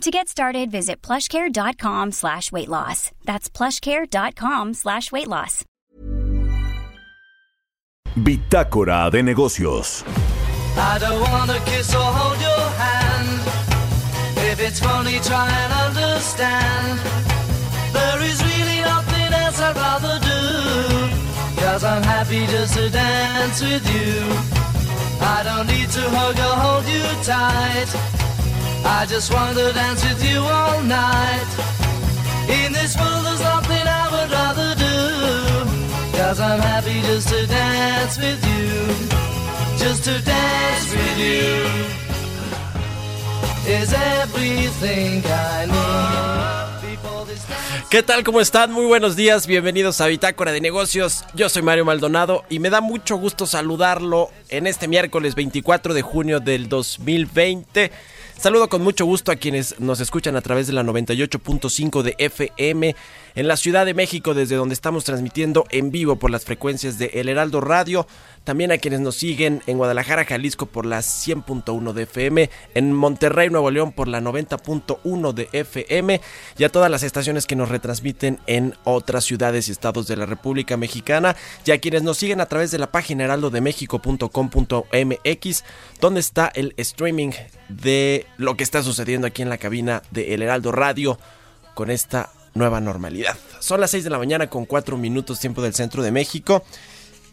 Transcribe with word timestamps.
To 0.00 0.10
get 0.10 0.28
started, 0.28 0.70
visit 0.70 1.00
plushcare.com 1.02 2.12
slash 2.12 2.52
weight 2.52 2.68
loss. 2.68 3.10
That's 3.24 3.48
plushcare.com 3.48 4.74
slash 4.74 5.10
weight 5.12 5.28
loss. 5.28 5.64
Bitácora 8.16 9.10
de 9.10 9.22
negocios. 9.22 10.04
I 10.76 10.98
don't 10.98 11.20
wanna 11.20 11.58
kiss 11.64 11.94
or 11.94 12.02
hold 12.02 12.40
your 12.40 12.70
hand. 12.78 13.40
If 14.52 14.60
it's 14.60 14.78
funny, 14.80 15.18
try 15.20 15.48
and 15.48 15.72
understand. 15.72 16.98
There 17.92 18.22
is 18.22 18.42
really 18.42 18.80
nothing 18.82 19.32
else 19.32 19.60
I'd 19.60 19.76
rather 19.76 20.18
do. 20.20 21.60
Cause 21.60 21.82
I'm 21.84 22.02
happy 22.02 22.46
just 22.46 22.74
to 22.74 22.90
dance 22.90 23.62
with 23.62 23.86
you. 23.94 24.20
I 25.20 25.42
don't 25.44 25.66
need 25.66 25.88
to 25.90 26.02
hug 26.10 26.38
or 26.38 26.56
hold 26.60 26.84
you 26.86 27.04
tight. 27.24 27.90
I 28.86 29.06
just 29.06 29.32
want 29.32 29.56
to 29.56 29.72
dance 29.72 30.04
with 30.04 30.22
you 30.30 30.40
all 30.40 30.82
night. 30.82 31.48
In 32.48 32.72
this 32.72 32.96
world, 32.96 33.24
there's 33.24 33.40
nothing 33.40 33.86
I 33.86 34.04
would 34.12 34.30
rather 34.30 34.74
do. 34.74 36.18
Cause 36.18 36.38
I'm 36.38 36.60
happy 36.60 37.00
just 37.02 37.28
to 37.28 37.46
dance 37.46 38.18
with 38.18 38.44
you. 38.44 39.78
Just 39.78 40.04
to 40.04 40.20
dance 40.22 40.92
with 40.92 41.18
you. 41.18 41.64
Is 43.66 43.92
everything 43.94 45.22
I 45.24 45.66
need. 45.66 46.54
¿Qué 47.90 48.02
tal? 48.02 48.24
¿Cómo 48.24 48.40
están? 48.40 48.72
Muy 48.72 48.86
buenos 48.86 49.14
días, 49.14 49.46
bienvenidos 49.46 50.00
a 50.00 50.06
Bitácora 50.08 50.50
de 50.50 50.60
Negocios. 50.60 51.24
Yo 51.34 51.48
soy 51.48 51.62
Mario 51.62 51.84
Maldonado 51.84 52.42
y 52.50 52.58
me 52.58 52.68
da 52.68 52.80
mucho 52.80 53.16
gusto 53.16 53.46
saludarlo 53.46 54.30
en 54.48 54.66
este 54.66 54.88
miércoles 54.88 55.36
24 55.36 55.94
de 55.94 56.02
junio 56.02 56.40
del 56.40 56.68
2020. 56.68 57.92
Saludo 58.44 58.68
con 58.68 58.82
mucho 58.82 59.06
gusto 59.06 59.32
a 59.32 59.36
quienes 59.36 59.80
nos 59.80 60.00
escuchan 60.00 60.36
a 60.36 60.42
través 60.42 60.66
de 60.66 60.74
la 60.74 60.82
98.5 60.82 62.02
de 62.02 62.14
FM 62.18 62.94
en 63.36 63.48
la 63.48 63.56
Ciudad 63.56 63.86
de 63.86 63.94
México, 63.94 64.34
desde 64.34 64.56
donde 64.56 64.74
estamos 64.74 65.04
transmitiendo 65.04 65.64
en 65.70 65.90
vivo 65.90 66.16
por 66.16 66.30
las 66.30 66.44
frecuencias 66.44 66.98
de 66.98 67.06
El 67.14 67.30
Heraldo 67.30 67.62
Radio. 67.62 68.06
También 68.44 68.70
a 68.70 68.76
quienes 68.76 69.00
nos 69.00 69.16
siguen 69.16 69.62
en 69.66 69.78
Guadalajara, 69.78 70.26
Jalisco 70.26 70.66
por 70.66 70.84
la 70.84 70.98
100.1 70.98 71.94
de 71.94 72.02
FM, 72.02 72.50
en 72.74 72.92
Monterrey, 72.92 73.48
Nuevo 73.48 73.70
León 73.70 73.92
por 73.92 74.08
la 74.08 74.20
90.1 74.20 75.32
de 75.32 75.48
FM 75.52 76.20
y 76.58 76.64
a 76.64 76.68
todas 76.68 76.90
las 76.90 77.02
estaciones 77.02 77.46
que 77.46 77.56
nos 77.56 77.70
retransmiten 77.70 78.40
en 78.46 78.74
otras 78.84 79.24
ciudades 79.24 79.68
y 79.68 79.72
estados 79.72 80.06
de 80.06 80.18
la 80.18 80.26
República 80.26 80.76
Mexicana. 80.76 81.34
Y 81.64 81.70
a 81.70 81.78
quienes 81.78 82.02
nos 82.02 82.18
siguen 82.18 82.42
a 82.42 82.46
través 82.46 82.70
de 82.70 82.76
la 82.78 82.92
página 82.92 83.24
heraldodemexico.com.mx 83.24 85.64
donde 86.00 86.20
está 86.20 86.52
el 86.54 86.74
streaming 86.76 87.30
de 87.70 88.26
lo 88.36 88.56
que 88.56 88.64
está 88.64 88.82
sucediendo 88.82 89.26
aquí 89.26 89.42
en 89.42 89.48
la 89.48 89.58
cabina 89.58 90.02
de 90.10 90.34
El 90.34 90.42
Heraldo 90.42 90.72
Radio 90.72 91.18
con 91.74 91.90
esta 91.90 92.30
nueva 92.54 92.80
normalidad. 92.80 93.36
Son 93.60 93.80
las 93.80 93.90
6 93.90 94.04
de 94.04 94.10
la 94.10 94.18
mañana 94.18 94.48
con 94.48 94.64
4 94.64 94.96
minutos 94.96 95.40
tiempo 95.40 95.62
del 95.62 95.74
centro 95.74 96.02
de 96.02 96.12
México. 96.12 96.64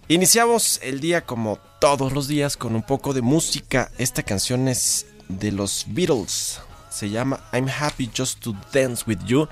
Iniciamos 0.08 0.80
el 0.84 1.00
día 1.00 1.22
como 1.22 1.60
todos 1.80 2.12
los 2.14 2.28
días 2.28 2.58
con 2.58 2.76
un 2.76 2.84
poco 2.84 3.14
de 3.14 3.22
música. 3.22 3.92
Esta 3.98 4.24
canción 4.24 4.68
es 4.68 5.06
de 5.30 5.52
los 5.52 5.86
Beatles. 5.88 6.60
Se 6.90 7.10
llama 7.10 7.40
I'm 7.54 7.70
Happy 7.70 8.10
Just 8.16 8.40
to 8.42 8.56
Dance 8.74 9.04
with 9.08 9.20
You. 9.26 9.48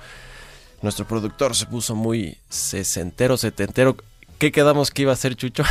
Nuestro 0.82 1.06
productor 1.06 1.54
se 1.54 1.66
puso 1.66 1.94
muy 1.94 2.38
sesentero, 2.48 3.36
setentero. 3.36 3.96
¿Qué 4.40 4.52
quedamos 4.52 4.90
que 4.90 5.02
iba 5.02 5.12
a 5.12 5.16
ser 5.16 5.36
Chucho? 5.36 5.64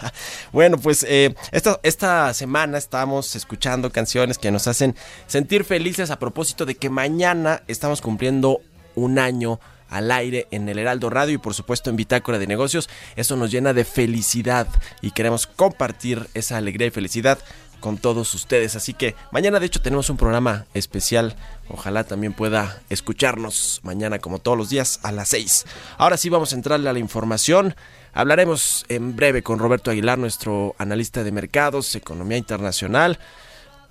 bueno, 0.52 0.78
pues 0.78 1.04
eh, 1.06 1.34
esta, 1.52 1.78
esta 1.82 2.32
semana 2.32 2.78
estamos 2.78 3.36
escuchando 3.36 3.92
canciones 3.92 4.38
que 4.38 4.50
nos 4.50 4.66
hacen 4.66 4.96
sentir 5.26 5.62
felices 5.62 6.10
a 6.10 6.18
propósito 6.18 6.64
de 6.64 6.74
que 6.74 6.88
mañana 6.88 7.62
estamos 7.68 8.00
cumpliendo 8.00 8.62
un 8.94 9.18
año 9.18 9.60
al 9.90 10.10
aire 10.10 10.48
en 10.52 10.70
el 10.70 10.78
Heraldo 10.78 11.10
Radio 11.10 11.34
y 11.34 11.38
por 11.38 11.52
supuesto 11.52 11.90
en 11.90 11.96
Bitácora 11.96 12.38
de 12.38 12.46
Negocios. 12.46 12.88
Eso 13.14 13.36
nos 13.36 13.50
llena 13.50 13.74
de 13.74 13.84
felicidad 13.84 14.68
y 15.02 15.10
queremos 15.10 15.46
compartir 15.46 16.26
esa 16.32 16.56
alegría 16.56 16.86
y 16.86 16.92
felicidad 16.92 17.38
con 17.84 17.98
todos 17.98 18.32
ustedes. 18.32 18.74
Así 18.74 18.94
que 18.94 19.14
mañana 19.32 19.60
de 19.60 19.66
hecho 19.66 19.82
tenemos 19.82 20.08
un 20.08 20.16
programa 20.16 20.64
especial. 20.72 21.36
Ojalá 21.68 22.04
también 22.04 22.32
pueda 22.32 22.80
escucharnos 22.88 23.80
mañana 23.82 24.18
como 24.18 24.38
todos 24.38 24.56
los 24.56 24.70
días 24.70 25.00
a 25.02 25.12
las 25.12 25.28
6. 25.28 25.66
Ahora 25.98 26.16
sí 26.16 26.30
vamos 26.30 26.54
a 26.54 26.56
entrarle 26.56 26.88
a 26.88 26.94
la 26.94 26.98
información. 26.98 27.76
Hablaremos 28.16 28.86
en 28.88 29.16
breve 29.16 29.42
con 29.42 29.58
Roberto 29.58 29.90
Aguilar, 29.90 30.18
nuestro 30.18 30.76
analista 30.78 31.24
de 31.24 31.32
mercados, 31.32 31.96
economía 31.96 32.38
internacional. 32.38 33.18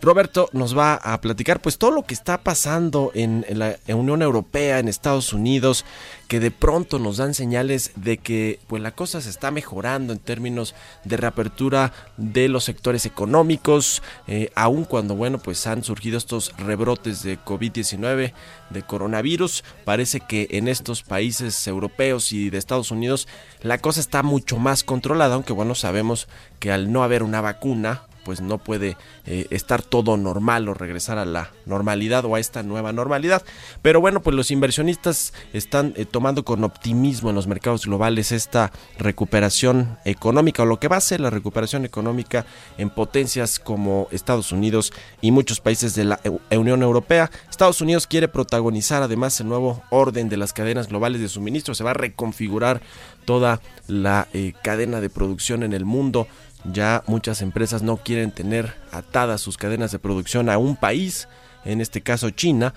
Roberto 0.03 0.49
nos 0.51 0.77
va 0.77 0.95
a 0.95 1.21
platicar 1.21 1.61
pues 1.61 1.77
todo 1.77 1.91
lo 1.91 2.03
que 2.03 2.13
está 2.13 2.43
pasando 2.43 3.11
en, 3.15 3.45
la 3.47 3.77
Unión 3.87 4.21
Europea, 4.21 4.79
en 4.79 4.89
Estados 4.89 5.31
Unidos, 5.31 5.85
que 6.27 6.41
de 6.41 6.51
pronto 6.51 6.99
nos 6.99 7.17
dan 7.17 7.33
señales 7.33 7.91
de 7.95 8.17
que 8.17 8.59
pues 8.67 8.83
la 8.83 8.91
cosa 8.91 9.21
se 9.21 9.29
está 9.29 9.49
mejorando 9.49 10.11
en 10.11 10.19
términos 10.19 10.75
de 11.05 11.15
reapertura 11.15 11.93
de 12.17 12.49
los 12.49 12.65
sectores 12.65 13.05
económicos, 13.05 14.03
eh, 14.27 14.51
aun 14.55 14.83
cuando 14.83 15.15
bueno 15.15 15.37
pues 15.37 15.65
han 15.67 15.85
surgido 15.85 16.17
estos 16.17 16.51
rebrotes 16.57 17.23
de 17.23 17.39
COVID-19, 17.39 18.33
de 18.71 18.83
coronavirus, 18.83 19.63
parece 19.85 20.19
que 20.19 20.49
en 20.51 20.67
estos 20.67 21.01
países 21.01 21.65
europeos 21.65 22.33
y 22.33 22.49
de 22.49 22.57
Estados 22.57 22.91
Unidos 22.91 23.29
la 23.61 23.77
cosa 23.77 24.01
está 24.01 24.21
mucho 24.21 24.57
más 24.57 24.83
controlada, 24.83 25.35
aunque 25.35 25.53
bueno 25.53 25.75
sabemos 25.75 26.27
que 26.59 26.73
al 26.73 26.91
no 26.91 27.03
haber 27.03 27.23
una 27.23 27.39
vacuna 27.39 28.01
pues 28.23 28.41
no 28.41 28.57
puede 28.57 28.97
eh, 29.25 29.47
estar 29.49 29.81
todo 29.81 30.17
normal 30.17 30.67
o 30.69 30.73
regresar 30.73 31.17
a 31.17 31.25
la 31.25 31.51
normalidad 31.65 32.25
o 32.25 32.35
a 32.35 32.39
esta 32.39 32.63
nueva 32.63 32.93
normalidad. 32.93 33.43
Pero 33.81 34.01
bueno, 34.01 34.21
pues 34.21 34.35
los 34.35 34.51
inversionistas 34.51 35.33
están 35.53 35.93
eh, 35.95 36.05
tomando 36.05 36.43
con 36.43 36.63
optimismo 36.63 37.29
en 37.29 37.35
los 37.35 37.47
mercados 37.47 37.85
globales 37.85 38.31
esta 38.31 38.71
recuperación 38.97 39.97
económica 40.05 40.63
o 40.63 40.65
lo 40.65 40.79
que 40.79 40.87
va 40.87 40.97
a 40.97 41.01
ser 41.01 41.19
la 41.19 41.29
recuperación 41.29 41.85
económica 41.85 42.45
en 42.77 42.89
potencias 42.89 43.59
como 43.59 44.07
Estados 44.11 44.51
Unidos 44.51 44.93
y 45.21 45.31
muchos 45.31 45.59
países 45.59 45.95
de 45.95 46.05
la 46.05 46.19
Unión 46.51 46.81
Europea. 46.81 47.31
Estados 47.49 47.81
Unidos 47.81 48.07
quiere 48.07 48.27
protagonizar 48.27 49.03
además 49.03 49.39
el 49.39 49.47
nuevo 49.47 49.83
orden 49.89 50.29
de 50.29 50.37
las 50.37 50.53
cadenas 50.53 50.87
globales 50.87 51.21
de 51.21 51.29
suministro. 51.29 51.75
Se 51.75 51.83
va 51.83 51.91
a 51.91 51.95
reconfigurar 51.95 52.81
toda 53.25 53.61
la 53.87 54.27
eh, 54.33 54.53
cadena 54.63 55.01
de 55.01 55.09
producción 55.09 55.63
en 55.63 55.73
el 55.73 55.85
mundo. 55.85 56.27
Ya 56.71 57.03
muchas 57.07 57.41
empresas 57.41 57.81
no 57.83 57.97
quieren 57.97 58.31
tener 58.31 58.73
atadas 58.91 59.41
sus 59.41 59.57
cadenas 59.57 59.91
de 59.91 59.99
producción 59.99 60.49
a 60.49 60.57
un 60.57 60.75
país, 60.75 61.27
en 61.65 61.81
este 61.81 62.01
caso 62.01 62.29
China, 62.29 62.73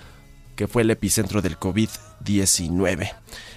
que 0.56 0.66
fue 0.66 0.82
el 0.82 0.90
epicentro 0.90 1.42
del 1.42 1.58
COVID-19. 1.58 3.12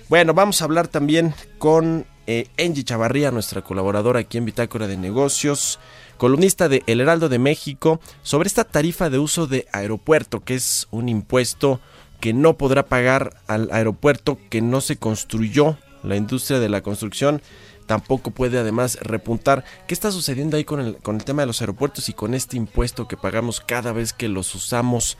Bueno, 0.09 0.33
vamos 0.33 0.61
a 0.61 0.65
hablar 0.65 0.87
también 0.87 1.33
con 1.57 2.05
eh, 2.27 2.47
Angie 2.59 2.83
Chavarría, 2.83 3.31
nuestra 3.31 3.63
colaboradora 3.63 4.19
aquí 4.19 4.37
en 4.37 4.45
Bitácora 4.45 4.87
de 4.87 4.97
Negocios, 4.97 5.79
columnista 6.17 6.69
de 6.69 6.83
El 6.85 7.01
Heraldo 7.01 7.29
de 7.29 7.39
México, 7.39 7.99
sobre 8.21 8.47
esta 8.47 8.65
tarifa 8.65 9.09
de 9.09 9.17
uso 9.17 9.47
de 9.47 9.67
aeropuerto, 9.71 10.41
que 10.41 10.55
es 10.55 10.87
un 10.91 11.09
impuesto 11.09 11.79
que 12.19 12.33
no 12.33 12.57
podrá 12.57 12.85
pagar 12.85 13.41
al 13.47 13.69
aeropuerto 13.71 14.37
que 14.49 14.61
no 14.61 14.81
se 14.81 14.97
construyó. 14.97 15.77
La 16.03 16.15
industria 16.15 16.59
de 16.59 16.69
la 16.69 16.81
construcción 16.81 17.41
tampoco 17.89 18.29
puede 18.29 18.59
además 18.59 18.99
repuntar. 19.01 19.65
¿Qué 19.87 19.95
está 19.95 20.11
sucediendo 20.11 20.57
ahí 20.57 20.63
con 20.63 20.79
el, 20.79 20.97
con 20.97 21.15
el 21.15 21.23
tema 21.23 21.41
de 21.41 21.47
los 21.47 21.59
aeropuertos 21.59 22.07
y 22.07 22.13
con 22.13 22.35
este 22.35 22.55
impuesto 22.55 23.07
que 23.07 23.17
pagamos 23.17 23.61
cada 23.61 23.93
vez 23.93 24.13
que 24.13 24.29
los 24.29 24.53
usamos? 24.53 25.17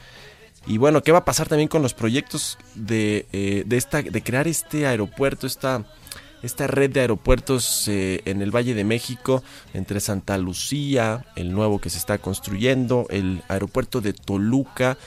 Y 0.67 0.77
bueno, 0.77 1.01
¿qué 1.01 1.11
va 1.11 1.17
a 1.17 1.25
pasar 1.25 1.47
también 1.47 1.67
con 1.67 1.81
los 1.81 1.95
proyectos 1.95 2.59
de, 2.75 3.25
eh, 3.33 3.63
de, 3.65 3.75
esta, 3.75 4.03
de 4.03 4.21
crear 4.21 4.47
este 4.47 4.85
aeropuerto, 4.85 5.47
esta, 5.47 5.83
esta 6.43 6.67
red 6.67 6.91
de 6.91 6.99
aeropuertos 6.99 7.87
eh, 7.87 8.21
en 8.25 8.43
el 8.43 8.55
Valle 8.55 8.75
de 8.75 8.83
México, 8.83 9.41
entre 9.73 9.99
Santa 9.99 10.37
Lucía, 10.37 11.25
el 11.35 11.51
nuevo 11.53 11.79
que 11.79 11.89
se 11.89 11.97
está 11.97 12.19
construyendo, 12.19 13.07
el 13.09 13.41
aeropuerto 13.47 13.99
de 13.99 14.13
Toluca 14.13 14.99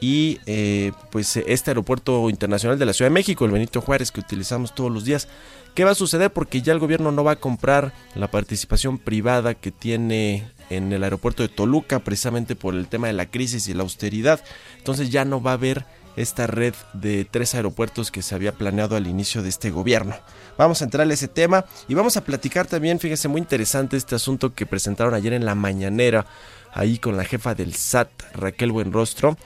y 0.00 0.40
eh, 0.46 0.92
pues 1.10 1.36
este 1.36 1.70
aeropuerto 1.70 2.30
internacional 2.30 2.78
de 2.78 2.86
la 2.86 2.92
Ciudad 2.92 3.10
de 3.10 3.14
México, 3.14 3.44
el 3.44 3.50
Benito 3.52 3.80
Juárez 3.80 4.10
que 4.10 4.20
utilizamos 4.20 4.74
todos 4.74 4.90
los 4.90 5.04
días. 5.04 5.28
¿Qué 5.74 5.84
va 5.84 5.92
a 5.92 5.94
suceder? 5.94 6.32
Porque 6.32 6.62
ya 6.62 6.72
el 6.72 6.78
gobierno 6.78 7.12
no 7.12 7.22
va 7.22 7.32
a 7.32 7.36
comprar 7.36 7.92
la 8.14 8.30
participación 8.30 8.98
privada 8.98 9.54
que 9.54 9.70
tiene 9.70 10.44
en 10.68 10.92
el 10.92 11.04
aeropuerto 11.04 11.42
de 11.42 11.48
Toluca 11.48 12.00
precisamente 12.00 12.56
por 12.56 12.74
el 12.74 12.88
tema 12.88 13.06
de 13.06 13.12
la 13.12 13.26
crisis 13.26 13.68
y 13.68 13.74
la 13.74 13.82
austeridad. 13.82 14.42
Entonces 14.78 15.10
ya 15.10 15.24
no 15.24 15.42
va 15.42 15.52
a 15.52 15.54
haber 15.54 15.84
esta 16.16 16.46
red 16.46 16.74
de 16.92 17.24
tres 17.24 17.54
aeropuertos 17.54 18.10
que 18.10 18.22
se 18.22 18.34
había 18.34 18.52
planeado 18.52 18.96
al 18.96 19.06
inicio 19.06 19.42
de 19.42 19.48
este 19.48 19.70
gobierno. 19.70 20.14
Vamos 20.58 20.80
a 20.80 20.84
entrar 20.84 21.08
a 21.08 21.12
ese 21.12 21.28
tema 21.28 21.64
y 21.88 21.94
vamos 21.94 22.16
a 22.16 22.24
platicar 22.24 22.66
también, 22.66 22.98
fíjese, 22.98 23.28
muy 23.28 23.40
interesante 23.40 23.96
este 23.96 24.14
asunto 24.14 24.54
que 24.54 24.66
presentaron 24.66 25.14
ayer 25.14 25.32
en 25.32 25.44
la 25.44 25.54
mañanera, 25.54 26.26
ahí 26.72 26.98
con 26.98 27.16
la 27.16 27.24
jefa 27.24 27.54
del 27.54 27.74
SAT, 27.74 28.08
Raquel 28.34 28.72
Buenrostro, 28.72 29.36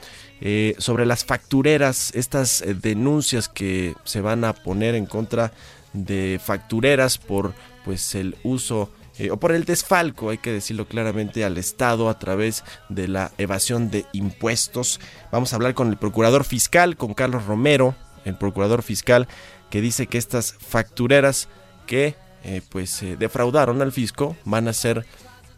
eh, 0.41 0.75
sobre 0.77 1.05
las 1.05 1.25
factureras, 1.25 2.11
estas 2.13 2.61
eh, 2.61 2.73
denuncias 2.73 3.49
que 3.49 3.95
se 4.03 4.21
van 4.21 4.43
a 4.43 4.53
poner 4.53 4.95
en 4.95 5.05
contra 5.05 5.51
de 5.93 6.39
factureras 6.43 7.17
por 7.17 7.53
pues 7.85 8.15
el 8.15 8.35
uso 8.43 8.91
eh, 9.17 9.31
o 9.31 9.37
por 9.37 9.53
el 9.53 9.63
desfalco, 9.63 10.29
hay 10.29 10.37
que 10.37 10.51
decirlo 10.51 10.87
claramente, 10.87 11.45
al 11.45 11.57
Estado 11.57 12.09
a 12.09 12.19
través 12.19 12.63
de 12.89 13.07
la 13.07 13.31
evasión 13.37 13.89
de 13.89 14.05
impuestos. 14.11 14.99
Vamos 15.31 15.53
a 15.53 15.55
hablar 15.55 15.73
con 15.73 15.87
el 15.89 15.97
procurador 15.97 16.43
fiscal, 16.43 16.97
con 16.97 17.13
Carlos 17.13 17.45
Romero, 17.45 17.95
el 18.25 18.37
procurador 18.37 18.83
fiscal, 18.83 19.27
que 19.69 19.79
dice 19.79 20.07
que 20.07 20.17
estas 20.17 20.53
factureras 20.53 21.47
que 21.87 22.15
pues 22.69 23.01
eh, 23.01 23.15
defraudaron 23.17 23.81
al 23.81 23.91
fisco 23.91 24.37
van 24.45 24.67
a 24.67 24.73
ser 24.73 25.05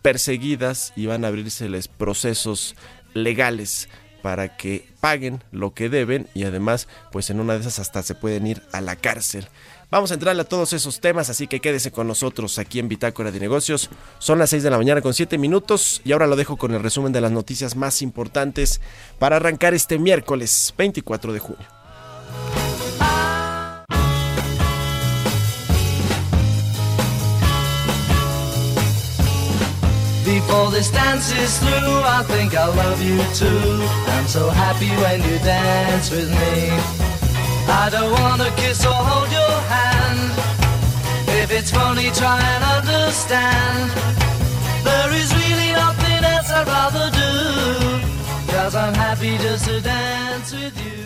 perseguidas 0.01 0.93
y 0.95 1.05
van 1.05 1.25
a 1.25 1.27
abrirseles 1.27 1.87
procesos 1.87 2.75
legales 3.13 3.89
para 4.27 4.57
que 4.57 4.85
paguen 4.99 5.41
lo 5.53 5.73
que 5.73 5.87
deben 5.87 6.27
y 6.33 6.43
además 6.43 6.89
pues 7.13 7.29
en 7.29 7.39
una 7.39 7.53
de 7.53 7.61
esas 7.61 7.79
hasta 7.79 8.03
se 8.03 8.13
pueden 8.13 8.45
ir 8.45 8.61
a 8.73 8.81
la 8.81 8.97
cárcel. 8.97 9.47
Vamos 9.89 10.11
a 10.11 10.15
entrarle 10.15 10.41
a 10.41 10.49
todos 10.49 10.73
esos 10.73 10.99
temas, 10.99 11.29
así 11.29 11.47
que 11.47 11.61
quédese 11.61 11.93
con 11.93 12.07
nosotros 12.07 12.59
aquí 12.59 12.79
en 12.79 12.89
Bitácora 12.89 13.31
de 13.31 13.39
Negocios. 13.39 13.89
Son 14.19 14.37
las 14.37 14.49
6 14.49 14.63
de 14.63 14.69
la 14.69 14.77
mañana 14.77 15.01
con 15.01 15.13
7 15.13 15.37
minutos 15.37 16.01
y 16.03 16.11
ahora 16.11 16.27
lo 16.27 16.35
dejo 16.35 16.57
con 16.57 16.73
el 16.73 16.83
resumen 16.83 17.13
de 17.13 17.21
las 17.21 17.31
noticias 17.31 17.77
más 17.77 18.01
importantes 18.01 18.81
para 19.17 19.37
arrancar 19.37 19.73
este 19.73 19.97
miércoles 19.97 20.73
24 20.77 21.31
de 21.31 21.39
junio. 21.39 21.76
Before 30.27 30.69
this 30.69 30.91
dance 30.91 31.31
is 31.31 31.57
through, 31.57 32.01
I 32.03 32.21
think 32.27 32.53
I 32.53 32.67
love 32.67 33.01
you 33.01 33.17
too. 33.33 33.87
I'm 34.11 34.27
so 34.27 34.49
happy 34.49 34.89
when 35.01 35.23
you 35.23 35.39
dance 35.39 36.11
with 36.11 36.29
me. 36.29 36.67
I 37.71 37.87
don't 37.89 38.11
wanna 38.11 38.51
kiss 38.57 38.85
or 38.85 38.91
hold 38.91 39.31
your 39.31 39.57
hand. 39.71 40.31
If 41.41 41.49
it's 41.49 41.71
funny, 41.71 42.11
try 42.11 42.41
and 42.41 42.63
understand. 42.77 43.89
There 44.83 45.11
is 45.13 45.33
really 45.33 45.71
nothing 45.71 46.21
else 46.33 46.51
I'd 46.51 46.67
rather 46.67 47.07
do. 47.23 48.51
Cause 48.51 48.75
I'm 48.75 48.95
happy 48.95 49.37
just 49.37 49.63
to 49.69 49.79
dance 49.79 50.51
with 50.51 50.75
you. 50.85 51.05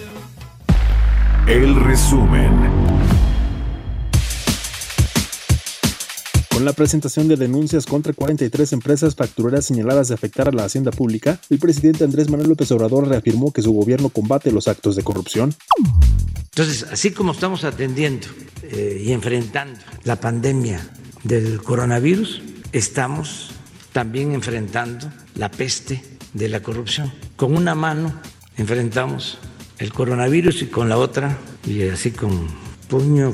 El 1.48 1.76
resumen. 1.86 3.11
Con 6.62 6.68
la 6.68 6.74
presentación 6.74 7.28
de 7.28 7.38
denuncias 7.38 7.88
contra 7.88 8.14
43 8.14 8.74
empresas 8.74 9.16
factureras 9.16 9.66
señaladas 9.66 10.10
de 10.10 10.14
afectar 10.14 10.48
a 10.48 10.52
la 10.52 10.64
hacienda 10.64 10.92
pública, 10.92 11.40
el 11.50 11.58
presidente 11.58 12.04
Andrés 12.04 12.30
Manuel 12.30 12.50
López 12.50 12.72
Obrador 12.72 13.08
reafirmó 13.08 13.52
que 13.52 13.64
su 13.64 13.74
gobierno 13.74 14.10
combate 14.10 14.52
los 14.52 14.68
actos 14.68 14.96
de 14.96 15.02
corrupción. 15.02 15.56
Entonces, 16.36 16.86
así 16.92 17.10
como 17.10 17.32
estamos 17.32 17.64
atendiendo 17.64 18.28
eh, 18.62 19.02
y 19.04 19.12
enfrentando 19.12 19.80
la 20.04 20.18
pandemia 20.18 20.88
del 21.24 21.64
coronavirus, 21.64 22.44
estamos 22.74 23.50
también 23.92 24.32
enfrentando 24.34 25.12
la 25.34 25.50
peste 25.50 26.04
de 26.36 26.48
la 26.48 26.62
corrupción. 26.62 27.12
Con 27.38 27.58
una 27.58 27.74
mano 27.74 28.14
enfrentamos 28.56 29.40
el 29.80 29.92
coronavirus 29.92 30.62
y 30.62 30.66
con 30.68 30.90
la 30.90 31.00
otra, 31.00 31.40
y 31.66 31.88
así 31.88 32.12
con 32.12 32.48
puño 32.88 33.34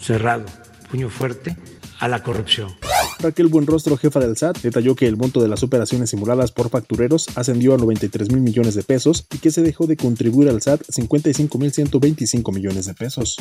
cerrado, 0.00 0.46
puño 0.90 1.10
fuerte, 1.10 1.54
a 2.02 2.08
la 2.08 2.20
corrupción. 2.20 2.74
Raquel 3.20 3.46
Buenrostro, 3.46 3.96
jefa 3.96 4.18
del 4.18 4.36
SAT, 4.36 4.58
detalló 4.58 4.96
que 4.96 5.06
el 5.06 5.16
monto 5.16 5.40
de 5.40 5.46
las 5.46 5.62
operaciones 5.62 6.10
simuladas 6.10 6.50
por 6.50 6.68
factureros 6.68 7.28
ascendió 7.36 7.74
a 7.74 7.78
93 7.78 8.32
mil 8.32 8.42
millones 8.42 8.74
de 8.74 8.82
pesos 8.82 9.24
y 9.32 9.38
que 9.38 9.52
se 9.52 9.62
dejó 9.62 9.86
de 9.86 9.96
contribuir 9.96 10.48
al 10.48 10.60
SAT 10.60 10.82
55 10.88 11.58
mil 11.58 11.72
125 11.72 12.50
millones 12.50 12.86
de 12.86 12.94
pesos. 12.94 13.36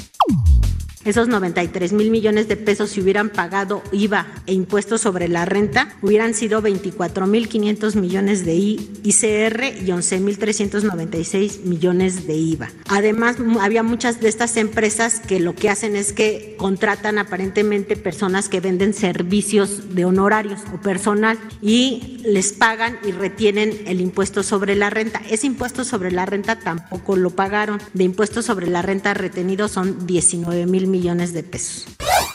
Esos 1.04 1.28
93 1.28 1.94
mil 1.94 2.12
millones 2.12 2.48
de 2.48 2.58
pesos, 2.58 2.92
si 2.92 3.02
hubieran 3.02 3.30
pagado 3.30 3.82
IVA 3.92 4.28
e 4.46 4.54
impuestos 4.54 5.02
sobre 5.02 5.28
la 5.28 5.46
renta, 5.46 5.96
hubieran 6.04 6.36
sido 6.36 6.62
24 6.62 7.26
mil 7.26 7.50
500 7.50 7.96
millones 7.96 8.46
de 8.46 8.56
ICR 8.56 9.84
y 9.84 9.92
11 9.92 10.20
mil 10.20 10.38
396 10.38 11.66
millones 11.66 12.28
de 12.28 12.36
IVA. 12.36 12.70
Además, 12.88 13.38
había 13.60 13.82
muchas 13.82 14.22
de 14.22 14.30
estas 14.30 14.58
empresas 14.58 15.20
que 15.20 15.40
lo 15.40 15.56
que 15.56 15.70
hacen 15.70 15.96
es 15.96 16.14
que 16.14 16.56
contratan 16.58 17.18
aparentemente 17.18 17.96
personas 17.96 18.48
que 18.48 18.60
venden 18.60 18.94
servicios 18.94 19.96
de 19.96 20.06
honorarios 20.06 20.62
o 20.72 20.80
personal 20.82 21.40
y 21.64 22.21
les 22.22 22.54
pagan 22.54 22.98
y 23.06 23.12
retienen 23.12 23.84
el 23.86 24.02
impuesto 24.02 24.44
sobre 24.44 24.76
la 24.76 24.90
renta. 24.90 25.22
Ese 25.30 25.48
impuesto 25.48 25.84
sobre 25.84 26.12
la 26.12 26.26
renta 26.26 26.60
tampoco 26.60 27.16
lo 27.16 27.32
pagaron. 27.32 27.80
De 27.94 28.04
impuestos 28.04 28.46
sobre 28.46 28.68
la 28.68 28.82
renta 28.82 29.14
retenido 29.14 29.68
son 29.68 30.06
19 30.08 30.66
mil 30.66 30.88
millones 30.88 31.34
de 31.34 31.44
pesos. 31.44 31.88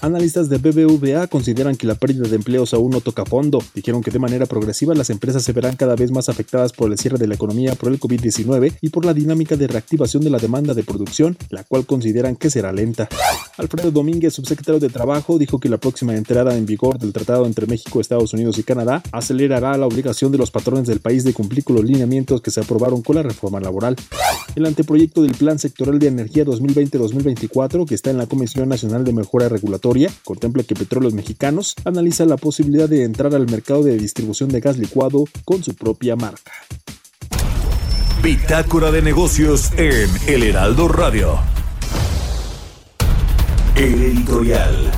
Analistas 0.02 0.48
de 0.48 0.58
BBVA 0.58 1.26
consideran 1.26 1.76
que 1.76 1.86
la 1.86 1.94
pérdida 1.94 2.28
de 2.28 2.36
empleos 2.36 2.74
aún 2.74 2.90
no 2.90 3.00
toca 3.00 3.24
fondo. 3.24 3.62
Dijeron 3.74 4.02
que 4.02 4.10
de 4.10 4.18
manera 4.18 4.46
progresiva 4.46 4.94
las 4.94 5.10
empresas 5.10 5.42
se 5.42 5.52
verán 5.52 5.76
cada 5.76 5.96
vez 5.96 6.10
más 6.10 6.28
afectadas 6.28 6.72
por 6.72 6.90
el 6.90 6.98
cierre 6.98 7.18
de 7.18 7.26
la 7.26 7.34
economía 7.34 7.74
por 7.74 7.90
el 7.90 7.98
COVID-19 7.98 8.76
y 8.80 8.90
por 8.90 9.04
la 9.04 9.14
dinámica 9.14 9.56
de 9.56 9.66
reactivación 9.66 10.22
de 10.22 10.30
la 10.30 10.38
demanda 10.38 10.74
de 10.74 10.84
producción, 10.84 11.36
la 11.50 11.64
cual 11.64 11.86
consideran 11.86 12.36
que 12.36 12.50
será 12.50 12.72
lenta. 12.72 13.08
Alfredo 13.56 13.90
Domínguez, 13.90 14.34
subsecretario 14.34 14.80
de 14.80 14.90
Trabajo, 14.90 15.38
dijo 15.38 15.58
que 15.58 15.70
la 15.70 15.78
próxima 15.78 16.14
entrada 16.14 16.56
en 16.56 16.66
vigor 16.66 16.98
del 16.98 17.12
tratado 17.12 17.46
entre 17.46 17.66
México, 17.66 18.00
Estados 18.00 18.34
Unidos 18.34 18.58
y 18.58 18.64
Canadá 18.64 19.02
acelerará 19.12 19.76
la 19.78 19.86
obligación 19.86 20.30
de 20.30 20.38
los 20.38 20.50
patrones 20.50 20.86
del 20.86 21.00
país 21.00 21.24
de 21.24 21.32
cumplir 21.32 21.64
con 21.64 21.76
los 21.76 21.84
lineamientos 21.84 22.42
que 22.42 22.50
se 22.50 22.60
aprobaron 22.60 23.00
con 23.02 23.16
la 23.16 23.22
reforma 23.22 23.60
laboral. 23.60 23.96
El 24.54 24.66
anteproyecto 24.66 25.22
del 25.22 25.32
Plan 25.32 25.58
Sectorial 25.58 25.98
de 25.98 26.08
Energía 26.08 26.44
2020-2024, 26.44 27.86
que 27.86 27.94
está 27.94 28.10
en 28.10 28.18
la 28.18 28.26
Comisión 28.26 28.68
Nacional 28.68 29.04
de 29.04 29.12
Mejora 29.12 29.48
Regulatoria 29.48 29.85
contempla 30.24 30.64
que 30.64 30.74
Petróleos 30.74 31.14
Mexicanos 31.14 31.74
analiza 31.84 32.24
la 32.24 32.36
posibilidad 32.36 32.88
de 32.88 33.04
entrar 33.04 33.34
al 33.34 33.48
mercado 33.48 33.82
de 33.84 33.96
distribución 33.96 34.48
de 34.48 34.60
gas 34.60 34.78
licuado 34.78 35.24
con 35.44 35.62
su 35.62 35.74
propia 35.74 36.16
marca. 36.16 36.52
Bitácora 38.22 38.90
de 38.90 39.02
negocios 39.02 39.70
en 39.76 40.10
El 40.26 40.42
Heraldo 40.42 40.88
Radio. 40.88 41.38
El 43.76 44.02
editorial. 44.02 44.90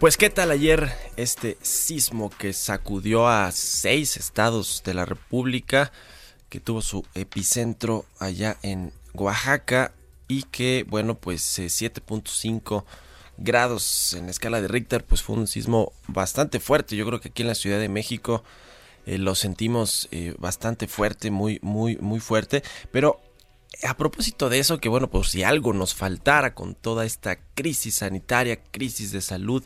Pues 0.00 0.16
qué 0.16 0.30
tal 0.30 0.50
ayer 0.50 0.90
este 1.16 1.56
sismo 1.62 2.30
que 2.30 2.52
sacudió 2.52 3.28
a 3.28 3.50
seis 3.52 4.16
estados 4.16 4.82
de 4.84 4.94
la 4.94 5.06
República, 5.06 5.92
que 6.54 6.60
tuvo 6.60 6.82
su 6.82 7.04
epicentro 7.14 8.04
allá 8.20 8.58
en 8.62 8.92
Oaxaca 9.12 9.92
y 10.28 10.44
que, 10.44 10.86
bueno, 10.88 11.16
pues 11.16 11.58
7.5 11.58 12.80
eh, 12.80 12.84
grados 13.38 14.14
en 14.14 14.26
la 14.26 14.30
escala 14.30 14.60
de 14.60 14.68
Richter, 14.68 15.04
pues 15.04 15.20
fue 15.20 15.34
un 15.34 15.48
sismo 15.48 15.92
bastante 16.06 16.60
fuerte. 16.60 16.94
Yo 16.94 17.06
creo 17.06 17.20
que 17.20 17.30
aquí 17.30 17.42
en 17.42 17.48
la 17.48 17.56
Ciudad 17.56 17.80
de 17.80 17.88
México 17.88 18.44
eh, 19.04 19.18
lo 19.18 19.34
sentimos 19.34 20.06
eh, 20.12 20.36
bastante 20.38 20.86
fuerte, 20.86 21.32
muy, 21.32 21.58
muy, 21.60 21.96
muy 21.96 22.20
fuerte. 22.20 22.62
Pero 22.92 23.20
a 23.82 23.96
propósito 23.96 24.48
de 24.48 24.60
eso, 24.60 24.78
que 24.78 24.88
bueno, 24.88 25.10
pues 25.10 25.30
si 25.30 25.42
algo 25.42 25.72
nos 25.72 25.92
faltara 25.92 26.54
con 26.54 26.76
toda 26.76 27.04
esta 27.04 27.40
crisis 27.56 27.96
sanitaria, 27.96 28.62
crisis 28.62 29.10
de 29.10 29.22
salud, 29.22 29.64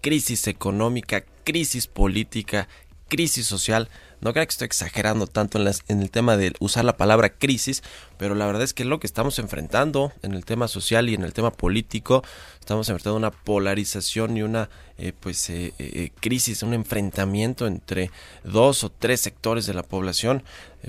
crisis 0.00 0.46
económica, 0.46 1.22
crisis 1.44 1.86
política, 1.86 2.66
crisis 3.10 3.46
social, 3.46 3.90
no 4.22 4.32
creo 4.32 4.46
que 4.46 4.50
estoy 4.50 4.64
exagerando 4.64 5.26
tanto 5.26 5.60
en, 5.60 5.70
en, 5.88 6.00
el 6.00 6.10
tema 6.10 6.38
de 6.38 6.54
usar 6.60 6.86
la 6.86 6.96
palabra 6.96 7.28
crisis, 7.28 7.82
pero 8.16 8.34
la 8.34 8.46
verdad 8.46 8.62
es 8.62 8.72
que 8.72 8.86
lo 8.86 8.98
que 9.00 9.06
estamos 9.06 9.38
enfrentando 9.38 10.12
en 10.22 10.32
el 10.32 10.46
tema 10.46 10.68
social 10.68 11.10
y 11.10 11.14
en 11.14 11.24
el 11.24 11.34
tema 11.34 11.50
político, 11.50 12.22
estamos 12.58 12.88
enfrentando 12.88 13.18
una 13.18 13.30
polarización 13.30 14.38
y 14.38 14.42
una 14.42 14.70
eh, 15.02 15.12
pues 15.18 15.48
eh, 15.48 15.72
eh, 15.78 16.10
crisis, 16.20 16.62
un 16.62 16.74
enfrentamiento 16.74 17.66
entre 17.66 18.10
dos 18.44 18.84
o 18.84 18.90
tres 18.90 19.20
sectores 19.20 19.66
de 19.66 19.74
la 19.74 19.82
población, 19.82 20.42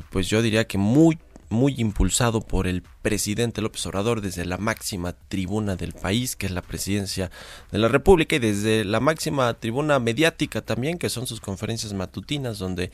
pues 0.10 0.28
yo 0.28 0.42
diría 0.42 0.66
que 0.68 0.78
muy 0.78 1.18
muy 1.52 1.76
impulsado 1.78 2.42
por 2.42 2.66
el 2.66 2.82
presidente 3.02 3.62
López 3.62 3.86
Obrador 3.86 4.22
desde 4.22 4.46
la 4.46 4.58
máxima 4.58 5.14
tribuna 5.14 5.76
del 5.76 5.94
país, 5.94 6.36
que 6.36 6.46
es 6.46 6.52
la 6.52 6.62
presidencia 6.62 7.30
de 7.72 7.78
la 7.78 7.90
República, 7.90 8.38
y 8.38 8.40
desde 8.40 8.86
la 8.86 9.00
máxima 9.00 9.54
tribuna 9.54 10.00
mediática 10.00 10.62
también, 10.62 10.98
que 10.98 11.10
son 11.10 11.28
sus 11.28 11.42
conferencias 11.42 11.94
matutinas, 11.94 12.58
donde 12.58 12.92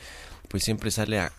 pues 0.48 0.64
siempre 0.64 0.90
sale 0.90 1.20
a, 1.20 1.30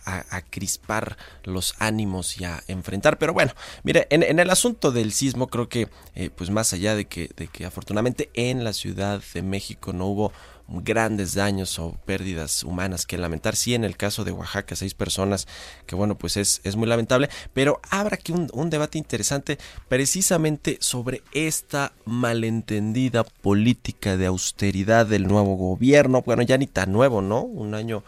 crispar 0.50 1.16
los 1.44 1.74
ánimos 1.78 2.40
y 2.40 2.44
a 2.44 2.62
enfrentar. 2.68 3.18
Pero 3.18 3.34
bueno, 3.34 3.52
mire, 3.82 4.06
en, 4.10 4.38
el 4.38 4.50
asunto 4.50 4.92
del 4.92 5.12
sismo 5.12 5.48
creo 5.48 5.68
que, 5.68 5.88
eh, 6.14 6.30
pues 6.30 6.50
más 6.50 6.72
allá 6.72 6.94
de 6.94 7.06
que, 7.06 7.28
de 7.36 7.48
que 7.48 7.66
afortunadamente 7.66 8.30
en 8.34 8.64
la 8.64 8.72
Ciudad 8.72 9.20
de 9.34 9.42
México 9.42 9.92
no 9.92 10.06
hubo 10.06 10.32
grandes 10.70 11.34
daños 11.34 11.78
o 11.78 11.92
pérdidas 12.04 12.62
humanas 12.62 13.06
que 13.06 13.18
lamentar. 13.18 13.56
Sí, 13.56 13.74
en 13.74 13.84
el 13.84 13.96
caso 13.96 14.24
de 14.24 14.32
Oaxaca, 14.32 14.76
seis 14.76 14.94
personas, 14.94 15.46
que 15.86 15.94
bueno, 15.94 16.16
pues 16.16 16.36
es, 16.36 16.60
es 16.64 16.76
muy 16.76 16.88
lamentable, 16.88 17.28
pero 17.52 17.80
habrá 17.90 18.14
aquí 18.14 18.32
un, 18.32 18.48
un 18.52 18.70
debate 18.70 18.98
interesante 18.98 19.58
precisamente 19.88 20.78
sobre 20.80 21.22
esta 21.32 21.92
malentendida 22.04 23.24
política 23.24 24.16
de 24.16 24.26
austeridad 24.26 25.06
del 25.06 25.26
nuevo 25.26 25.56
gobierno. 25.56 26.22
Bueno, 26.22 26.42
ya 26.42 26.58
ni 26.58 26.66
tan 26.66 26.92
nuevo, 26.92 27.20
¿no? 27.20 27.42
Un 27.42 27.74
año 27.74 28.04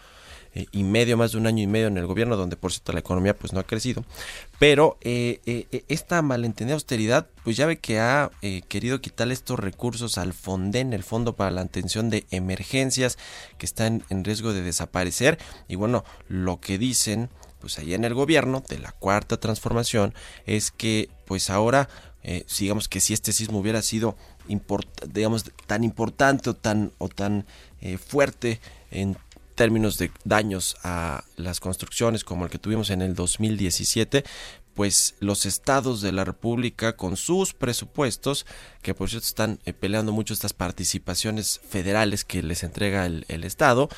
eh, 0.54 0.66
y 0.70 0.82
medio, 0.82 1.16
más 1.16 1.32
de 1.32 1.38
un 1.38 1.46
año 1.46 1.62
y 1.62 1.66
medio 1.66 1.86
en 1.86 1.96
el 1.96 2.06
gobierno, 2.06 2.36
donde 2.36 2.56
por 2.56 2.72
cierto 2.72 2.92
la 2.92 3.00
economía 3.00 3.34
pues 3.36 3.52
no 3.54 3.60
ha 3.60 3.64
crecido. 3.64 4.04
Pero 4.58 4.98
eh, 5.00 5.40
eh, 5.46 5.84
esta 5.88 6.20
malentendida 6.20 6.74
austeridad, 6.74 7.26
pues 7.42 7.56
ya 7.56 7.66
ve 7.66 7.78
que 7.78 8.00
ha 8.00 8.30
querido 8.68 9.00
quitarle 9.00 9.32
estos 9.32 9.58
recursos 9.58 10.18
al 10.18 10.34
Fonden, 10.34 10.92
el 10.92 11.04
Fondo 11.04 11.34
para 11.36 11.50
la 11.50 11.62
Atención 11.62 12.10
de 12.10 12.26
Emergencias, 12.30 13.16
que 13.56 13.64
están 13.64 14.04
en 14.10 14.24
riesgo 14.24 14.52
de 14.52 14.62
desaparecer. 14.62 15.38
Y 15.68 15.76
bueno, 15.76 16.04
lo 16.28 16.60
que 16.60 16.78
dicen 16.78 17.30
pues 17.60 17.78
allá 17.78 17.94
en 17.94 18.04
el 18.04 18.12
gobierno 18.12 18.62
de 18.68 18.80
la 18.80 18.90
cuarta 18.90 19.38
transformación 19.38 20.14
es 20.46 20.72
que 20.72 21.08
pues 21.26 21.48
ahora 21.48 21.88
digamos 22.58 22.88
que 22.88 23.00
si 23.00 23.14
este 23.14 23.32
sismo 23.32 23.60
hubiera 23.60 23.82
sido 23.82 24.16
digamos 25.08 25.44
tan 25.66 25.84
importante 25.84 26.50
o 26.50 26.54
tan 26.54 26.90
o 26.98 27.08
tan 27.08 27.46
fuerte 28.08 28.60
en 28.90 29.16
términos 29.62 29.96
de 29.96 30.10
daños 30.24 30.74
a 30.82 31.22
las 31.36 31.60
construcciones 31.60 32.24
como 32.24 32.44
el 32.44 32.50
que 32.50 32.58
tuvimos 32.58 32.90
en 32.90 33.00
el 33.00 33.14
2017, 33.14 34.24
pues 34.74 35.14
los 35.20 35.46
estados 35.46 36.00
de 36.00 36.10
la 36.10 36.24
República 36.24 36.96
con 36.96 37.16
sus 37.16 37.54
presupuestos, 37.54 38.44
que 38.82 38.92
por 38.92 39.08
cierto 39.08 39.28
están 39.28 39.60
eh, 39.64 39.72
peleando 39.72 40.10
mucho 40.10 40.34
estas 40.34 40.52
participaciones 40.52 41.60
federales 41.68 42.24
que 42.24 42.42
les 42.42 42.64
entrega 42.64 43.06
el, 43.06 43.44
Estado, 43.44 43.88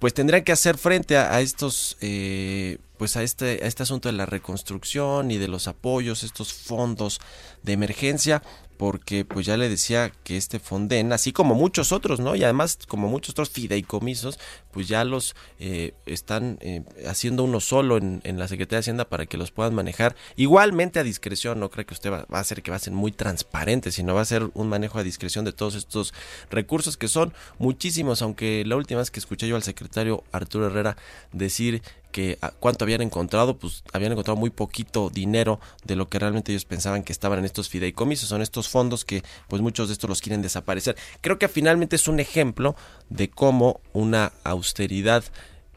pues 0.00 0.12
tendrán 0.12 0.44
que 0.44 0.52
hacer 0.52 0.76
frente 0.76 1.16
a, 1.16 1.40
estos, 1.40 1.96
eh, 2.02 2.76
pues 2.98 3.16
a 3.16 3.22
este, 3.22 3.60
a 3.62 3.68
este 3.68 3.84
asunto 3.84 4.10
de 4.10 4.18
la 4.18 4.26
reconstrucción 4.26 5.30
y 5.30 5.38
de 5.38 5.48
los 5.48 5.66
apoyos, 5.66 6.24
estos 6.24 6.52
fondos 6.52 7.20
de 7.62 7.72
emergencia, 7.72 8.42
porque 8.80 9.26
pues 9.26 9.44
ya 9.44 9.58
le 9.58 9.68
decía 9.68 10.10
que 10.24 10.38
este 10.38 10.58
Fonden, 10.58 11.12
así 11.12 11.32
como 11.32 11.54
muchos 11.54 11.92
otros, 11.92 12.18
¿no? 12.18 12.34
Y 12.34 12.44
además 12.44 12.78
como 12.88 13.08
muchos 13.08 13.32
otros 13.32 13.50
fideicomisos, 13.50 14.38
pues 14.70 14.88
ya 14.88 15.04
los 15.04 15.36
eh, 15.58 15.92
están 16.06 16.56
eh, 16.62 16.82
haciendo 17.06 17.44
uno 17.44 17.60
solo 17.60 17.98
en, 17.98 18.22
la 18.38 18.48
Secretaría 18.48 18.78
de 18.78 18.80
Hacienda 18.80 19.04
para 19.04 19.26
que 19.26 19.36
los 19.36 19.50
puedan 19.50 19.74
manejar 19.74 20.16
igualmente 20.36 20.98
a 20.98 21.02
discreción, 21.02 21.60
no 21.60 21.68
creo 21.68 21.84
que 21.84 21.92
usted 21.92 22.10
va, 22.10 22.26
a 22.30 22.38
hacer 22.38 22.62
que 22.62 22.70
va 22.70 22.78
a 22.78 22.80
ser 22.80 22.94
muy 22.94 23.12
transparente, 23.12 23.92
sino 23.92 24.14
va 24.14 24.22
a 24.22 24.24
ser 24.24 24.48
un 24.54 24.70
manejo 24.70 24.98
a 24.98 25.02
discreción 25.02 25.44
de 25.44 25.52
todos 25.52 25.74
estos 25.74 26.14
recursos 26.50 26.96
que 26.96 27.08
son 27.08 27.34
muchísimos, 27.58 28.22
aunque 28.22 28.64
la 28.64 28.76
última 28.76 29.00
vez 29.00 29.10
que 29.10 29.20
escuché 29.20 29.46
yo 29.46 29.56
al 29.56 29.62
secretario 29.62 30.24
Arturo 30.32 30.68
Herrera 30.68 30.96
decir 31.34 31.82
que 32.10 32.38
ah, 32.42 32.52
cuánto 32.58 32.84
habían 32.84 33.02
encontrado, 33.02 33.56
pues 33.58 33.84
habían 33.92 34.12
encontrado 34.12 34.38
muy 34.38 34.50
poquito 34.50 35.10
dinero 35.10 35.60
de 35.84 35.96
lo 35.96 36.08
que 36.08 36.18
realmente 36.18 36.52
ellos 36.52 36.64
pensaban 36.64 37.02
que 37.02 37.12
estaban 37.12 37.38
en 37.38 37.44
estos 37.44 37.68
fideicomisos, 37.68 38.28
son 38.28 38.42
estos 38.42 38.68
fondos 38.68 39.04
que 39.04 39.22
pues 39.48 39.62
muchos 39.62 39.88
de 39.88 39.94
estos 39.94 40.08
los 40.08 40.20
quieren 40.20 40.42
desaparecer. 40.42 40.96
Creo 41.20 41.38
que 41.38 41.48
finalmente 41.48 41.96
es 41.96 42.08
un 42.08 42.20
ejemplo 42.20 42.76
de 43.08 43.30
cómo 43.30 43.80
una 43.92 44.32
austeridad 44.44 45.24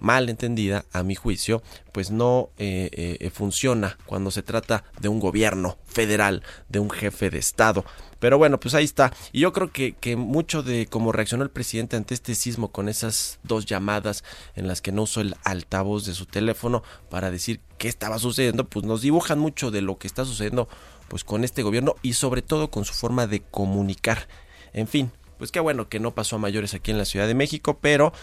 mal 0.03 0.29
entendida, 0.29 0.85
a 0.91 1.01
mi 1.01 1.15
juicio, 1.15 1.63
pues 1.93 2.11
no 2.11 2.49
eh, 2.57 3.17
eh, 3.19 3.29
funciona 3.29 3.97
cuando 4.05 4.31
se 4.31 4.43
trata 4.43 4.83
de 4.99 5.07
un 5.07 5.19
gobierno 5.19 5.77
federal, 5.85 6.43
de 6.67 6.79
un 6.79 6.89
jefe 6.89 7.29
de 7.29 7.39
Estado. 7.39 7.85
Pero 8.19 8.37
bueno, 8.37 8.59
pues 8.59 8.73
ahí 8.75 8.83
está. 8.83 9.13
Y 9.31 9.39
yo 9.39 9.53
creo 9.53 9.71
que, 9.71 9.93
que 9.93 10.15
mucho 10.17 10.61
de 10.61 10.87
cómo 10.87 11.13
reaccionó 11.13 11.43
el 11.43 11.49
presidente 11.49 11.95
ante 11.95 12.13
este 12.13 12.35
sismo 12.35 12.71
con 12.71 12.89
esas 12.89 13.39
dos 13.43 13.65
llamadas 13.65 14.25
en 14.55 14.67
las 14.67 14.81
que 14.81 14.91
no 14.91 15.03
usó 15.03 15.21
el 15.21 15.35
altavoz 15.45 16.05
de 16.05 16.13
su 16.13 16.25
teléfono 16.25 16.83
para 17.09 17.31
decir 17.31 17.61
qué 17.77 17.87
estaba 17.87 18.19
sucediendo, 18.19 18.65
pues 18.65 18.85
nos 18.85 19.01
dibujan 19.01 19.39
mucho 19.39 19.71
de 19.71 19.81
lo 19.81 19.97
que 19.97 20.07
está 20.07 20.25
sucediendo 20.25 20.67
pues 21.07 21.23
con 21.23 21.43
este 21.43 21.63
gobierno 21.63 21.95
y 22.01 22.13
sobre 22.13 22.41
todo 22.41 22.69
con 22.69 22.83
su 22.83 22.93
forma 22.93 23.25
de 23.25 23.41
comunicar. 23.41 24.27
En 24.73 24.87
fin, 24.87 25.11
pues 25.37 25.51
qué 25.51 25.59
bueno 25.59 25.89
que 25.89 25.99
no 25.99 26.15
pasó 26.15 26.37
a 26.37 26.39
mayores 26.39 26.73
aquí 26.73 26.91
en 26.91 26.97
la 26.97 27.05
Ciudad 27.05 27.27
de 27.27 27.35
México, 27.35 27.77
pero 27.81 28.13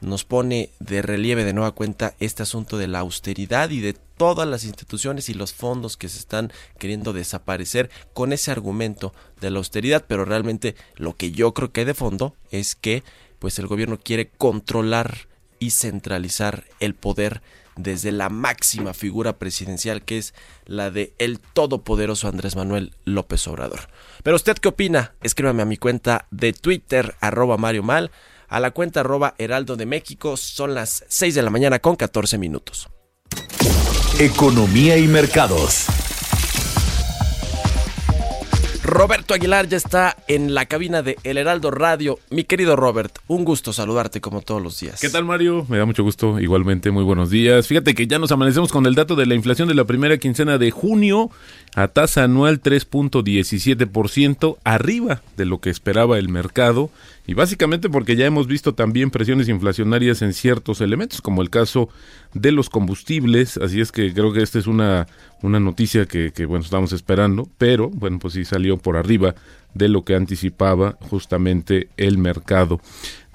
nos 0.00 0.24
pone 0.24 0.70
de 0.78 1.02
relieve 1.02 1.44
de 1.44 1.52
nueva 1.52 1.72
cuenta 1.72 2.14
este 2.20 2.42
asunto 2.42 2.78
de 2.78 2.88
la 2.88 3.00
austeridad 3.00 3.70
y 3.70 3.80
de 3.80 3.94
todas 4.16 4.48
las 4.48 4.64
instituciones 4.64 5.28
y 5.28 5.34
los 5.34 5.52
fondos 5.52 5.96
que 5.96 6.08
se 6.08 6.18
están 6.18 6.52
queriendo 6.78 7.12
desaparecer 7.12 7.90
con 8.14 8.32
ese 8.32 8.50
argumento 8.50 9.12
de 9.40 9.50
la 9.50 9.58
austeridad, 9.58 10.04
pero 10.06 10.24
realmente 10.24 10.74
lo 10.96 11.16
que 11.16 11.32
yo 11.32 11.52
creo 11.54 11.72
que 11.72 11.80
hay 11.80 11.86
de 11.86 11.94
fondo 11.94 12.34
es 12.50 12.74
que 12.74 13.02
pues 13.38 13.58
el 13.58 13.66
gobierno 13.66 13.98
quiere 13.98 14.28
controlar 14.28 15.28
y 15.58 15.70
centralizar 15.70 16.64
el 16.80 16.94
poder 16.94 17.42
desde 17.76 18.10
la 18.10 18.30
máxima 18.30 18.94
figura 18.94 19.38
presidencial 19.38 20.02
que 20.02 20.18
es 20.18 20.34
la 20.64 20.90
de 20.90 21.12
el 21.18 21.38
todopoderoso 21.40 22.26
Andrés 22.26 22.56
Manuel 22.56 22.94
López 23.04 23.46
Obrador. 23.48 23.88
Pero 24.22 24.36
usted 24.36 24.56
qué 24.56 24.68
opina? 24.68 25.14
Escríbame 25.22 25.62
a 25.62 25.66
mi 25.66 25.76
cuenta 25.76 26.26
de 26.30 26.52
Twitter 26.54 27.14
arroba 27.20 27.58
Mario 27.58 27.82
Mal 27.82 28.10
a 28.48 28.60
la 28.60 28.70
cuenta 28.70 29.00
arroba 29.00 29.34
Heraldo 29.38 29.76
de 29.76 29.86
México. 29.86 30.36
Son 30.36 30.74
las 30.74 31.04
6 31.08 31.34
de 31.34 31.42
la 31.42 31.50
mañana 31.50 31.78
con 31.78 31.96
14 31.96 32.38
minutos. 32.38 32.88
Economía 34.18 34.96
y 34.96 35.06
mercados. 35.06 35.86
Roberto 38.86 39.34
Aguilar 39.34 39.66
ya 39.66 39.76
está 39.76 40.16
en 40.28 40.54
la 40.54 40.66
cabina 40.66 41.02
de 41.02 41.18
El 41.24 41.38
Heraldo 41.38 41.72
Radio. 41.72 42.20
Mi 42.30 42.44
querido 42.44 42.76
Robert, 42.76 43.18
un 43.26 43.44
gusto 43.44 43.72
saludarte 43.72 44.20
como 44.20 44.42
todos 44.42 44.62
los 44.62 44.78
días. 44.78 45.00
¿Qué 45.00 45.10
tal 45.10 45.24
Mario? 45.24 45.66
Me 45.68 45.76
da 45.76 45.86
mucho 45.86 46.04
gusto, 46.04 46.38
igualmente, 46.38 46.92
muy 46.92 47.02
buenos 47.02 47.28
días. 47.28 47.66
Fíjate 47.66 47.96
que 47.96 48.06
ya 48.06 48.20
nos 48.20 48.30
amanecemos 48.30 48.70
con 48.70 48.86
el 48.86 48.94
dato 48.94 49.16
de 49.16 49.26
la 49.26 49.34
inflación 49.34 49.66
de 49.66 49.74
la 49.74 49.86
primera 49.86 50.18
quincena 50.18 50.56
de 50.56 50.70
junio 50.70 51.30
a 51.74 51.88
tasa 51.88 52.22
anual 52.22 52.62
3.17%, 52.62 54.56
arriba 54.62 55.20
de 55.36 55.46
lo 55.46 55.60
que 55.60 55.70
esperaba 55.70 56.16
el 56.18 56.28
mercado 56.28 56.90
y 57.26 57.34
básicamente 57.34 57.90
porque 57.90 58.14
ya 58.14 58.24
hemos 58.24 58.46
visto 58.46 58.74
también 58.74 59.10
presiones 59.10 59.48
inflacionarias 59.48 60.22
en 60.22 60.32
ciertos 60.32 60.80
elementos, 60.80 61.20
como 61.20 61.42
el 61.42 61.50
caso 61.50 61.88
de 62.40 62.52
los 62.52 62.68
combustibles, 62.68 63.56
así 63.56 63.80
es 63.80 63.92
que 63.92 64.12
creo 64.12 64.32
que 64.32 64.42
esta 64.42 64.58
es 64.58 64.66
una, 64.66 65.06
una 65.42 65.58
noticia 65.58 66.06
que, 66.06 66.32
que, 66.32 66.44
bueno, 66.44 66.64
estamos 66.64 66.92
esperando, 66.92 67.48
pero 67.58 67.88
bueno, 67.88 68.18
pues 68.18 68.34
sí 68.34 68.44
salió 68.44 68.76
por 68.76 68.96
arriba 68.96 69.34
de 69.74 69.88
lo 69.88 70.04
que 70.04 70.14
anticipaba 70.14 70.98
justamente 71.00 71.88
el 71.96 72.18
mercado. 72.18 72.80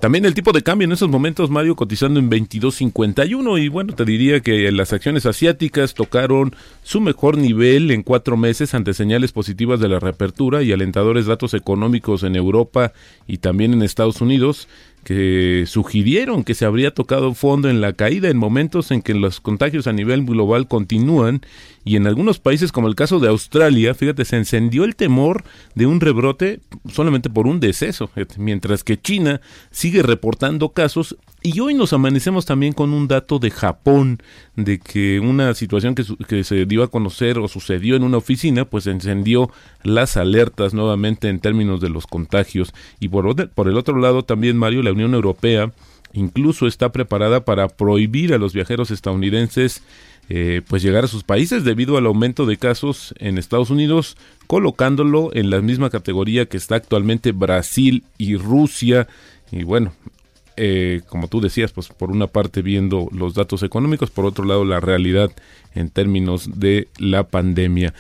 También 0.01 0.25
el 0.25 0.34
tipo 0.34 0.51
de 0.51 0.63
cambio 0.63 0.86
en 0.86 0.93
esos 0.93 1.10
momentos, 1.10 1.51
Mario, 1.51 1.75
cotizando 1.75 2.20
en 2.20 2.27
22.51 2.31 3.63
y 3.63 3.67
bueno, 3.67 3.93
te 3.93 4.03
diría 4.03 4.39
que 4.39 4.72
las 4.72 4.93
acciones 4.93 5.27
asiáticas 5.27 5.93
tocaron 5.93 6.55
su 6.81 7.00
mejor 7.01 7.38
nivel 7.38 7.91
en 7.91 8.01
cuatro 8.01 8.36
meses 8.36 8.74
ante 8.74 8.96
señales 8.96 9.31
positivas 9.31 9.79
de 9.79 9.89
la 9.89 10.00
reapertura 10.00 10.63
y 10.63 10.72
alentadores 10.72 11.27
datos 11.27 11.53
económicos 11.53 12.24
en 12.24 12.36
Europa 12.36 12.93
y 13.27 13.38
también 13.38 13.74
en 13.74 13.84
Estados 13.84 14.22
Unidos 14.22 14.67
que 15.03 15.65
sugirieron 15.67 16.43
que 16.43 16.53
se 16.53 16.65
habría 16.65 16.93
tocado 16.93 17.34
fondo 17.34 17.70
en 17.70 17.81
la 17.81 17.93
caída 17.93 18.29
en 18.29 18.38
momentos 18.38 18.91
en 18.91 19.01
que 19.01 19.13
los 19.13 19.39
contagios 19.39 19.88
a 19.88 19.93
nivel 19.93 20.24
global 20.25 20.67
continúan 20.67 21.41
y 21.84 21.96
en 21.96 22.05
algunos 22.05 22.39
países 22.39 22.72
como 22.72 22.88
el 22.88 22.96
caso 22.96 23.20
de 23.20 23.27
Australia, 23.27 23.96
fíjate, 23.96 24.25
se 24.25 24.38
encendió 24.38 24.84
el 24.84 24.96
temor 24.96 25.43
de 25.74 25.88
un 25.88 26.00
rebrote 26.00 26.60
solamente 26.91 27.29
por 27.29 27.48
un 27.48 27.60
deceso, 27.60 28.12
mientras 28.38 28.84
que 28.84 29.01
China 29.01 29.41
sigue 29.72 30.03
reportando 30.03 30.70
casos 30.70 31.17
y 31.43 31.60
hoy 31.60 31.74
nos 31.74 31.91
amanecemos 31.91 32.46
también 32.46 32.74
con 32.74 32.93
un 32.93 33.08
dato 33.08 33.39
de 33.39 33.50
Japón, 33.50 34.22
de 34.55 34.77
que 34.79 35.20
una 35.20 35.55
situación 35.55 35.96
que, 35.96 36.03
que, 36.27 36.43
se 36.43 36.67
dio 36.67 36.84
a 36.84 36.91
conocer 36.91 37.39
o 37.39 37.48
sucedió 37.48 37.96
en 37.96 38.03
una 38.03 38.17
oficina, 38.17 38.65
pues 38.65 38.86
encendió 38.86 39.50
las 39.81 40.17
alertas 40.17 40.75
nuevamente 40.75 41.29
en 41.29 41.39
términos 41.39 41.81
de 41.81 41.89
los 41.89 42.05
contagios. 42.05 42.74
Y 43.00 43.08
por, 43.08 43.50
por 43.53 43.67
el 43.67 43.77
otro 43.77 43.98
lado 43.98 44.24
también, 44.24 44.55
Mario, 44.55 44.84
la 44.84 44.91
Unión 44.92 45.14
Europea 45.14 45.72
incluso 46.14 46.68
está 46.68 46.92
preparada 46.92 47.46
para 47.46 47.70
prohibir 47.70 48.34
a 48.34 48.38
los 48.38 48.54
viajeros 48.54 48.92
estadounidenses 48.92 49.82
eh, 50.30 50.62
pues 50.68 50.82
llegar 50.82 51.04
a 51.04 51.08
sus 51.08 51.24
países 51.24 51.66
debido 51.66 51.98
al 51.98 52.06
aumento 52.06 52.46
de 52.46 52.56
casos 52.56 53.14
en 53.18 53.38
Estados 53.38 53.70
Unidos, 53.70 54.16
colocándolo 54.48 55.30
en 55.34 55.50
la 55.50 55.60
misma 55.62 55.90
categoría 55.90 56.46
que 56.46 56.56
está 56.56 56.76
actualmente 56.76 57.34
Brasil 57.34 58.06
y 58.18 58.38
Rusia. 58.38 59.10
Y 59.52 59.64
bueno, 59.64 59.92
eh, 60.56 61.02
como 61.10 61.28
tú 61.28 61.42
decías, 61.42 61.74
pues 61.74 61.90
por 61.90 62.12
una 62.12 62.28
parte 62.28 62.62
viendo 62.62 63.10
los 63.12 63.34
datos 63.34 63.62
económicos, 63.64 64.10
por 64.10 64.26
otro 64.26 64.46
lado 64.46 64.64
la 64.64 64.80
realidad 64.80 65.32
en 65.76 65.90
términos 65.90 66.60
de 66.60 66.88
la 66.98 67.24
pandemia. 67.24 67.94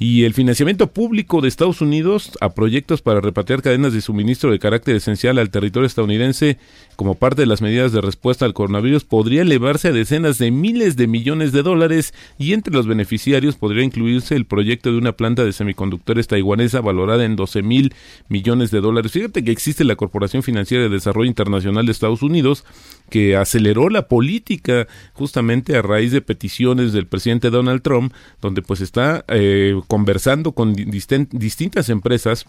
Y 0.00 0.24
el 0.24 0.32
financiamiento 0.32 0.86
público 0.92 1.40
de 1.40 1.48
Estados 1.48 1.80
Unidos 1.80 2.30
a 2.40 2.50
proyectos 2.50 3.02
para 3.02 3.20
repatriar 3.20 3.62
cadenas 3.62 3.92
de 3.92 4.00
suministro 4.00 4.52
de 4.52 4.60
carácter 4.60 4.94
esencial 4.94 5.38
al 5.38 5.50
territorio 5.50 5.88
estadounidense 5.88 6.56
como 6.94 7.16
parte 7.16 7.42
de 7.42 7.46
las 7.46 7.62
medidas 7.62 7.92
de 7.92 8.00
respuesta 8.00 8.44
al 8.44 8.54
coronavirus 8.54 9.04
podría 9.04 9.42
elevarse 9.42 9.88
a 9.88 9.92
decenas 9.92 10.38
de 10.38 10.52
miles 10.52 10.96
de 10.96 11.08
millones 11.08 11.50
de 11.50 11.62
dólares 11.62 12.14
y 12.38 12.52
entre 12.52 12.72
los 12.72 12.86
beneficiarios 12.86 13.56
podría 13.56 13.82
incluirse 13.82 14.36
el 14.36 14.46
proyecto 14.46 14.92
de 14.92 14.98
una 14.98 15.12
planta 15.12 15.44
de 15.44 15.52
semiconductores 15.52 16.28
taiwanesa 16.28 16.80
valorada 16.80 17.24
en 17.24 17.34
12 17.34 17.62
mil 17.62 17.92
millones 18.28 18.70
de 18.70 18.80
dólares. 18.80 19.10
Fíjate 19.10 19.42
que 19.42 19.50
existe 19.50 19.82
la 19.82 19.96
Corporación 19.96 20.44
Financiera 20.44 20.84
de 20.84 20.90
Desarrollo 20.90 21.28
Internacional 21.28 21.86
de 21.86 21.92
Estados 21.92 22.22
Unidos 22.22 22.64
que 23.10 23.36
aceleró 23.36 23.88
la 23.88 24.08
política 24.08 24.86
justamente 25.14 25.76
a 25.76 25.82
raíz 25.82 26.12
de 26.12 26.20
peticiones 26.20 26.92
del 26.92 27.06
presidente 27.06 27.50
Donald 27.50 27.82
Trump, 27.82 28.12
donde 28.40 28.62
pues 28.62 28.80
está 28.80 29.24
eh, 29.28 29.80
conversando 29.88 30.52
con 30.52 30.74
distintas 30.74 31.88
empresas 31.88 32.46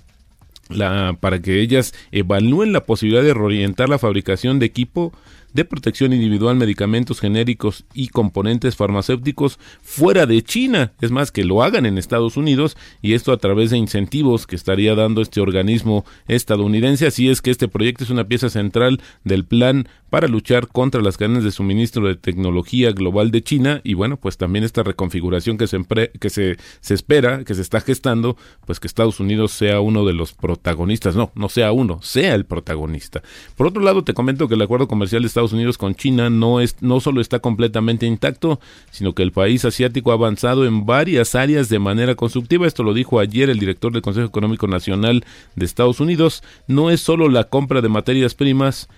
para 1.19 1.41
que 1.41 1.61
ellas 1.61 1.95
evalúen 2.11 2.73
la 2.73 2.85
posibilidad 2.85 3.23
de 3.23 3.33
reorientar 3.33 3.89
la 3.89 3.97
fabricación 3.97 4.59
de 4.59 4.67
equipo 4.67 5.11
de 5.53 5.65
protección 5.65 6.13
individual, 6.13 6.55
medicamentos 6.55 7.19
genéricos 7.19 7.85
y 7.93 8.09
componentes 8.09 8.75
farmacéuticos 8.75 9.59
fuera 9.81 10.25
de 10.25 10.41
China. 10.41 10.93
Es 11.01 11.11
más, 11.11 11.31
que 11.31 11.43
lo 11.43 11.63
hagan 11.63 11.85
en 11.85 11.97
Estados 11.97 12.37
Unidos 12.37 12.77
y 13.01 13.13
esto 13.13 13.31
a 13.31 13.37
través 13.37 13.71
de 13.71 13.77
incentivos 13.77 14.47
que 14.47 14.55
estaría 14.55 14.95
dando 14.95 15.21
este 15.21 15.41
organismo 15.41 16.05
estadounidense. 16.27 17.07
Así 17.07 17.29
es 17.29 17.41
que 17.41 17.51
este 17.51 17.67
proyecto 17.67 18.03
es 18.03 18.09
una 18.09 18.27
pieza 18.27 18.49
central 18.49 19.01
del 19.23 19.45
plan 19.45 19.87
para 20.09 20.27
luchar 20.27 20.67
contra 20.67 21.01
las 21.01 21.17
cadenas 21.17 21.43
de 21.43 21.51
suministro 21.51 22.07
de 22.07 22.15
tecnología 22.15 22.91
global 22.91 23.31
de 23.31 23.43
China 23.43 23.81
y 23.83 23.93
bueno, 23.93 24.17
pues 24.17 24.37
también 24.37 24.65
esta 24.65 24.83
reconfiguración 24.83 25.57
que 25.57 25.67
se, 25.67 25.79
que 26.19 26.29
se, 26.29 26.57
se 26.81 26.93
espera, 26.93 27.43
que 27.43 27.53
se 27.53 27.61
está 27.61 27.79
gestando, 27.81 28.35
pues 28.65 28.79
que 28.79 28.87
Estados 28.87 29.19
Unidos 29.19 29.51
sea 29.51 29.81
uno 29.81 30.05
de 30.05 30.13
los 30.13 30.33
protagonistas. 30.33 31.15
No, 31.15 31.31
no 31.35 31.49
sea 31.49 31.71
uno, 31.71 32.01
sea 32.01 32.35
el 32.35 32.45
protagonista. 32.45 33.21
Por 33.55 33.67
otro 33.67 33.81
lado, 33.81 34.03
te 34.03 34.13
comento 34.13 34.47
que 34.47 34.55
el 34.55 34.61
acuerdo 34.61 34.87
comercial 34.87 35.21
de 35.21 35.27
Estados 35.39 35.53
Unidos 35.53 35.77
con 35.77 35.95
China 35.95 36.29
no, 36.29 36.59
es, 36.59 36.75
no 36.81 36.99
solo 36.99 37.21
está 37.21 37.39
completamente 37.39 38.05
intacto, 38.05 38.59
sino 38.91 39.13
que 39.13 39.23
el 39.23 39.31
país 39.31 39.63
asiático 39.63 40.11
ha 40.11 40.15
avanzado 40.15 40.65
en 40.65 40.85
varias 40.85 41.33
áreas 41.33 41.69
de 41.69 41.79
manera 41.79 42.15
constructiva. 42.15 42.67
Esto 42.67 42.83
lo 42.83 42.93
dijo 42.93 43.21
ayer 43.21 43.49
el 43.49 43.57
director 43.57 43.93
del 43.93 44.01
Consejo 44.01 44.27
Económico 44.27 44.67
Nacional 44.67 45.23
de 45.55 45.65
Estados 45.65 46.01
Unidos. 46.01 46.43
No 46.67 46.89
es 46.89 46.99
solo 46.99 47.29
la 47.29 47.45
compra 47.45 47.79
de 47.79 47.87
materias 47.87 48.35
primas, 48.35 48.89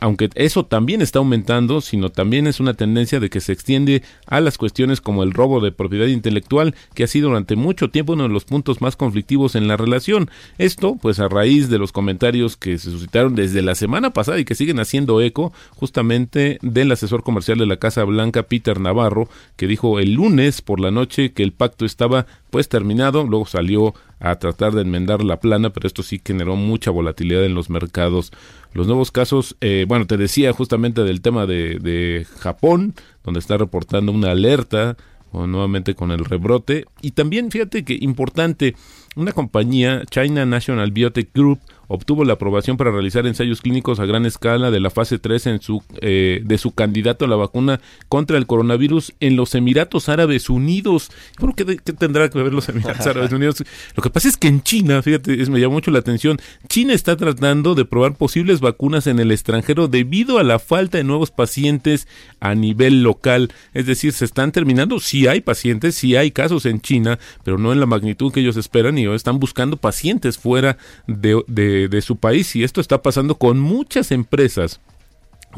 aunque 0.00 0.30
eso 0.34 0.64
también 0.66 1.02
está 1.02 1.18
aumentando, 1.18 1.80
sino 1.80 2.10
también 2.10 2.46
es 2.46 2.60
una 2.60 2.74
tendencia 2.74 3.20
de 3.20 3.30
que 3.30 3.40
se 3.40 3.52
extiende 3.52 4.02
a 4.26 4.40
las 4.40 4.58
cuestiones 4.58 5.00
como 5.00 5.22
el 5.22 5.32
robo 5.32 5.60
de 5.60 5.72
propiedad 5.72 6.06
intelectual, 6.06 6.74
que 6.94 7.04
ha 7.04 7.06
sido 7.06 7.28
durante 7.28 7.56
mucho 7.56 7.90
tiempo 7.90 8.14
uno 8.14 8.24
de 8.24 8.28
los 8.28 8.44
puntos 8.44 8.80
más 8.80 8.96
conflictivos 8.96 9.54
en 9.54 9.68
la 9.68 9.76
relación. 9.76 10.30
Esto, 10.58 10.96
pues 11.00 11.20
a 11.20 11.28
raíz 11.28 11.68
de 11.68 11.78
los 11.78 11.92
comentarios 11.92 12.56
que 12.56 12.78
se 12.78 12.90
suscitaron 12.90 13.34
desde 13.34 13.62
la 13.62 13.74
semana 13.74 14.12
pasada 14.12 14.38
y 14.38 14.44
que 14.44 14.54
siguen 14.54 14.80
haciendo 14.80 15.20
eco, 15.20 15.52
justamente 15.70 16.58
del 16.62 16.92
asesor 16.92 17.22
comercial 17.22 17.58
de 17.58 17.66
la 17.66 17.76
Casa 17.76 18.04
Blanca, 18.04 18.44
Peter 18.44 18.80
Navarro, 18.80 19.28
que 19.56 19.66
dijo 19.66 19.98
el 19.98 20.14
lunes 20.14 20.62
por 20.62 20.80
la 20.80 20.90
noche 20.90 21.32
que 21.32 21.42
el 21.42 21.52
pacto 21.52 21.84
estaba 21.84 22.26
pues 22.50 22.68
terminado, 22.68 23.24
luego 23.24 23.46
salió 23.46 23.94
a 24.20 24.36
tratar 24.36 24.72
de 24.72 24.82
enmendar 24.82 25.24
la 25.24 25.40
plana, 25.40 25.70
pero 25.70 25.86
esto 25.86 26.02
sí 26.02 26.20
generó 26.24 26.54
mucha 26.54 26.90
volatilidad 26.90 27.44
en 27.44 27.54
los 27.54 27.70
mercados. 27.70 28.30
Los 28.74 28.86
nuevos 28.86 29.10
casos, 29.10 29.56
eh, 29.60 29.84
bueno, 29.86 30.06
te 30.06 30.16
decía 30.16 30.52
justamente 30.52 31.02
del 31.02 31.20
tema 31.20 31.46
de, 31.46 32.26
Japón, 32.38 32.94
donde 33.22 33.40
está 33.40 33.58
reportando 33.58 34.12
una 34.12 34.30
alerta 34.30 34.96
nuevamente 35.32 35.94
con 35.94 36.10
el 36.10 36.24
rebrote. 36.24 36.84
Y 37.00 37.12
también 37.12 37.50
fíjate 37.50 37.84
que 37.84 37.96
importante, 38.00 38.74
una 39.16 39.32
compañía, 39.32 40.02
China 40.10 40.44
National 40.46 40.90
Biotech 40.90 41.30
Group, 41.34 41.60
obtuvo 41.92 42.24
la 42.24 42.34
aprobación 42.34 42.76
para 42.78 42.90
realizar 42.90 43.26
ensayos 43.26 43.60
clínicos 43.60 44.00
a 44.00 44.06
gran 44.06 44.24
escala 44.24 44.70
de 44.70 44.80
la 44.80 44.90
fase 44.90 45.18
3 45.18 45.46
en 45.46 45.60
su, 45.60 45.82
eh, 46.00 46.40
de 46.42 46.56
su 46.56 46.72
candidato 46.72 47.26
a 47.26 47.28
la 47.28 47.36
vacuna 47.36 47.80
contra 48.08 48.38
el 48.38 48.46
coronavirus 48.46 49.12
en 49.20 49.36
los 49.36 49.54
Emiratos 49.54 50.08
Árabes 50.08 50.48
Unidos. 50.48 51.10
¿Por 51.38 51.54
qué, 51.54 51.64
tendrá 51.64 52.30
que 52.30 52.42
ver 52.42 52.54
los 52.54 52.68
Emiratos 52.70 53.06
Árabes 53.06 53.32
Unidos? 53.32 53.62
Lo 53.94 54.02
que 54.02 54.08
pasa 54.08 54.28
es 54.28 54.38
que 54.38 54.48
en 54.48 54.62
China, 54.62 55.02
fíjate, 55.02 55.36
me 55.50 55.60
llamó 55.60 55.74
mucho 55.74 55.90
la 55.90 55.98
atención, 55.98 56.38
China 56.68 56.94
está 56.94 57.16
tratando 57.16 57.74
de 57.74 57.84
probar 57.84 58.14
posibles 58.14 58.60
vacunas 58.60 59.06
en 59.06 59.18
el 59.18 59.30
extranjero 59.30 59.86
debido 59.86 60.38
a 60.38 60.44
la 60.44 60.58
falta 60.58 60.96
de 60.96 61.04
nuevos 61.04 61.30
pacientes 61.30 62.08
a 62.40 62.54
nivel 62.54 63.02
local. 63.02 63.52
Es 63.74 63.84
decir, 63.84 64.12
se 64.12 64.24
están 64.24 64.50
terminando, 64.50 64.98
sí 64.98 65.26
hay 65.26 65.42
pacientes, 65.42 65.94
sí 65.94 66.16
hay 66.16 66.30
casos 66.30 66.64
en 66.64 66.80
China, 66.80 67.18
pero 67.44 67.58
no 67.58 67.72
en 67.72 67.80
la 67.80 67.86
magnitud 67.86 68.32
que 68.32 68.40
ellos 68.40 68.56
esperan 68.56 68.96
y 68.96 69.06
están 69.14 69.38
buscando 69.38 69.76
pacientes 69.76 70.38
fuera 70.38 70.78
de, 71.06 71.42
de 71.46 71.81
de, 71.88 72.02
su 72.02 72.16
país 72.16 72.54
y 72.56 72.64
esto 72.64 72.80
está 72.80 73.02
pasando 73.02 73.36
con 73.36 73.60
muchas 73.60 74.10
empresas 74.10 74.80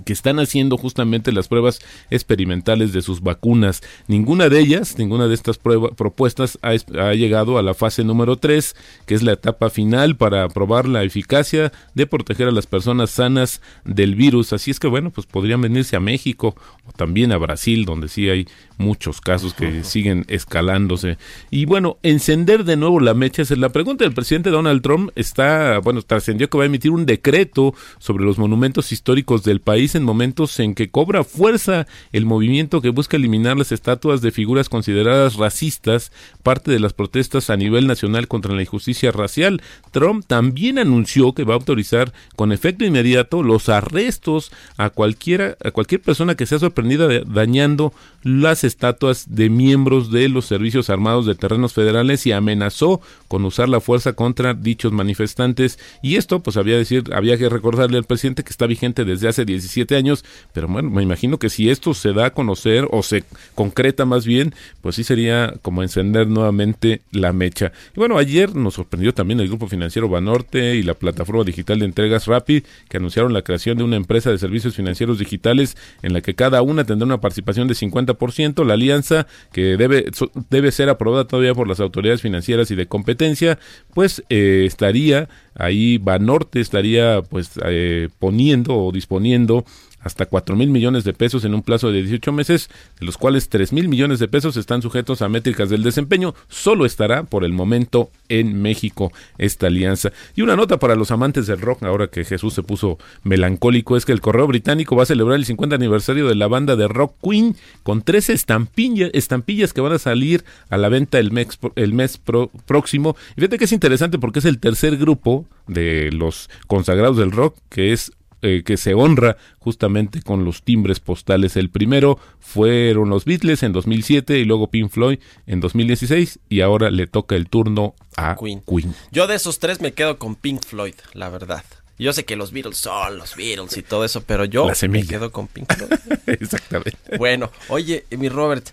que 0.04 0.12
están 0.12 0.40
haciendo 0.40 0.76
justamente 0.76 1.30
las 1.30 1.46
pruebas 1.46 1.80
experimentales 2.10 2.92
de 2.92 3.00
sus 3.00 3.20
vacunas. 3.20 3.80
Ninguna 4.08 4.48
de 4.48 4.58
ellas, 4.58 4.98
ninguna 4.98 5.28
de 5.28 5.34
estas 5.34 5.58
pruebas, 5.58 5.92
propuestas 5.96 6.58
ha, 6.62 6.70
ha, 7.00 7.14
llegado 7.14 7.58
a 7.58 7.62
la 7.62 7.74
fase 7.74 8.02
número 8.02 8.36
3, 8.36 8.74
que 9.06 9.14
es 9.14 9.22
la 9.22 9.32
etapa 9.32 9.70
final 9.70 10.16
para 10.16 10.48
probar 10.48 10.88
la 10.88 11.04
eficacia 11.04 11.72
de 11.94 12.06
proteger 12.06 12.48
a 12.48 12.52
las 12.52 12.66
personas 12.66 13.10
sanas 13.10 13.62
del 13.84 14.16
virus. 14.16 14.52
Así 14.52 14.72
es 14.72 14.80
que 14.80 14.88
bueno, 14.88 15.10
pues 15.10 15.26
podrían 15.26 15.60
venirse 15.60 15.94
a 15.94 16.00
México 16.00 16.56
o 16.86 16.92
también 16.92 17.30
a 17.30 17.38
Brasil, 17.38 17.84
donde 17.84 18.08
sí 18.08 18.28
hay 18.28 18.48
muchos 18.78 19.20
casos 19.20 19.54
que 19.54 19.84
siguen 19.84 20.24
escalándose. 20.28 21.18
Y 21.50 21.64
bueno, 21.64 21.98
encender 22.02 22.64
de 22.64 22.76
nuevo 22.76 23.00
la 23.00 23.14
mecha 23.14 23.42
es 23.42 23.50
la 23.56 23.70
pregunta 23.70 24.04
del 24.04 24.14
presidente 24.14 24.50
Donald 24.50 24.82
Trump. 24.82 25.10
Está, 25.14 25.78
bueno, 25.78 26.02
trascendió 26.02 26.48
que 26.48 26.58
va 26.58 26.64
a 26.64 26.66
emitir 26.66 26.90
un 26.90 27.06
decreto 27.06 27.74
sobre 27.98 28.24
los 28.24 28.38
monumentos 28.38 28.92
históricos 28.92 29.44
del 29.44 29.60
país 29.60 29.94
en 29.94 30.04
momentos 30.04 30.58
en 30.60 30.74
que 30.74 30.90
cobra 30.90 31.24
fuerza 31.24 31.86
el 32.12 32.26
movimiento 32.26 32.80
que 32.80 32.90
busca 32.90 33.16
eliminar 33.16 33.56
las 33.56 33.72
estatuas 33.72 34.20
de 34.20 34.30
figuras 34.30 34.68
consideradas 34.68 35.36
racistas, 35.36 36.12
parte 36.42 36.70
de 36.70 36.80
las 36.80 36.92
protestas 36.92 37.50
a 37.50 37.56
nivel 37.56 37.86
nacional 37.86 38.28
contra 38.28 38.54
la 38.54 38.62
injusticia 38.62 39.12
racial. 39.12 39.62
Trump 39.92 40.24
también 40.26 40.78
anunció 40.78 41.32
que 41.32 41.44
va 41.44 41.54
a 41.54 41.58
autorizar 41.58 42.12
con 42.36 42.52
efecto 42.52 42.84
inmediato 42.84 43.42
los 43.42 43.68
arrestos 43.68 44.52
a 44.76 44.90
cualquiera, 44.90 45.56
a 45.64 45.70
cualquier 45.70 46.00
persona 46.00 46.34
que 46.34 46.46
sea 46.46 46.58
sorprendida 46.58 47.08
dañando 47.24 47.92
las 48.22 48.63
estatuas 48.64 49.34
de 49.34 49.50
miembros 49.50 50.10
de 50.10 50.28
los 50.28 50.46
servicios 50.46 50.90
armados 50.90 51.26
de 51.26 51.34
terrenos 51.34 51.72
federales 51.72 52.26
y 52.26 52.32
amenazó 52.32 53.00
con 53.28 53.44
usar 53.44 53.68
la 53.68 53.80
fuerza 53.80 54.14
contra 54.14 54.54
dichos 54.54 54.92
manifestantes. 54.92 55.78
Y 56.02 56.16
esto, 56.16 56.40
pues 56.40 56.56
había, 56.56 56.76
decir, 56.76 57.04
había 57.14 57.38
que 57.38 57.48
recordarle 57.48 57.98
al 57.98 58.04
presidente 58.04 58.44
que 58.44 58.50
está 58.50 58.66
vigente 58.66 59.04
desde 59.04 59.28
hace 59.28 59.44
17 59.44 59.96
años, 59.96 60.24
pero 60.52 60.68
bueno, 60.68 60.90
me 60.90 61.02
imagino 61.02 61.38
que 61.38 61.50
si 61.50 61.70
esto 61.70 61.94
se 61.94 62.12
da 62.12 62.26
a 62.26 62.30
conocer 62.32 62.88
o 62.90 63.02
se 63.02 63.24
concreta 63.54 64.04
más 64.04 64.26
bien, 64.26 64.54
pues 64.80 64.96
sí 64.96 65.04
sería 65.04 65.54
como 65.62 65.82
encender 65.82 66.26
nuevamente 66.26 67.02
la 67.10 67.32
mecha. 67.32 67.72
Y 67.94 67.98
bueno, 67.98 68.18
ayer 68.18 68.54
nos 68.54 68.74
sorprendió 68.74 69.14
también 69.14 69.40
el 69.40 69.48
grupo 69.48 69.68
financiero 69.68 70.08
Banorte 70.08 70.76
y 70.76 70.82
la 70.82 70.94
plataforma 70.94 71.44
digital 71.44 71.78
de 71.78 71.86
entregas 71.86 72.26
Rapid, 72.26 72.64
que 72.88 72.96
anunciaron 72.96 73.32
la 73.32 73.42
creación 73.42 73.78
de 73.78 73.84
una 73.84 73.96
empresa 73.96 74.30
de 74.30 74.38
servicios 74.38 74.74
financieros 74.74 75.18
digitales 75.18 75.76
en 76.02 76.12
la 76.12 76.20
que 76.20 76.34
cada 76.34 76.62
una 76.62 76.84
tendrá 76.84 77.06
una 77.06 77.20
participación 77.20 77.68
de 77.68 77.74
50% 77.74 78.53
la 78.62 78.74
alianza 78.74 79.26
que 79.52 79.76
debe, 79.76 80.04
debe 80.50 80.70
ser 80.70 80.88
aprobada 80.88 81.26
todavía 81.26 81.54
por 81.54 81.66
las 81.66 81.80
autoridades 81.80 82.22
financieras 82.22 82.70
y 82.70 82.76
de 82.76 82.86
competencia, 82.86 83.58
pues 83.92 84.22
eh, 84.28 84.62
estaría 84.66 85.28
ahí 85.54 85.98
Banorte 85.98 86.60
estaría 86.60 87.22
pues 87.22 87.52
eh, 87.64 88.08
poniendo 88.18 88.76
o 88.76 88.92
disponiendo 88.92 89.64
hasta 90.04 90.26
4 90.26 90.54
mil 90.54 90.68
millones 90.68 91.02
de 91.04 91.14
pesos 91.14 91.44
en 91.44 91.54
un 91.54 91.62
plazo 91.62 91.90
de 91.90 92.02
18 92.02 92.30
meses, 92.32 92.70
de 93.00 93.06
los 93.06 93.18
cuales 93.18 93.48
3 93.48 93.72
mil 93.72 93.88
millones 93.88 94.18
de 94.18 94.28
pesos 94.28 94.56
están 94.56 94.82
sujetos 94.82 95.22
a 95.22 95.28
métricas 95.28 95.70
del 95.70 95.82
desempeño. 95.82 96.34
Solo 96.48 96.86
estará 96.86 97.24
por 97.24 97.44
el 97.44 97.52
momento 97.52 98.10
en 98.28 98.60
México 98.60 99.12
esta 99.38 99.66
alianza. 99.66 100.12
Y 100.36 100.42
una 100.42 100.56
nota 100.56 100.78
para 100.78 100.94
los 100.94 101.10
amantes 101.10 101.46
del 101.46 101.60
rock, 101.60 101.82
ahora 101.82 102.08
que 102.08 102.24
Jesús 102.24 102.54
se 102.54 102.62
puso 102.62 102.98
melancólico, 103.22 103.96
es 103.96 104.04
que 104.04 104.12
el 104.12 104.20
Correo 104.20 104.46
Británico 104.46 104.94
va 104.94 105.04
a 105.04 105.06
celebrar 105.06 105.38
el 105.38 105.46
50 105.46 105.74
aniversario 105.74 106.28
de 106.28 106.34
la 106.34 106.48
banda 106.48 106.76
de 106.76 106.86
rock 106.86 107.16
Queen 107.22 107.56
con 107.82 108.02
13 108.02 108.34
estampillas, 108.34 109.10
estampillas 109.14 109.72
que 109.72 109.80
van 109.80 109.92
a 109.92 109.98
salir 109.98 110.44
a 110.68 110.76
la 110.76 110.88
venta 110.88 111.18
el 111.18 111.32
mes, 111.32 111.58
el 111.76 111.94
mes 111.94 112.20
próximo. 112.66 113.16
Y 113.32 113.40
fíjate 113.40 113.58
que 113.58 113.64
es 113.64 113.72
interesante 113.72 114.18
porque 114.18 114.40
es 114.40 114.44
el 114.44 114.58
tercer 114.58 114.96
grupo 114.96 115.46
de 115.66 116.10
los 116.12 116.50
consagrados 116.66 117.16
del 117.16 117.32
rock 117.32 117.56
que 117.70 117.92
es 117.92 118.12
eh, 118.46 118.62
que 118.62 118.76
se 118.76 118.92
honra 118.92 119.38
justamente 119.58 120.20
con 120.20 120.44
los 120.44 120.62
timbres 120.62 121.00
postales. 121.00 121.56
El 121.56 121.70
primero 121.70 122.18
fueron 122.40 123.08
los 123.08 123.24
Beatles 123.24 123.62
en 123.62 123.72
2007 123.72 124.38
y 124.38 124.44
luego 124.44 124.68
Pink 124.70 124.90
Floyd 124.90 125.18
en 125.46 125.60
2016 125.60 126.40
y 126.50 126.60
ahora 126.60 126.90
le 126.90 127.06
toca 127.06 127.36
el 127.36 127.48
turno 127.48 127.94
a 128.18 128.36
Queen. 128.36 128.62
Yo 129.10 129.26
de 129.26 129.36
esos 129.36 129.60
tres 129.60 129.80
me 129.80 129.92
quedo 129.92 130.18
con 130.18 130.34
Pink 130.34 130.62
Floyd, 130.62 130.94
la 131.14 131.30
verdad. 131.30 131.64
Yo 131.98 132.12
sé 132.12 132.26
que 132.26 132.36
los 132.36 132.52
Beatles 132.52 132.76
son 132.76 133.16
los 133.16 133.34
Beatles 133.34 133.78
y 133.78 133.82
todo 133.82 134.04
eso, 134.04 134.20
pero 134.20 134.44
yo 134.44 134.70
me 134.90 135.06
quedo 135.06 135.32
con 135.32 135.48
Pink 135.48 135.72
Floyd. 135.72 135.92
Exactamente. 136.26 136.98
Bueno, 137.16 137.50
oye, 137.68 138.04
mi 138.10 138.28
Robert, 138.28 138.68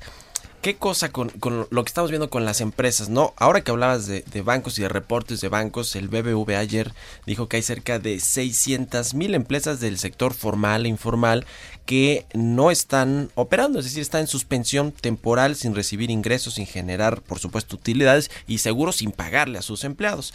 ¿Qué 0.61 0.75
cosa 0.75 1.11
con, 1.11 1.29
con 1.29 1.65
lo 1.71 1.83
que 1.83 1.87
estamos 1.87 2.11
viendo 2.11 2.29
con 2.29 2.45
las 2.45 2.61
empresas? 2.61 3.09
no 3.09 3.33
Ahora 3.37 3.61
que 3.61 3.71
hablabas 3.71 4.05
de, 4.05 4.41
bancos 4.43 4.77
y 4.77 4.83
de 4.83 4.89
reportes 4.89 5.41
de 5.41 5.49
bancos, 5.49 5.95
el 5.95 6.07
BBVA 6.07 6.59
ayer 6.59 6.93
dijo 7.25 7.47
que 7.47 7.57
hay 7.57 7.63
cerca 7.63 7.97
de 7.97 8.19
600 8.19 9.15
mil 9.15 9.33
empresas 9.33 9.79
del 9.79 9.97
sector 9.97 10.35
formal 10.35 10.85
e 10.85 10.89
informal 10.89 11.47
que 11.87 12.27
no 12.35 12.69
están 12.69 13.31
operando, 13.33 13.79
es 13.79 13.85
decir, 13.85 14.03
están 14.03 14.21
en 14.21 14.27
suspensión 14.27 14.91
temporal 14.91 15.55
sin 15.55 15.73
recibir 15.73 16.11
ingresos, 16.11 16.53
sin 16.53 16.67
generar, 16.67 17.23
por 17.23 17.39
supuesto, 17.39 17.75
utilidades 17.75 18.29
y 18.45 18.59
seguro 18.59 18.91
sin 18.91 19.11
pagarle 19.11 19.57
a 19.57 19.63
sus 19.63 19.83
empleados. 19.83 20.31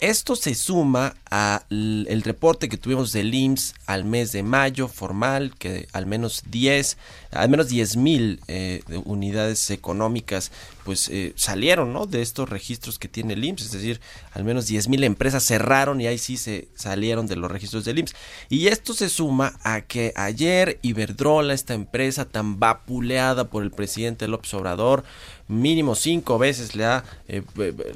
Esto 0.00 0.36
se 0.36 0.54
suma 0.54 1.16
al 1.30 2.06
el 2.08 2.22
reporte 2.22 2.68
que 2.68 2.76
tuvimos 2.76 3.12
del 3.12 3.34
IMSS 3.34 3.74
al 3.86 4.04
mes 4.04 4.30
de 4.32 4.42
mayo 4.42 4.88
formal, 4.88 5.54
que 5.58 5.88
al 5.92 6.04
menos 6.04 6.42
10, 6.50 6.98
al 7.32 7.48
menos 7.48 7.68
10 7.68 7.96
mil 7.96 8.40
eh, 8.46 8.82
unidades 9.04 9.70
económicas 9.70 10.52
pues 10.84 11.08
eh, 11.08 11.32
salieron 11.34 11.92
¿no? 11.92 12.06
de 12.06 12.22
estos 12.22 12.48
registros 12.48 12.98
que 12.98 13.08
tiene 13.08 13.34
el 13.34 13.44
IMSS, 13.44 13.62
es 13.62 13.72
decir, 13.72 14.00
al 14.32 14.44
menos 14.44 14.66
10 14.66 14.88
mil 14.88 15.02
empresas 15.02 15.44
cerraron 15.44 16.00
y 16.00 16.06
ahí 16.06 16.18
sí 16.18 16.36
se 16.36 16.68
salieron 16.74 17.26
de 17.26 17.36
los 17.36 17.50
registros 17.50 17.84
del 17.84 17.98
IMSS. 17.98 18.14
Y 18.50 18.68
esto 18.68 18.92
se 18.92 19.08
suma 19.08 19.58
a 19.62 19.80
que 19.80 20.12
ayer 20.14 20.78
Iberdrola, 20.82 21.54
esta 21.54 21.74
empresa 21.74 22.26
tan 22.26 22.60
vapuleada 22.60 23.48
por 23.48 23.62
el 23.62 23.70
presidente 23.70 24.28
López 24.28 24.52
Obrador, 24.54 25.04
mínimo 25.48 25.94
cinco 25.94 26.38
veces 26.38 26.74
le 26.74 26.84
ha, 26.84 27.04
eh, 27.28 27.42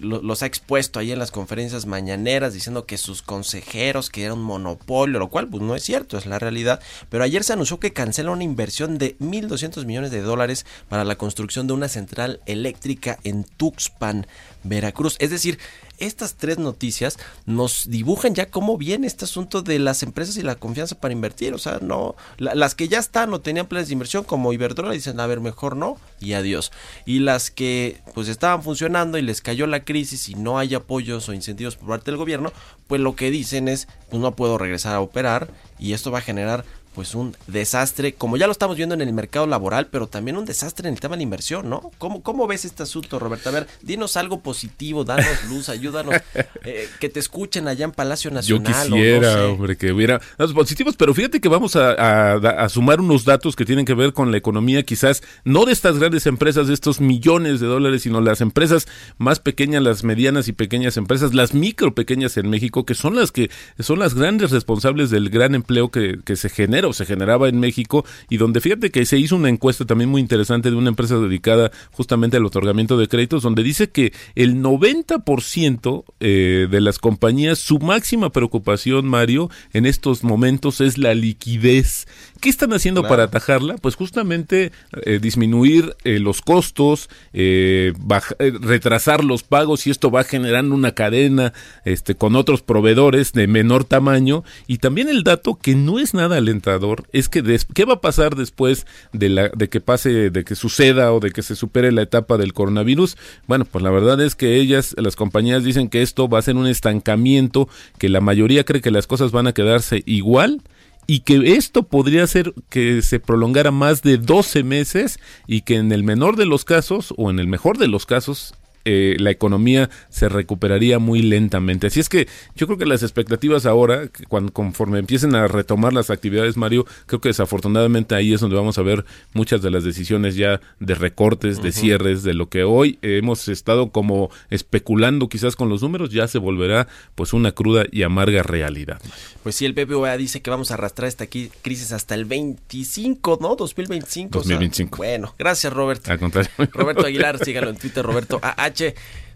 los 0.00 0.42
ha 0.42 0.46
expuesto 0.46 0.98
ahí 0.98 1.12
en 1.12 1.18
las 1.18 1.30
conferencias 1.30 1.86
mañaneras 1.86 2.54
diciendo 2.54 2.86
que 2.86 2.98
sus 2.98 3.22
consejeros 3.22 4.10
que 4.10 4.24
era 4.24 4.34
un 4.34 4.42
monopolio, 4.42 5.18
lo 5.18 5.28
cual 5.28 5.48
pues 5.48 5.62
no 5.62 5.74
es 5.74 5.82
cierto, 5.82 6.16
es 6.16 6.26
la 6.26 6.38
realidad, 6.38 6.80
pero 7.08 7.24
ayer 7.24 7.44
se 7.44 7.52
anunció 7.52 7.80
que 7.80 7.92
cancela 7.92 8.30
una 8.30 8.44
inversión 8.44 8.98
de 8.98 9.18
1.200 9.18 9.84
millones 9.84 10.10
de 10.10 10.20
dólares 10.20 10.66
para 10.88 11.04
la 11.04 11.16
construcción 11.16 11.66
de 11.66 11.72
una 11.72 11.88
central 11.88 12.40
eléctrica 12.46 13.18
en 13.24 13.44
Tuxpan, 13.44 14.26
Veracruz. 14.62 15.16
Es 15.18 15.30
decir, 15.30 15.58
estas 15.98 16.34
tres 16.34 16.58
noticias 16.58 17.18
nos 17.46 17.88
dibujan 17.90 18.34
ya 18.34 18.50
cómo 18.50 18.78
viene 18.78 19.06
este 19.06 19.26
asunto 19.26 19.62
de 19.62 19.78
las 19.78 20.02
empresas 20.02 20.36
y 20.36 20.42
la 20.42 20.54
confianza 20.54 20.98
para 20.98 21.12
invertir. 21.12 21.54
O 21.54 21.58
sea, 21.58 21.78
no, 21.80 22.16
las 22.38 22.74
que 22.74 22.88
ya 22.88 22.98
están 22.98 23.32
o 23.32 23.40
tenían 23.40 23.66
planes 23.66 23.88
de 23.88 23.92
inversión 23.94 24.24
como 24.24 24.52
Iberdrola 24.52 24.92
dicen, 24.92 25.20
a 25.20 25.26
ver, 25.26 25.40
mejor 25.40 25.76
no 25.76 25.98
y 26.20 26.32
adiós. 26.32 26.72
Y 27.04 27.20
las 27.20 27.50
que 27.50 28.00
pues 28.14 28.28
estaban 28.28 28.62
funcionando 28.62 29.18
y 29.18 29.22
les 29.22 29.40
cayó 29.40 29.66
la 29.66 29.84
crisis 29.84 30.28
y 30.28 30.34
no 30.34 30.58
hay 30.58 30.74
apoyos 30.74 31.28
o 31.28 31.34
incentivos 31.34 31.76
por 31.76 31.88
parte 31.88 32.10
del 32.10 32.18
gobierno, 32.18 32.52
pues 32.86 33.00
lo 33.00 33.14
que 33.14 33.30
dicen 33.30 33.68
es, 33.68 33.88
pues 34.08 34.22
no 34.22 34.34
puedo 34.34 34.58
regresar 34.58 34.94
a 34.94 35.00
operar 35.00 35.48
y 35.78 35.92
esto 35.92 36.10
va 36.10 36.18
a 36.18 36.22
generar 36.22 36.64
pues 36.94 37.14
un 37.14 37.36
desastre, 37.46 38.14
como 38.14 38.36
ya 38.36 38.46
lo 38.46 38.52
estamos 38.52 38.76
viendo 38.76 38.94
en 38.94 39.00
el 39.00 39.12
mercado 39.12 39.46
laboral, 39.46 39.86
pero 39.86 40.08
también 40.08 40.36
un 40.36 40.44
desastre 40.44 40.88
en 40.88 40.94
el 40.94 41.00
tema 41.00 41.16
de 41.16 41.22
inversión, 41.22 41.70
¿no? 41.70 41.90
¿Cómo, 41.98 42.22
cómo 42.22 42.46
ves 42.48 42.64
este 42.64 42.82
asunto, 42.82 43.18
Roberto? 43.18 43.48
A 43.48 43.52
ver, 43.52 43.68
dinos 43.82 44.16
algo 44.16 44.40
positivo, 44.40 45.04
danos 45.04 45.44
luz, 45.48 45.68
ayúdanos, 45.68 46.14
eh, 46.64 46.88
que 46.98 47.08
te 47.08 47.20
escuchen 47.20 47.68
allá 47.68 47.84
en 47.84 47.92
Palacio 47.92 48.30
Nacional. 48.30 48.88
Yo 48.88 48.96
quisiera, 48.96 49.46
hombre, 49.46 49.76
que 49.76 49.92
hubiera 49.92 50.20
datos 50.36 50.52
positivos, 50.52 50.96
pero 50.96 51.14
fíjate 51.14 51.40
que 51.40 51.48
vamos 51.48 51.76
a, 51.76 52.68
sumar 52.68 53.00
unos 53.00 53.24
datos 53.24 53.54
que 53.54 53.64
tienen 53.64 53.84
que 53.84 53.94
ver 53.94 54.12
con 54.12 54.30
la 54.32 54.36
economía, 54.36 54.82
quizás 54.82 55.22
no 55.44 55.66
de 55.66 55.72
estas 55.72 55.98
grandes 55.98 56.26
empresas, 56.26 56.66
de 56.66 56.74
estos 56.74 57.00
millones 57.00 57.60
de 57.60 57.66
dólares, 57.66 58.02
sino 58.02 58.20
las 58.20 58.40
empresas 58.40 58.88
más 59.16 59.38
pequeñas, 59.38 59.82
las 59.82 60.02
medianas 60.02 60.48
y 60.48 60.52
pequeñas 60.52 60.96
empresas, 60.96 61.34
las 61.34 61.54
micro 61.54 61.94
pequeñas 61.94 62.36
en 62.36 62.50
México, 62.50 62.84
que 62.84 62.94
son 62.94 63.14
las 63.14 63.30
que 63.30 63.50
son 63.78 64.00
las 64.00 64.14
grandes 64.14 64.50
responsables 64.50 65.10
del 65.10 65.30
gran 65.30 65.54
empleo 65.54 65.90
que, 65.90 66.18
que 66.24 66.36
se 66.36 66.48
genera 66.48 66.79
se 66.92 67.06
generaba 67.06 67.48
en 67.48 67.60
México 67.60 68.04
y 68.28 68.36
donde 68.36 68.60
fíjate 68.60 68.90
que 68.90 69.04
se 69.06 69.18
hizo 69.18 69.36
una 69.36 69.48
encuesta 69.48 69.84
también 69.84 70.10
muy 70.10 70.20
interesante 70.20 70.70
de 70.70 70.76
una 70.76 70.88
empresa 70.88 71.18
dedicada 71.18 71.70
justamente 71.92 72.36
al 72.36 72.46
otorgamiento 72.46 72.96
de 72.96 73.08
créditos 73.08 73.42
donde 73.42 73.62
dice 73.62 73.90
que 73.90 74.12
el 74.34 74.56
90% 74.56 76.04
eh, 76.20 76.68
de 76.70 76.80
las 76.80 76.98
compañías 76.98 77.58
su 77.58 77.78
máxima 77.78 78.30
preocupación 78.30 79.06
Mario 79.06 79.50
en 79.72 79.86
estos 79.86 80.24
momentos 80.24 80.80
es 80.80 80.98
la 80.98 81.14
liquidez. 81.14 82.06
¿Qué 82.40 82.48
están 82.48 82.72
haciendo 82.72 83.02
para 83.02 83.24
atajarla? 83.24 83.76
Pues 83.76 83.94
justamente 83.94 84.72
eh, 85.04 85.18
disminuir 85.20 85.96
eh, 86.04 86.18
los 86.18 86.40
costos, 86.40 87.08
retrasar 87.32 89.24
los 89.24 89.42
pagos 89.42 89.86
y 89.86 89.90
esto 89.90 90.10
va 90.10 90.24
generando 90.24 90.74
una 90.74 90.92
cadena 90.92 91.52
este, 91.84 92.14
con 92.14 92.36
otros 92.36 92.62
proveedores 92.62 93.32
de 93.32 93.46
menor 93.46 93.84
tamaño 93.84 94.44
y 94.66 94.78
también 94.78 95.08
el 95.08 95.22
dato 95.22 95.56
que 95.56 95.74
no 95.74 95.98
es 95.98 96.14
nada 96.14 96.36
alentador 96.36 97.04
es 97.12 97.28
que 97.28 97.42
qué 97.74 97.84
va 97.84 97.94
a 97.94 98.00
pasar 98.00 98.36
después 98.36 98.86
de, 99.12 99.28
la, 99.28 99.48
de 99.48 99.68
que 99.68 99.80
pase, 99.80 100.30
de 100.30 100.44
que 100.44 100.54
suceda 100.54 101.12
o 101.12 101.20
de 101.20 101.30
que 101.30 101.42
se 101.42 101.56
supere 101.56 101.92
la 101.92 102.02
etapa 102.02 102.36
del 102.36 102.52
coronavirus. 102.52 103.16
Bueno, 103.46 103.64
pues 103.64 103.82
la 103.82 103.90
verdad 103.90 104.20
es 104.20 104.34
que 104.34 104.56
ellas, 104.56 104.94
las 104.98 105.16
compañías 105.16 105.64
dicen 105.64 105.88
que 105.88 106.02
esto 106.02 106.28
va 106.28 106.38
a 106.38 106.42
ser 106.42 106.56
un 106.56 106.66
estancamiento, 106.66 107.68
que 107.98 108.08
la 108.08 108.20
mayoría 108.20 108.64
cree 108.64 108.80
que 108.80 108.90
las 108.90 109.06
cosas 109.06 109.32
van 109.32 109.46
a 109.46 109.52
quedarse 109.52 110.02
igual 110.06 110.62
y 111.06 111.20
que 111.20 111.54
esto 111.56 111.82
podría 111.82 112.26
ser 112.26 112.54
que 112.68 113.02
se 113.02 113.20
prolongara 113.20 113.70
más 113.70 114.02
de 114.02 114.18
12 114.18 114.62
meses 114.62 115.18
y 115.46 115.62
que 115.62 115.76
en 115.76 115.92
el 115.92 116.04
menor 116.04 116.36
de 116.36 116.46
los 116.46 116.64
casos 116.64 117.12
o 117.16 117.30
en 117.30 117.38
el 117.38 117.46
mejor 117.46 117.78
de 117.78 117.88
los 117.88 118.06
casos 118.06 118.54
eh, 118.92 119.16
la 119.20 119.30
economía 119.30 119.88
se 120.08 120.28
recuperaría 120.28 120.98
muy 120.98 121.22
lentamente. 121.22 121.86
Así 121.86 122.00
es 122.00 122.08
que 122.08 122.26
yo 122.56 122.66
creo 122.66 122.76
que 122.76 122.86
las 122.86 123.04
expectativas 123.04 123.64
ahora, 123.64 124.10
cuando, 124.26 124.52
conforme 124.52 124.98
empiecen 124.98 125.36
a 125.36 125.46
retomar 125.46 125.92
las 125.92 126.10
actividades, 126.10 126.56
Mario, 126.56 126.86
creo 127.06 127.20
que 127.20 127.28
desafortunadamente 127.28 128.16
ahí 128.16 128.34
es 128.34 128.40
donde 128.40 128.56
vamos 128.56 128.78
a 128.78 128.82
ver 128.82 129.04
muchas 129.32 129.62
de 129.62 129.70
las 129.70 129.84
decisiones 129.84 130.34
ya 130.34 130.60
de 130.80 130.96
recortes, 130.96 131.62
de 131.62 131.70
cierres, 131.70 132.24
de 132.24 132.34
lo 132.34 132.48
que 132.48 132.64
hoy 132.64 132.98
hemos 133.02 133.46
estado 133.46 133.90
como 133.90 134.28
especulando 134.50 135.28
quizás 135.28 135.54
con 135.54 135.68
los 135.68 135.82
números, 135.82 136.10
ya 136.10 136.26
se 136.26 136.38
volverá 136.38 136.88
pues 137.14 137.32
una 137.32 137.52
cruda 137.52 137.84
y 137.92 138.02
amarga 138.02 138.42
realidad. 138.42 139.00
Pues 139.44 139.54
sí, 139.54 139.66
el 139.66 139.72
BBVA 139.72 140.16
dice 140.16 140.42
que 140.42 140.50
vamos 140.50 140.72
a 140.72 140.74
arrastrar 140.74 141.06
esta 141.06 141.28
crisis 141.28 141.92
hasta 141.92 142.16
el 142.16 142.24
25, 142.24 143.38
¿no? 143.40 143.54
2025. 143.54 144.36
2025. 144.36 144.96
bueno, 144.96 145.32
gracias 145.38 145.72
Robert. 145.72 146.08
Al 146.08 146.18
contrario. 146.18 146.50
Roberto 146.72 147.06
Aguilar, 147.06 147.38
sígalo 147.38 147.70
en 147.70 147.76
Twitter, 147.76 148.04
Roberto 148.04 148.40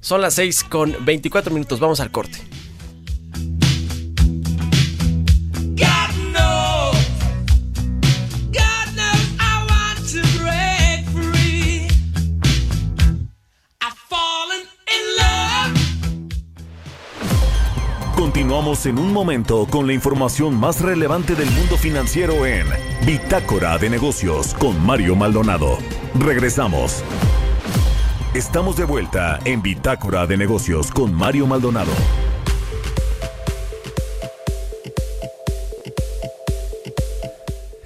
Son 0.00 0.20
las 0.20 0.34
6 0.34 0.64
con 0.64 1.04
24 1.04 1.52
minutos. 1.52 1.80
Vamos 1.80 2.00
al 2.00 2.10
corte. 2.10 2.38
Continuamos 18.34 18.86
en 18.86 18.98
un 18.98 19.12
momento 19.12 19.66
con 19.70 19.86
la 19.86 19.92
información 19.92 20.58
más 20.58 20.80
relevante 20.80 21.34
del 21.34 21.50
mundo 21.50 21.76
financiero 21.76 22.46
en 22.46 22.66
Bitácora 23.06 23.78
de 23.78 23.88
Negocios 23.88 24.54
con 24.54 24.84
Mario 24.84 25.14
Maldonado. 25.14 25.78
Regresamos. 26.18 27.04
Estamos 28.34 28.76
de 28.76 28.82
vuelta 28.82 29.38
en 29.44 29.62
Bitácora 29.62 30.26
de 30.26 30.36
Negocios 30.36 30.90
con 30.90 31.14
Mario 31.14 31.46
Maldonado. 31.46 31.92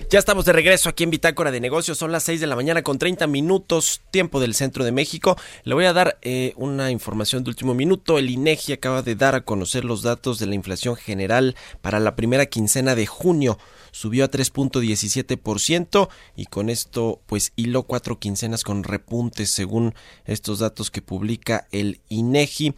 Ya 0.08 0.18
estamos 0.18 0.46
de 0.46 0.54
regreso 0.54 0.88
aquí 0.88 1.04
en 1.04 1.10
Bitácora 1.10 1.50
de 1.50 1.60
Negocios. 1.60 1.98
Son 1.98 2.12
las 2.12 2.22
6 2.22 2.40
de 2.40 2.46
la 2.46 2.56
mañana 2.56 2.80
con 2.80 2.96
30 2.96 3.26
minutos, 3.26 4.00
tiempo 4.10 4.40
del 4.40 4.54
centro 4.54 4.84
de 4.86 4.92
México. 4.92 5.36
Le 5.64 5.74
voy 5.74 5.84
a 5.84 5.92
dar 5.92 6.16
eh, 6.22 6.54
una 6.56 6.90
información 6.90 7.44
de 7.44 7.50
último 7.50 7.74
minuto. 7.74 8.16
El 8.16 8.30
INEGI 8.30 8.72
acaba 8.72 9.02
de 9.02 9.16
dar 9.16 9.34
a 9.34 9.42
conocer 9.42 9.84
los 9.84 10.00
datos 10.00 10.38
de 10.38 10.46
la 10.46 10.54
inflación 10.54 10.96
general 10.96 11.56
para 11.82 12.00
la 12.00 12.16
primera 12.16 12.46
quincena 12.46 12.94
de 12.94 13.04
junio 13.04 13.58
subió 13.98 14.24
a 14.24 14.30
3.17% 14.30 16.08
y 16.36 16.46
con 16.46 16.70
esto 16.70 17.20
pues 17.26 17.52
hiló 17.56 17.82
cuatro 17.82 18.20
quincenas 18.20 18.62
con 18.62 18.84
repuntes 18.84 19.50
según 19.50 19.92
estos 20.24 20.60
datos 20.60 20.92
que 20.92 21.02
publica 21.02 21.66
el 21.72 22.00
INEGI. 22.08 22.74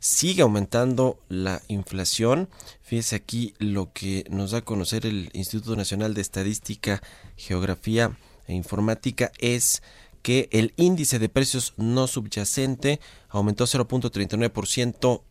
Sigue 0.00 0.42
aumentando 0.42 1.20
la 1.28 1.62
inflación. 1.68 2.48
Fíjese 2.82 3.14
aquí 3.14 3.54
lo 3.58 3.92
que 3.92 4.24
nos 4.30 4.50
da 4.50 4.58
a 4.58 4.64
conocer 4.64 5.06
el 5.06 5.30
Instituto 5.32 5.76
Nacional 5.76 6.12
de 6.12 6.22
Estadística, 6.22 7.00
Geografía 7.36 8.18
e 8.48 8.54
Informática 8.54 9.30
es 9.38 9.80
que 10.22 10.48
el 10.50 10.74
índice 10.76 11.20
de 11.20 11.28
precios 11.28 11.74
no 11.76 12.08
subyacente 12.08 12.98
aumentó 13.28 13.64
0.39% 13.64 15.22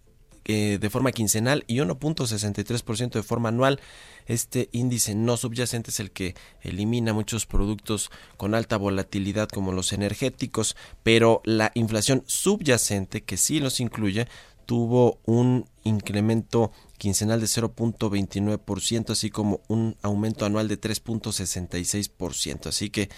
eh, 0.45 0.77
de 0.79 0.89
forma 0.89 1.11
quincenal 1.11 1.63
y 1.67 1.77
1.63% 1.77 3.11
de 3.11 3.23
forma 3.23 3.49
anual. 3.49 3.79
Este 4.25 4.69
índice 4.71 5.15
no 5.15 5.37
subyacente 5.37 5.91
es 5.91 5.99
el 5.99 6.11
que 6.11 6.35
elimina 6.61 7.13
muchos 7.13 7.45
productos 7.45 8.11
con 8.37 8.55
alta 8.55 8.77
volatilidad 8.77 9.49
como 9.49 9.71
los 9.71 9.93
energéticos, 9.93 10.75
pero 11.03 11.41
la 11.45 11.71
inflación 11.75 12.23
subyacente, 12.25 13.23
que 13.23 13.37
sí 13.37 13.59
los 13.59 13.79
incluye, 13.79 14.27
tuvo 14.65 15.19
un 15.25 15.69
incremento 15.83 16.71
quincenal 16.97 17.39
de 17.41 17.47
0.29%, 17.47 19.09
así 19.11 19.29
como 19.29 19.61
un 19.67 19.97
aumento 20.01 20.45
anual 20.45 20.67
de 20.67 20.79
3.66%. 20.79 22.67
Así 22.67 22.89
que 22.89 23.09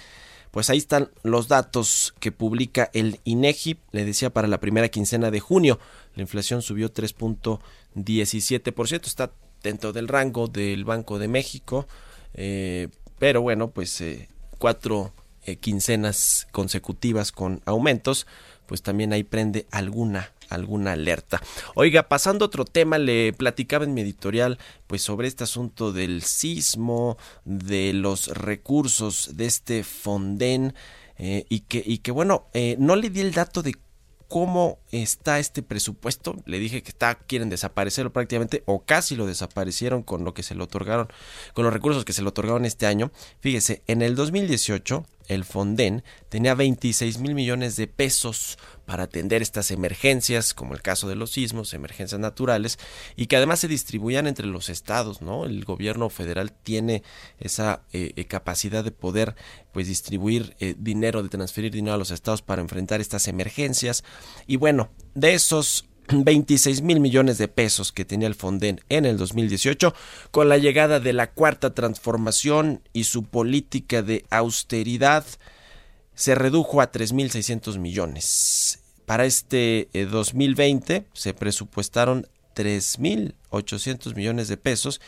pues 0.56 0.70
ahí 0.70 0.78
están 0.78 1.12
los 1.22 1.50
datos 1.50 2.16
que 2.22 2.32
publica 2.32 2.90
el 2.94 3.20
INEGI, 3.26 3.78
le 3.92 4.06
decía 4.06 4.30
para 4.30 4.48
la 4.48 4.62
primera 4.62 4.88
quincena 4.88 5.30
de 5.30 5.42
junio, 5.42 5.80
la 6.16 6.22
inflación 6.22 6.62
subió 6.62 6.94
3.17%, 6.94 9.06
está 9.06 9.34
dentro 9.62 9.92
del 9.92 10.08
rango 10.08 10.48
del 10.48 10.86
Banco 10.86 11.20
de 11.20 11.28
México, 11.28 11.90
eh, 12.36 12.88
pero 13.20 13.42
bueno, 13.42 13.72
pues 13.72 14.00
eh, 14.00 14.30
cuatro 14.58 15.12
eh, 15.46 15.58
quincenas 15.58 16.48
consecutivas 16.52 17.32
con 17.32 17.62
aumentos, 17.66 18.28
pues 18.66 18.82
también 18.82 19.14
ahí 19.14 19.24
prende 19.24 19.68
alguna 19.72 20.32
alguna 20.50 20.94
alerta. 20.94 21.42
Oiga, 21.74 22.08
pasando 22.08 22.46
a 22.46 22.48
otro 22.48 22.66
tema, 22.66 22.98
le 22.98 23.34
platicaba 23.34 23.86
en 23.86 23.94
mi 23.94 24.02
editorial 24.02 24.60
pues 24.88 25.02
sobre 25.02 25.28
este 25.28 25.44
asunto 25.44 25.92
del 25.92 26.22
sismo, 26.22 27.18
de 27.46 27.94
los 27.94 28.28
recursos 28.28 29.38
de 29.38 29.46
este 29.46 29.84
Fonden 29.84 30.74
eh, 31.18 31.46
y 31.50 31.62
que 31.62 31.84
y 31.86 32.00
que 32.00 32.12
bueno, 32.12 32.48
eh, 32.54 32.76
no 32.80 32.96
le 32.96 33.10
di 33.10 33.22
el 33.22 33.32
dato 33.32 33.62
de 33.62 33.76
cómo 34.28 34.80
está 34.92 35.40
este 35.40 35.62
presupuesto. 35.62 36.36
Le 36.46 36.60
dije 36.60 36.84
que 36.84 36.90
está, 36.90 37.16
quieren 37.16 37.50
desaparecerlo 37.50 38.12
prácticamente 38.12 38.64
o 38.66 38.84
casi 38.84 39.16
lo 39.16 39.26
desaparecieron 39.26 40.04
con 40.04 40.24
lo 40.24 40.34
que 40.34 40.44
se 40.44 40.56
le 40.56 40.64
otorgaron, 40.64 41.08
con 41.54 41.64
los 41.64 41.74
recursos 41.74 42.06
que 42.06 42.14
se 42.14 42.22
le 42.22 42.30
otorgaron 42.30 42.66
este 42.66 42.86
año. 42.86 43.12
Fíjese, 43.40 43.84
en 43.88 44.02
el 44.02 44.16
2018 44.16 45.06
el 45.28 45.46
Fonden 45.46 46.04
tenía 46.30 46.56
26 46.56 47.20
mil 47.20 47.36
millones 47.36 47.76
de 47.76 47.88
pesos 47.88 48.58
para 48.86 49.04
atender 49.04 49.42
estas 49.42 49.72
emergencias, 49.72 50.54
como 50.54 50.74
el 50.74 50.82
caso 50.82 51.08
de 51.08 51.16
los 51.16 51.32
sismos, 51.32 51.74
emergencias 51.74 52.20
naturales, 52.20 52.78
y 53.16 53.28
que 53.28 53.36
además 53.36 53.60
se 53.60 53.68
distribuían 53.68 54.28
entre 54.28 54.46
los 54.46 54.70
estados, 54.70 55.22
¿no? 55.22 55.46
El 55.46 55.66
gobierno 55.66 56.10
federal 56.10 56.52
tiene 56.52 57.04
esa 57.40 57.84
eh, 57.94 58.14
eh, 58.16 58.26
capacidad 58.26 58.84
de 58.84 58.92
poder, 58.92 59.36
pues, 59.72 59.88
distribuir 59.88 60.56
eh, 60.60 60.76
dinero, 60.78 61.24
de 61.24 61.30
transferir 61.30 61.72
dinero 61.72 61.96
a 61.96 61.98
los 61.98 62.12
estados 62.12 62.42
para 62.42 62.62
enfrentar 62.62 63.02
estas 63.02 63.28
emergencias. 63.28 64.04
Y 64.46 64.58
bueno, 64.58 64.90
de 65.16 65.34
esos 65.34 65.86
26 66.10 66.82
mil 66.82 67.00
millones 67.00 67.38
de 67.38 67.48
pesos 67.48 67.92
que 67.92 68.06
tenía 68.06 68.28
el 68.28 68.36
Fonden 68.36 68.82
en 68.90 69.06
el 69.06 69.18
2018, 69.18 69.94
con 70.32 70.50
la 70.50 70.58
llegada 70.58 71.00
de 71.00 71.14
la 71.14 71.32
cuarta 71.32 71.74
transformación 71.74 72.82
y 72.94 73.06
su 73.06 73.24
política 73.24 74.02
de 74.02 74.26
austeridad, 74.30 75.26
se 76.14 76.36
redujo 76.36 76.82
a 76.82 76.92
3.600 76.92 77.78
millones. 77.78 78.80
Para 79.06 79.26
este 79.26 79.90
2020 79.94 80.96
eh, 80.96 81.06
se 81.14 81.34
presupuestaron 81.34 82.28
3.800 82.56 84.16
millones 84.16 84.48
de 84.48 84.58
pesos 84.58 85.02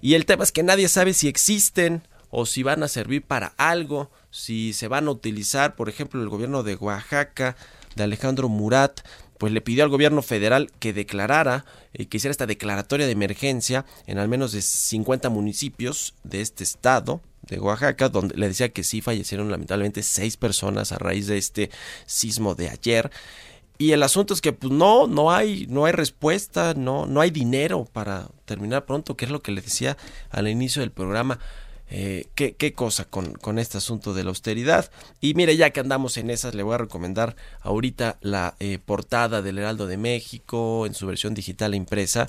y 0.00 0.14
el 0.14 0.24
tema 0.24 0.44
es 0.44 0.52
que 0.52 0.62
nadie 0.62 0.88
sabe 0.88 1.12
si 1.14 1.28
existen 1.28 2.02
o 2.30 2.46
si 2.46 2.62
van 2.62 2.82
a 2.82 2.88
servir 2.88 3.22
para 3.22 3.48
algo, 3.58 4.10
si 4.30 4.72
se 4.72 4.88
van 4.88 5.06
a 5.06 5.10
utilizar, 5.10 5.76
por 5.76 5.90
ejemplo, 5.90 6.22
el 6.22 6.30
gobierno 6.30 6.62
de 6.62 6.76
Oaxaca, 6.76 7.56
de 7.94 8.04
Alejandro 8.04 8.48
Murat, 8.48 9.00
pues 9.42 9.52
le 9.52 9.60
pidió 9.60 9.82
al 9.82 9.90
gobierno 9.90 10.22
federal 10.22 10.70
que 10.78 10.92
declarara, 10.92 11.64
eh, 11.94 12.06
que 12.06 12.18
hiciera 12.18 12.30
esta 12.30 12.46
declaratoria 12.46 13.06
de 13.06 13.12
emergencia 13.12 13.84
en 14.06 14.18
al 14.18 14.28
menos 14.28 14.52
de 14.52 14.62
50 14.62 15.30
municipios 15.30 16.14
de 16.22 16.42
este 16.42 16.62
estado, 16.62 17.22
de 17.48 17.58
Oaxaca, 17.58 18.08
donde 18.08 18.36
le 18.36 18.46
decía 18.46 18.68
que 18.68 18.84
sí 18.84 19.00
fallecieron 19.00 19.50
lamentablemente 19.50 20.04
seis 20.04 20.36
personas 20.36 20.92
a 20.92 20.98
raíz 20.98 21.26
de 21.26 21.38
este 21.38 21.72
sismo 22.06 22.54
de 22.54 22.68
ayer. 22.68 23.10
Y 23.78 23.90
el 23.90 24.04
asunto 24.04 24.32
es 24.32 24.40
que 24.40 24.52
pues 24.52 24.72
no, 24.72 25.08
no 25.08 25.32
hay, 25.32 25.66
no 25.68 25.86
hay 25.86 25.92
respuesta, 25.92 26.74
no, 26.74 27.06
no 27.06 27.20
hay 27.20 27.32
dinero 27.32 27.88
para 27.92 28.28
terminar 28.44 28.86
pronto, 28.86 29.16
que 29.16 29.24
es 29.24 29.30
lo 29.32 29.42
que 29.42 29.50
le 29.50 29.60
decía 29.60 29.96
al 30.30 30.46
inicio 30.46 30.82
del 30.82 30.92
programa. 30.92 31.40
Eh, 31.94 32.28
¿qué, 32.34 32.72
cosa 32.72 33.04
con, 33.04 33.34
con, 33.34 33.58
este 33.58 33.76
asunto 33.76 34.14
de 34.14 34.24
la 34.24 34.30
austeridad. 34.30 34.90
Y 35.20 35.34
mire, 35.34 35.58
ya 35.58 35.68
que 35.70 35.80
andamos 35.80 36.16
en 36.16 36.30
esas, 36.30 36.54
le 36.54 36.62
voy 36.62 36.74
a 36.74 36.78
recomendar 36.78 37.36
ahorita 37.60 38.16
la 38.22 38.56
eh, 38.60 38.78
portada 38.82 39.42
del 39.42 39.58
Heraldo 39.58 39.86
de 39.86 39.98
México 39.98 40.86
en 40.86 40.94
su 40.94 41.06
versión 41.06 41.34
digital 41.34 41.74
e 41.74 41.76
impresa. 41.76 42.28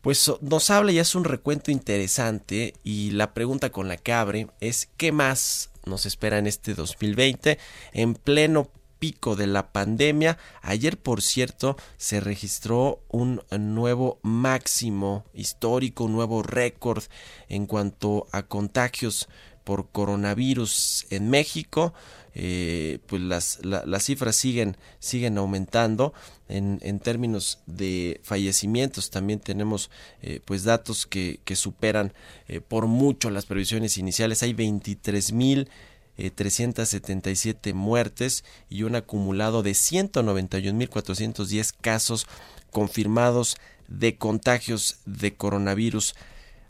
Pues 0.00 0.32
nos 0.40 0.70
habla 0.70 0.90
y 0.92 1.00
hace 1.00 1.18
un 1.18 1.24
recuento 1.24 1.70
interesante 1.70 2.72
y 2.82 3.10
la 3.10 3.34
pregunta 3.34 3.68
con 3.68 3.88
la 3.88 3.98
que 3.98 4.14
abre 4.14 4.46
es 4.60 4.88
¿qué 4.96 5.12
más 5.12 5.68
nos 5.84 6.06
espera 6.06 6.38
en 6.38 6.46
este 6.46 6.72
2020 6.72 7.58
en 7.92 8.14
pleno 8.14 8.70
pico 8.98 9.36
de 9.36 9.46
la 9.46 9.72
pandemia. 9.72 10.38
Ayer, 10.62 10.98
por 10.98 11.22
cierto, 11.22 11.76
se 11.96 12.20
registró 12.20 13.00
un 13.08 13.42
nuevo 13.50 14.18
máximo 14.22 15.24
histórico, 15.34 16.04
un 16.04 16.12
nuevo 16.12 16.42
récord 16.42 17.04
en 17.48 17.66
cuanto 17.66 18.26
a 18.32 18.42
contagios 18.42 19.28
por 19.64 19.90
coronavirus 19.90 21.06
en 21.10 21.28
México. 21.28 21.92
Eh, 22.40 23.00
pues 23.06 23.20
las, 23.20 23.58
las, 23.64 24.04
cifras 24.04 24.36
siguen, 24.36 24.76
siguen 24.98 25.38
aumentando. 25.38 26.14
En, 26.48 26.78
en, 26.82 27.00
términos 27.00 27.58
de 27.66 28.20
fallecimientos 28.22 29.10
también 29.10 29.40
tenemos 29.40 29.90
eh, 30.22 30.40
pues 30.44 30.62
datos 30.62 31.04
que, 31.06 31.40
que 31.44 31.56
superan 31.56 32.14
eh, 32.46 32.60
por 32.60 32.86
mucho 32.86 33.28
las 33.30 33.44
previsiones 33.44 33.98
iniciales. 33.98 34.42
Hay 34.42 34.52
23 34.52 35.32
mil 35.32 35.68
377 36.18 37.70
eh, 37.70 37.74
muertes 37.74 38.44
y 38.68 38.82
un 38.82 38.96
acumulado 38.96 39.62
de 39.62 39.70
191.410 39.72 41.72
casos 41.80 42.26
confirmados 42.70 43.56
de 43.86 44.16
contagios 44.16 44.98
de 45.06 45.36
coronavirus. 45.36 46.16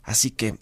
Así 0.03 0.29
que, 0.31 0.55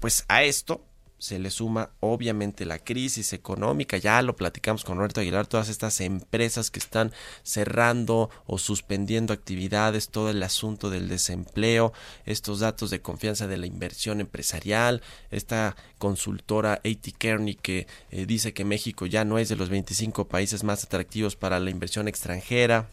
pues 0.00 0.24
a 0.28 0.44
esto 0.44 0.84
se 1.24 1.38
le 1.38 1.50
suma 1.50 1.88
obviamente 2.00 2.66
la 2.66 2.78
crisis 2.78 3.32
económica, 3.32 3.96
ya 3.96 4.20
lo 4.20 4.36
platicamos 4.36 4.84
con 4.84 4.98
Roberto 4.98 5.22
Aguilar, 5.22 5.46
todas 5.46 5.70
estas 5.70 6.02
empresas 6.02 6.70
que 6.70 6.78
están 6.78 7.12
cerrando 7.42 8.28
o 8.44 8.58
suspendiendo 8.58 9.32
actividades, 9.32 10.10
todo 10.10 10.28
el 10.28 10.42
asunto 10.42 10.90
del 10.90 11.08
desempleo, 11.08 11.94
estos 12.26 12.60
datos 12.60 12.90
de 12.90 13.00
confianza 13.00 13.46
de 13.46 13.56
la 13.56 13.64
inversión 13.64 14.20
empresarial, 14.20 15.00
esta 15.30 15.76
consultora 15.96 16.74
A.T. 16.74 17.12
Kearney 17.16 17.54
que 17.54 17.86
eh, 18.10 18.26
dice 18.26 18.52
que 18.52 18.66
México 18.66 19.06
ya 19.06 19.24
no 19.24 19.38
es 19.38 19.48
de 19.48 19.56
los 19.56 19.70
25 19.70 20.28
países 20.28 20.62
más 20.62 20.84
atractivos 20.84 21.36
para 21.36 21.58
la 21.58 21.70
inversión 21.70 22.06
extranjera. 22.06 22.90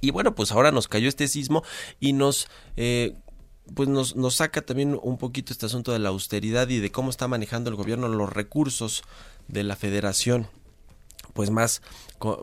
Y 0.00 0.10
bueno, 0.10 0.34
pues 0.34 0.50
ahora 0.50 0.72
nos 0.72 0.88
cayó 0.88 1.08
este 1.08 1.28
sismo 1.28 1.62
y 2.00 2.14
nos 2.14 2.48
eh, 2.76 3.14
pues 3.72 3.88
nos, 3.88 4.16
nos 4.16 4.36
saca 4.36 4.62
también 4.62 4.98
un 5.02 5.16
poquito 5.16 5.52
este 5.52 5.66
asunto 5.66 5.92
de 5.92 5.98
la 5.98 6.10
austeridad 6.10 6.68
y 6.68 6.80
de 6.80 6.92
cómo 6.92 7.10
está 7.10 7.28
manejando 7.28 7.70
el 7.70 7.76
gobierno 7.76 8.08
los 8.08 8.32
recursos 8.32 9.02
de 9.48 9.64
la 9.64 9.76
federación. 9.76 10.48
Pues 11.32 11.50
más 11.50 11.82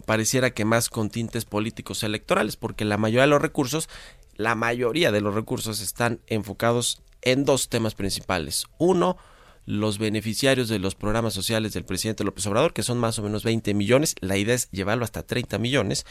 pareciera 0.05 0.51
que 0.51 0.65
más 0.65 0.89
con 0.89 1.09
tintes 1.09 1.45
políticos 1.45 2.03
electorales 2.03 2.57
porque 2.57 2.83
la 2.83 2.97
mayoría 2.97 3.21
de 3.21 3.27
los 3.27 3.41
recursos 3.41 3.87
la 4.35 4.55
mayoría 4.55 5.11
de 5.11 5.21
los 5.21 5.35
recursos 5.35 5.81
están 5.81 6.19
enfocados 6.27 7.01
en 7.21 7.45
dos 7.45 7.69
temas 7.69 7.93
principales. 7.93 8.65
Uno 8.77 9.17
los 9.65 9.99
beneficiarios 9.99 10.67
de 10.67 10.79
los 10.79 10.95
programas 10.95 11.33
sociales 11.33 11.73
del 11.73 11.85
presidente 11.85 12.23
López 12.23 12.45
Obrador 12.47 12.73
que 12.73 12.83
son 12.83 12.97
más 12.97 13.19
o 13.19 13.23
menos 13.23 13.43
20 13.43 13.73
millones. 13.75 14.15
La 14.19 14.37
idea 14.37 14.55
es 14.55 14.69
llevarlo 14.71 15.05
hasta 15.05 15.23
30 15.23 15.59
millones 15.59 16.05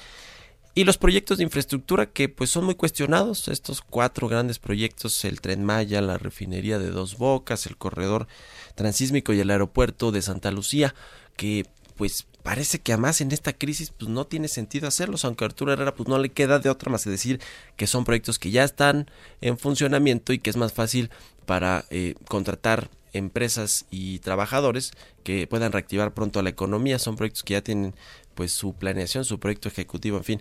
y 0.75 0.85
los 0.85 0.99
proyectos 0.99 1.39
de 1.39 1.45
infraestructura 1.45 2.07
que 2.07 2.29
pues 2.29 2.51
son 2.51 2.65
muy 2.65 2.75
cuestionados, 2.75 3.49
estos 3.49 3.81
cuatro 3.81 4.29
grandes 4.29 4.59
proyectos, 4.59 5.25
el 5.25 5.41
tren 5.41 5.65
Maya, 5.65 6.01
la 6.01 6.17
refinería 6.17 6.79
de 6.79 6.91
Dos 6.91 7.19
Bocas, 7.19 7.67
el 7.67 7.77
corredor 7.77 8.29
transísmico 8.77 9.33
y 9.33 9.41
el 9.41 9.51
aeropuerto 9.51 10.13
de 10.13 10.23
Santa 10.23 10.51
Lucía, 10.51 10.95
que 11.37 11.67
pues 11.97 12.27
parece 12.43 12.79
que 12.79 12.93
además 12.93 13.21
en 13.21 13.33
esta 13.33 13.53
crisis 13.53 13.91
pues 13.91 14.09
no 14.11 14.27
tiene 14.27 14.49
sentido 14.49 14.89
hacerlos, 14.89 15.25
aunque 15.25 15.45
Arturo 15.45 15.73
Herrera 15.73 15.95
pues 15.95 16.09
no 16.09 16.19
le 16.19 16.31
queda 16.31 16.59
de 16.59 16.71
otra 16.71 16.91
más 16.91 17.05
que 17.05 17.11
decir 17.11 17.41
que 17.77 17.87
son 17.87 18.05
proyectos 18.05 18.39
que 18.39 18.51
ya 18.51 18.65
están 18.65 19.11
en 19.41 19.59
funcionamiento 19.59 20.33
y 20.33 20.39
que 20.39 20.51
es 20.51 20.57
más 20.57 20.73
fácil 20.73 21.11
para 21.47 21.85
eh, 21.91 22.15
contratar 22.29 22.91
empresas 23.13 23.87
y 23.91 24.21
trabajadores 24.21 24.93
que 25.25 25.47
puedan 25.47 25.73
reactivar 25.73 26.15
pronto 26.15 26.43
la 26.43 26.51
economía, 26.51 26.99
son 26.99 27.17
proyectos 27.17 27.43
que 27.43 27.55
ya 27.55 27.63
tienen 27.63 27.95
pues 28.41 28.53
su 28.53 28.73
planeación, 28.73 29.27
su 29.27 29.39
proyecto 29.39 29.69
ejecutivo, 29.69 30.17
en 30.17 30.25
fin. 30.25 30.41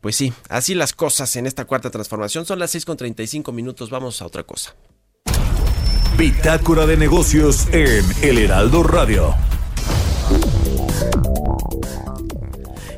Pues 0.00 0.16
sí, 0.16 0.32
así 0.48 0.74
las 0.74 0.94
cosas 0.94 1.36
en 1.36 1.46
esta 1.46 1.66
cuarta 1.66 1.90
transformación. 1.90 2.46
Son 2.46 2.58
las 2.58 2.70
6 2.70 2.86
con 2.86 2.96
35 2.96 3.52
minutos, 3.52 3.90
vamos 3.90 4.22
a 4.22 4.24
otra 4.24 4.44
cosa. 4.44 4.74
Bitácora 6.16 6.86
de 6.86 6.96
negocios 6.96 7.66
en 7.72 8.06
El 8.22 8.38
Heraldo 8.38 8.82
Radio. 8.84 9.34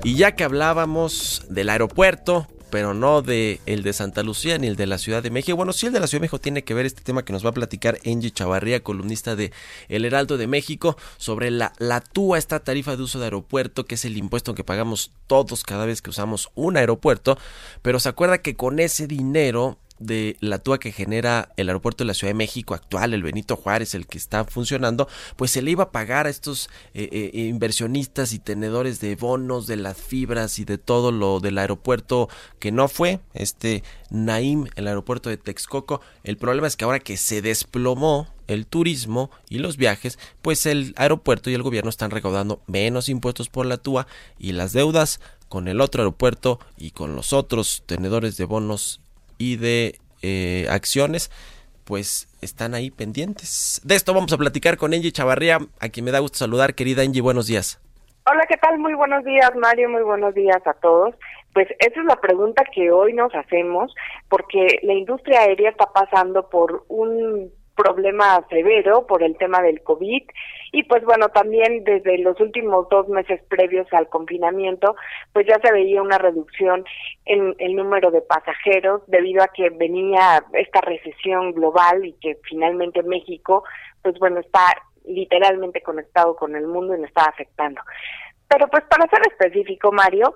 Y 0.04 0.14
ya 0.14 0.36
que 0.36 0.44
hablábamos 0.44 1.44
del 1.48 1.70
aeropuerto, 1.70 2.46
pero 2.70 2.94
no 2.94 3.22
de 3.22 3.60
el 3.66 3.82
de 3.82 3.92
Santa 3.92 4.22
Lucía 4.22 4.58
ni 4.58 4.66
el 4.66 4.76
de 4.76 4.86
la 4.86 4.98
Ciudad 4.98 5.22
de 5.22 5.30
México. 5.30 5.56
Bueno, 5.56 5.72
sí 5.72 5.86
el 5.86 5.92
de 5.92 6.00
la 6.00 6.06
Ciudad 6.06 6.20
de 6.20 6.24
México 6.24 6.40
tiene 6.40 6.64
que 6.64 6.74
ver 6.74 6.86
este 6.86 7.02
tema 7.02 7.24
que 7.24 7.32
nos 7.32 7.44
va 7.44 7.50
a 7.50 7.54
platicar 7.54 7.98
Angie 8.06 8.30
Chavarría, 8.30 8.82
columnista 8.82 9.36
de 9.36 9.52
El 9.88 10.04
Heraldo 10.04 10.36
de 10.36 10.46
México, 10.46 10.96
sobre 11.16 11.50
la, 11.50 11.72
la 11.78 12.00
TUA, 12.00 12.38
esta 12.38 12.60
tarifa 12.60 12.96
de 12.96 13.02
uso 13.02 13.18
de 13.18 13.26
aeropuerto, 13.26 13.84
que 13.84 13.94
es 13.96 14.04
el 14.04 14.16
impuesto 14.16 14.54
que 14.54 14.64
pagamos 14.64 15.12
todos 15.26 15.62
cada 15.62 15.86
vez 15.86 16.02
que 16.02 16.10
usamos 16.10 16.50
un 16.54 16.76
aeropuerto, 16.76 17.38
pero 17.82 18.00
se 18.00 18.08
acuerda 18.08 18.38
que 18.38 18.56
con 18.56 18.78
ese 18.80 19.06
dinero 19.06 19.78
de 19.98 20.36
la 20.40 20.58
TUA 20.58 20.78
que 20.78 20.92
genera 20.92 21.50
el 21.56 21.68
aeropuerto 21.68 22.04
de 22.04 22.08
la 22.08 22.14
Ciudad 22.14 22.30
de 22.30 22.38
México 22.38 22.74
actual, 22.74 23.14
el 23.14 23.22
Benito 23.22 23.56
Juárez, 23.56 23.94
el 23.94 24.06
que 24.06 24.18
está 24.18 24.44
funcionando, 24.44 25.08
pues 25.36 25.50
se 25.50 25.62
le 25.62 25.70
iba 25.70 25.84
a 25.84 25.90
pagar 25.90 26.26
a 26.26 26.30
estos 26.30 26.70
eh, 26.94 27.08
eh, 27.12 27.46
inversionistas 27.46 28.32
y 28.32 28.38
tenedores 28.38 29.00
de 29.00 29.16
bonos, 29.16 29.66
de 29.66 29.76
las 29.76 29.96
fibras 29.96 30.58
y 30.58 30.64
de 30.64 30.78
todo 30.78 31.12
lo 31.12 31.40
del 31.40 31.58
aeropuerto 31.58 32.28
que 32.58 32.72
no 32.72 32.88
fue, 32.88 33.20
este 33.34 33.82
Naim, 34.10 34.66
el 34.76 34.88
aeropuerto 34.88 35.30
de 35.30 35.36
Texcoco. 35.36 36.00
El 36.24 36.36
problema 36.36 36.66
es 36.66 36.76
que 36.76 36.84
ahora 36.84 37.00
que 37.00 37.16
se 37.16 37.42
desplomó 37.42 38.28
el 38.46 38.66
turismo 38.66 39.30
y 39.48 39.58
los 39.58 39.76
viajes, 39.76 40.18
pues 40.42 40.66
el 40.66 40.94
aeropuerto 40.96 41.50
y 41.50 41.54
el 41.54 41.62
gobierno 41.62 41.90
están 41.90 42.10
recaudando 42.10 42.62
menos 42.66 43.08
impuestos 43.08 43.48
por 43.48 43.66
la 43.66 43.76
TUA 43.76 44.06
y 44.38 44.52
las 44.52 44.72
deudas 44.72 45.20
con 45.48 45.68
el 45.68 45.80
otro 45.80 46.02
aeropuerto 46.02 46.58
y 46.76 46.90
con 46.90 47.14
los 47.14 47.32
otros 47.32 47.82
tenedores 47.86 48.36
de 48.36 48.44
bonos 48.44 49.00
y 49.38 49.56
de 49.56 49.98
eh, 50.22 50.66
acciones, 50.70 51.30
pues 51.84 52.28
están 52.42 52.74
ahí 52.74 52.90
pendientes. 52.90 53.80
De 53.84 53.94
esto 53.94 54.12
vamos 54.12 54.32
a 54.32 54.38
platicar 54.38 54.76
con 54.76 54.92
Angie 54.92 55.12
Chavarría, 55.12 55.58
a 55.80 55.88
quien 55.88 56.04
me 56.04 56.10
da 56.10 56.18
gusto 56.18 56.38
saludar. 56.38 56.74
Querida 56.74 57.02
Angie, 57.02 57.22
buenos 57.22 57.46
días. 57.46 57.80
Hola, 58.30 58.44
¿qué 58.46 58.58
tal? 58.58 58.78
Muy 58.78 58.92
buenos 58.92 59.24
días, 59.24 59.50
Mario. 59.56 59.88
Muy 59.88 60.02
buenos 60.02 60.34
días 60.34 60.60
a 60.66 60.74
todos. 60.74 61.14
Pues 61.54 61.66
esa 61.78 62.00
es 62.00 62.06
la 62.06 62.16
pregunta 62.16 62.62
que 62.74 62.90
hoy 62.90 63.14
nos 63.14 63.34
hacemos, 63.34 63.94
porque 64.28 64.80
la 64.82 64.92
industria 64.92 65.40
aérea 65.40 65.70
está 65.70 65.86
pasando 65.86 66.48
por 66.50 66.84
un 66.88 67.50
problema 67.74 68.44
severo 68.50 69.06
por 69.06 69.22
el 69.22 69.36
tema 69.38 69.62
del 69.62 69.82
COVID 69.82 70.22
y 70.72 70.82
pues 70.84 71.04
bueno, 71.04 71.28
también 71.28 71.84
desde 71.84 72.18
los 72.18 72.38
últimos 72.40 72.88
dos 72.88 73.08
meses 73.08 73.40
previos 73.48 73.86
al 73.92 74.08
confinamiento, 74.08 74.94
pues 75.32 75.46
ya 75.46 75.58
se 75.62 75.72
veía 75.72 76.02
una 76.02 76.18
reducción 76.18 76.84
en 77.24 77.54
el 77.58 77.74
número 77.74 78.10
de 78.10 78.20
pasajeros 78.20 79.02
debido 79.06 79.42
a 79.42 79.48
que 79.48 79.70
venía 79.70 80.44
esta 80.52 80.80
recesión 80.80 81.52
global 81.52 82.04
y 82.04 82.12
que 82.14 82.38
finalmente 82.44 83.02
México, 83.02 83.64
pues 84.02 84.18
bueno, 84.18 84.40
está 84.40 84.60
literalmente 85.04 85.80
conectado 85.82 86.36
con 86.36 86.54
el 86.54 86.66
mundo 86.66 86.94
y 86.94 87.00
nos 87.00 87.08
está 87.08 87.24
afectando. 87.24 87.80
Pero 88.48 88.68
pues 88.68 88.84
para 88.84 89.08
ser 89.08 89.20
específico, 89.26 89.92
Mario, 89.92 90.34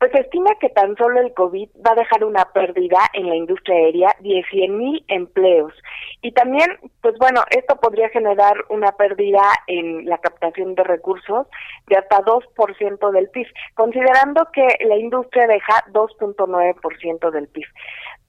pues 0.00 0.14
estima 0.14 0.54
que 0.58 0.70
tan 0.70 0.96
solo 0.96 1.20
el 1.20 1.34
COVID 1.34 1.68
va 1.86 1.92
a 1.92 1.96
dejar 1.96 2.24
una 2.24 2.46
pérdida 2.46 2.98
en 3.12 3.28
la 3.28 3.36
industria 3.36 3.76
aérea 3.76 4.16
de 4.20 4.42
100 4.50 4.78
mil 4.78 5.04
empleos. 5.08 5.74
Y 6.22 6.32
también, 6.32 6.68
pues 7.02 7.18
bueno, 7.18 7.42
esto 7.50 7.76
podría 7.76 8.08
generar 8.08 8.54
una 8.70 8.92
pérdida 8.92 9.42
en 9.66 10.06
la 10.06 10.16
captación 10.16 10.74
de 10.74 10.84
recursos 10.84 11.46
de 11.86 11.96
hasta 11.98 12.22
2% 12.22 13.10
del 13.10 13.28
PIB, 13.28 13.46
considerando 13.74 14.48
que 14.54 14.66
la 14.86 14.96
industria 14.96 15.46
deja 15.46 15.84
2.9% 15.92 17.30
del 17.30 17.48
PIB. 17.48 17.66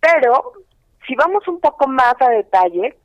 Pero, 0.01 0.51
si 1.07 1.15
vamos 1.15 1.47
un 1.47 1.61
poco 1.61 1.87
más 1.87 2.15
a 2.19 2.31
detalle, 2.31 2.97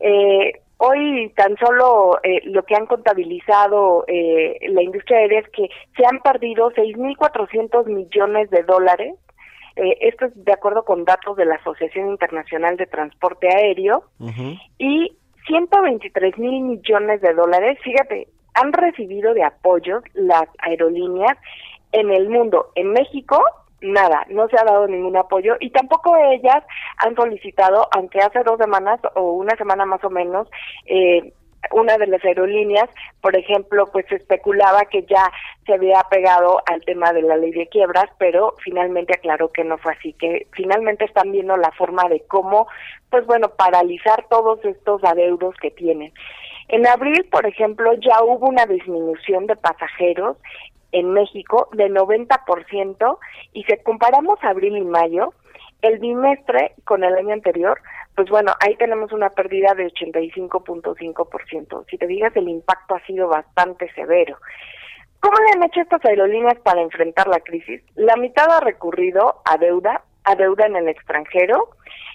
eh, 0.00 0.60
Hoy 0.78 1.32
tan 1.36 1.56
solo 1.56 2.18
eh, 2.22 2.40
lo 2.44 2.64
que 2.64 2.74
han 2.74 2.86
contabilizado 2.86 4.04
eh, 4.08 4.58
la 4.68 4.82
industria 4.82 5.18
aérea 5.18 5.40
es 5.40 5.48
que 5.50 5.68
se 5.96 6.04
han 6.04 6.20
perdido 6.20 6.70
6.400 6.72 7.86
millones 7.86 8.50
de 8.50 8.62
dólares. 8.64 9.14
Eh, 9.76 9.96
esto 10.00 10.26
es 10.26 10.44
de 10.44 10.52
acuerdo 10.52 10.84
con 10.84 11.04
datos 11.04 11.36
de 11.36 11.44
la 11.44 11.56
Asociación 11.56 12.10
Internacional 12.10 12.76
de 12.76 12.86
Transporte 12.86 13.48
Aéreo. 13.48 14.04
Y 14.78 15.16
123 15.46 16.38
mil 16.38 16.62
millones 16.62 17.20
de 17.20 17.34
dólares, 17.34 17.78
fíjate, 17.82 18.28
han 18.54 18.72
recibido 18.72 19.34
de 19.34 19.44
apoyos 19.44 20.02
las 20.14 20.44
aerolíneas 20.58 21.36
en 21.92 22.10
el 22.10 22.28
mundo. 22.28 22.70
En 22.74 22.92
México, 22.92 23.42
nada, 23.80 24.24
no 24.28 24.48
se 24.48 24.58
ha 24.58 24.64
dado 24.64 24.86
ningún 24.86 25.16
apoyo 25.16 25.56
y 25.60 25.70
tampoco 25.70 26.16
ellas 26.16 26.64
han 26.98 27.14
solicitado, 27.14 27.88
aunque 27.92 28.20
hace 28.20 28.42
dos 28.42 28.58
semanas 28.58 29.00
o 29.14 29.32
una 29.32 29.56
semana 29.56 29.84
más 29.84 30.02
o 30.04 30.10
menos, 30.10 30.48
eh, 30.86 31.32
una 31.70 31.96
de 31.96 32.06
las 32.06 32.24
aerolíneas, 32.24 32.88
por 33.20 33.36
ejemplo, 33.36 33.86
pues 33.92 34.06
se 34.08 34.16
especulaba 34.16 34.84
que 34.86 35.02
ya 35.02 35.30
se 35.66 35.74
había 35.74 36.02
pegado 36.10 36.60
al 36.66 36.84
tema 36.84 37.12
de 37.12 37.22
la 37.22 37.36
ley 37.36 37.52
de 37.52 37.66
quiebras, 37.68 38.10
pero 38.18 38.54
finalmente 38.62 39.14
aclaró 39.14 39.50
que 39.50 39.64
no 39.64 39.78
fue 39.78 39.92
así, 39.92 40.12
que 40.14 40.46
finalmente 40.52 41.04
están 41.04 41.32
viendo 41.32 41.56
la 41.56 41.70
forma 41.72 42.08
de 42.08 42.22
cómo, 42.26 42.66
pues 43.10 43.24
bueno, 43.26 43.48
paralizar 43.50 44.26
todos 44.28 44.64
estos 44.64 45.02
adeudos 45.04 45.54
que 45.60 45.70
tienen. 45.70 46.12
En 46.68 46.86
abril, 46.86 47.26
por 47.30 47.46
ejemplo, 47.46 47.92
ya 47.94 48.22
hubo 48.22 48.46
una 48.48 48.66
disminución 48.66 49.46
de 49.46 49.56
pasajeros 49.56 50.36
en 50.94 51.12
México 51.12 51.68
de 51.72 51.90
90% 51.90 53.18
y 53.52 53.64
si 53.64 53.76
comparamos 53.78 54.38
abril 54.42 54.76
y 54.76 54.84
mayo, 54.84 55.34
el 55.82 55.98
bimestre 55.98 56.74
con 56.84 57.02
el 57.02 57.14
año 57.14 57.34
anterior, 57.34 57.80
pues 58.14 58.30
bueno, 58.30 58.52
ahí 58.60 58.76
tenemos 58.76 59.12
una 59.12 59.28
pérdida 59.30 59.74
de 59.74 59.88
85.5%. 59.88 61.84
Si 61.90 61.98
te 61.98 62.06
digas, 62.06 62.34
el 62.36 62.48
impacto 62.48 62.94
ha 62.94 63.04
sido 63.06 63.28
bastante 63.28 63.92
severo. 63.94 64.38
¿Cómo 65.18 65.36
le 65.38 65.52
han 65.56 65.64
hecho 65.64 65.80
estas 65.80 66.04
aerolíneas 66.04 66.58
para 66.60 66.80
enfrentar 66.80 67.26
la 67.26 67.40
crisis? 67.40 67.82
La 67.96 68.14
mitad 68.16 68.48
ha 68.50 68.60
recurrido 68.60 69.42
a 69.44 69.58
deuda, 69.58 70.04
a 70.24 70.34
deuda 70.34 70.66
en 70.66 70.76
el 70.76 70.88
extranjero, 70.88 71.70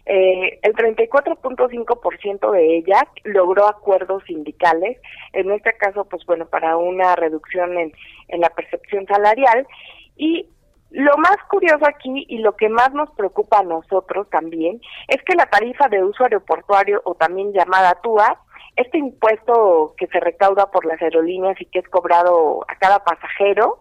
eh, 0.06 0.60
el 0.64 0.74
34.5% 0.74 2.52
de 2.52 2.78
ellas 2.78 3.04
logró 3.24 3.68
acuerdos 3.68 4.24
sindicales, 4.26 4.98
en 5.34 5.52
este 5.52 5.74
caso, 5.78 6.06
pues 6.06 6.26
bueno, 6.26 6.48
para 6.48 6.78
una 6.78 7.16
reducción 7.16 7.78
en, 7.78 7.94
en 8.30 8.42
la 8.42 8.50
percepción 8.50 9.06
salarial. 9.06 9.68
Y 10.16 10.48
lo 10.92 11.16
más 11.18 11.38
curioso 11.50 11.86
aquí 11.86 12.26
y 12.28 12.40
lo 12.40 12.56
que 12.56 12.70
más 12.70 12.92
nos 12.94 13.12
preocupa 13.12 13.60
a 13.60 13.64
nosotros 13.64 14.28
también 14.30 14.82
es 15.08 15.22
que 15.24 15.36
la 15.36 15.46
tarifa 15.46 15.88
de 15.88 16.04
uso 16.04 16.24
aeroportuario 16.24 17.02
o 17.06 17.14
también 17.14 17.54
llamada 17.54 18.00
TUA, 18.02 18.40
este 18.76 18.98
impuesto 18.98 19.94
que 19.98 20.08
se 20.08 20.20
recauda 20.20 20.72
por 20.72 20.86
las 20.86 21.02
aerolíneas 21.02 21.60
y 21.62 21.66
que 21.66 21.80
es 21.80 21.88
cobrado 21.90 22.66
a 22.68 22.76
cada 22.76 23.04
pasajero, 23.04 23.80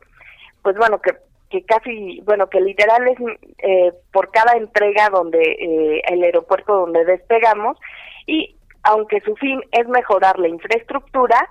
pues 0.62 0.76
bueno, 0.76 1.00
que 1.00 1.12
que 1.50 1.64
casi, 1.64 2.20
bueno, 2.24 2.48
que 2.48 2.60
literal 2.60 3.08
es 3.08 3.18
eh, 3.58 3.92
por 4.12 4.30
cada 4.30 4.56
entrega 4.56 5.08
donde 5.10 5.40
eh, 5.40 6.02
el 6.08 6.22
aeropuerto 6.22 6.74
donde 6.74 7.04
despegamos 7.04 7.78
y 8.26 8.56
aunque 8.82 9.20
su 9.20 9.34
fin 9.36 9.60
es 9.72 9.88
mejorar 9.88 10.38
la 10.38 10.48
infraestructura, 10.48 11.48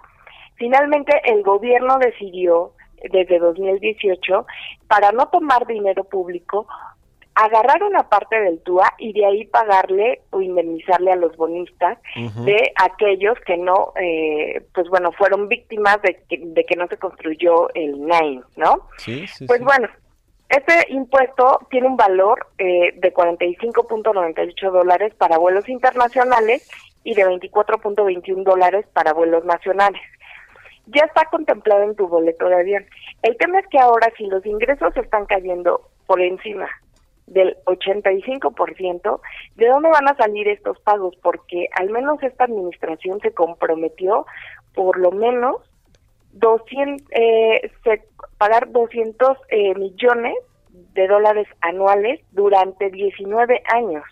finalmente 0.55 1.21
el 1.25 1.43
gobierno 1.43 1.97
decidió 1.97 2.73
desde 3.11 3.39
2018 3.39 4.45
para 4.87 5.11
no 5.11 5.27
tomar 5.27 5.67
dinero 5.67 6.03
público 6.03 6.67
agarrar 7.37 7.83
una 7.83 8.09
parte 8.09 8.39
del 8.39 8.59
TUA 8.63 8.95
y 8.97 9.13
de 9.13 9.25
ahí 9.25 9.45
pagarle 9.45 10.21
o 10.31 10.41
indemnizarle 10.41 11.11
a 11.11 11.15
los 11.15 11.37
bonistas 11.37 11.99
de 12.15 12.73
aquellos 12.75 13.37
que 13.45 13.57
no, 13.57 13.93
eh, 14.01 14.65
pues 14.73 14.89
bueno, 14.89 15.11
fueron 15.11 15.47
víctimas 15.47 16.01
de 16.01 16.19
que, 16.27 16.39
de 16.43 16.63
que 16.63 16.75
no 16.75 16.87
se 16.87 16.97
construyó 16.97 17.71
el 17.75 18.05
NAIM, 18.07 18.41
¿no? 18.55 18.87
Sí, 18.97 19.27
sí, 19.27 19.45
pues 19.45 19.61
bueno, 19.61 19.87
este 20.49 20.91
impuesto 20.91 21.59
tiene 21.69 21.85
un 21.85 21.95
valor 21.95 22.47
eh, 22.57 22.93
de 22.95 23.13
45.98 23.13 24.71
dólares 24.71 25.13
para 25.13 25.37
vuelos 25.37 25.69
internacionales 25.69 26.67
y 27.03 27.13
de 27.13 27.23
24.21 27.23 28.43
dólares 28.43 28.87
para 28.93 29.13
vuelos 29.13 29.45
nacionales. 29.45 30.01
Ya 30.87 31.03
está 31.03 31.25
contemplado 31.25 31.83
en 31.83 31.95
tu 31.95 32.07
boleto 32.07 32.47
de 32.47 32.55
avión. 32.55 32.85
El 33.21 33.37
tema 33.37 33.59
es 33.59 33.67
que 33.67 33.77
ahora 33.77 34.11
si 34.17 34.25
los 34.25 34.43
ingresos 34.43 34.97
están 34.97 35.27
cayendo 35.27 35.87
por 36.07 36.19
encima 36.19 36.67
del 37.27 37.57
85%, 37.65 39.19
¿de 39.55 39.67
dónde 39.67 39.89
van 39.89 40.07
a 40.07 40.15
salir 40.15 40.47
estos 40.47 40.79
pagos? 40.79 41.15
Porque 41.21 41.67
al 41.77 41.89
menos 41.89 42.21
esta 42.23 42.45
administración 42.45 43.19
se 43.19 43.33
comprometió 43.33 44.25
por 44.73 44.97
lo 44.97 45.11
menos 45.11 45.57
200, 46.33 47.05
eh, 47.11 47.71
pagar 48.37 48.71
200 48.71 49.37
eh, 49.49 49.75
millones 49.75 50.35
de 50.93 51.07
dólares 51.07 51.47
anuales 51.61 52.21
durante 52.31 52.89
19 52.89 53.61
años 53.73 54.03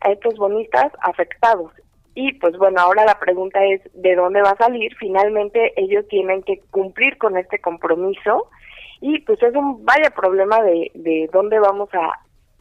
a 0.00 0.10
estos 0.10 0.36
bonistas 0.36 0.92
afectados. 1.02 1.72
Y 2.14 2.32
pues 2.34 2.56
bueno, 2.56 2.80
ahora 2.80 3.04
la 3.04 3.18
pregunta 3.18 3.64
es, 3.64 3.80
¿de 3.94 4.14
dónde 4.14 4.42
va 4.42 4.50
a 4.50 4.56
salir? 4.56 4.94
Finalmente 4.96 5.72
ellos 5.76 6.06
tienen 6.08 6.42
que 6.42 6.60
cumplir 6.70 7.18
con 7.18 7.36
este 7.36 7.58
compromiso 7.58 8.48
y 9.00 9.20
pues 9.20 9.42
es 9.42 9.54
un 9.54 9.84
vaya 9.84 10.10
problema 10.10 10.62
de, 10.62 10.90
de 10.94 11.28
dónde 11.32 11.58
vamos 11.58 11.88
a 11.94 12.12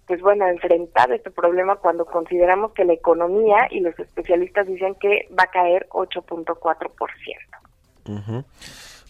pues 0.07 0.21
bueno, 0.21 0.47
enfrentar 0.47 1.11
este 1.11 1.31
problema 1.31 1.77
cuando 1.77 2.05
consideramos 2.05 2.73
que 2.73 2.85
la 2.85 2.93
economía 2.93 3.67
y 3.71 3.79
los 3.79 3.97
especialistas 3.97 4.67
dicen 4.67 4.93
que 4.95 5.27
va 5.31 5.45
a 5.45 5.51
caer 5.51 5.87
8.4%. 5.89 8.45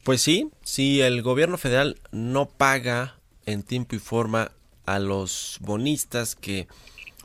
Pues 0.03 0.21
sí, 0.21 0.51
si 0.63 1.01
el 1.01 1.21
gobierno 1.21 1.57
federal 1.57 1.97
no 2.11 2.45
paga 2.45 3.15
en 3.45 3.63
tiempo 3.63 3.95
y 3.95 3.99
forma 3.99 4.51
a 4.85 4.99
los 4.99 5.57
bonistas 5.61 6.35
que 6.35 6.67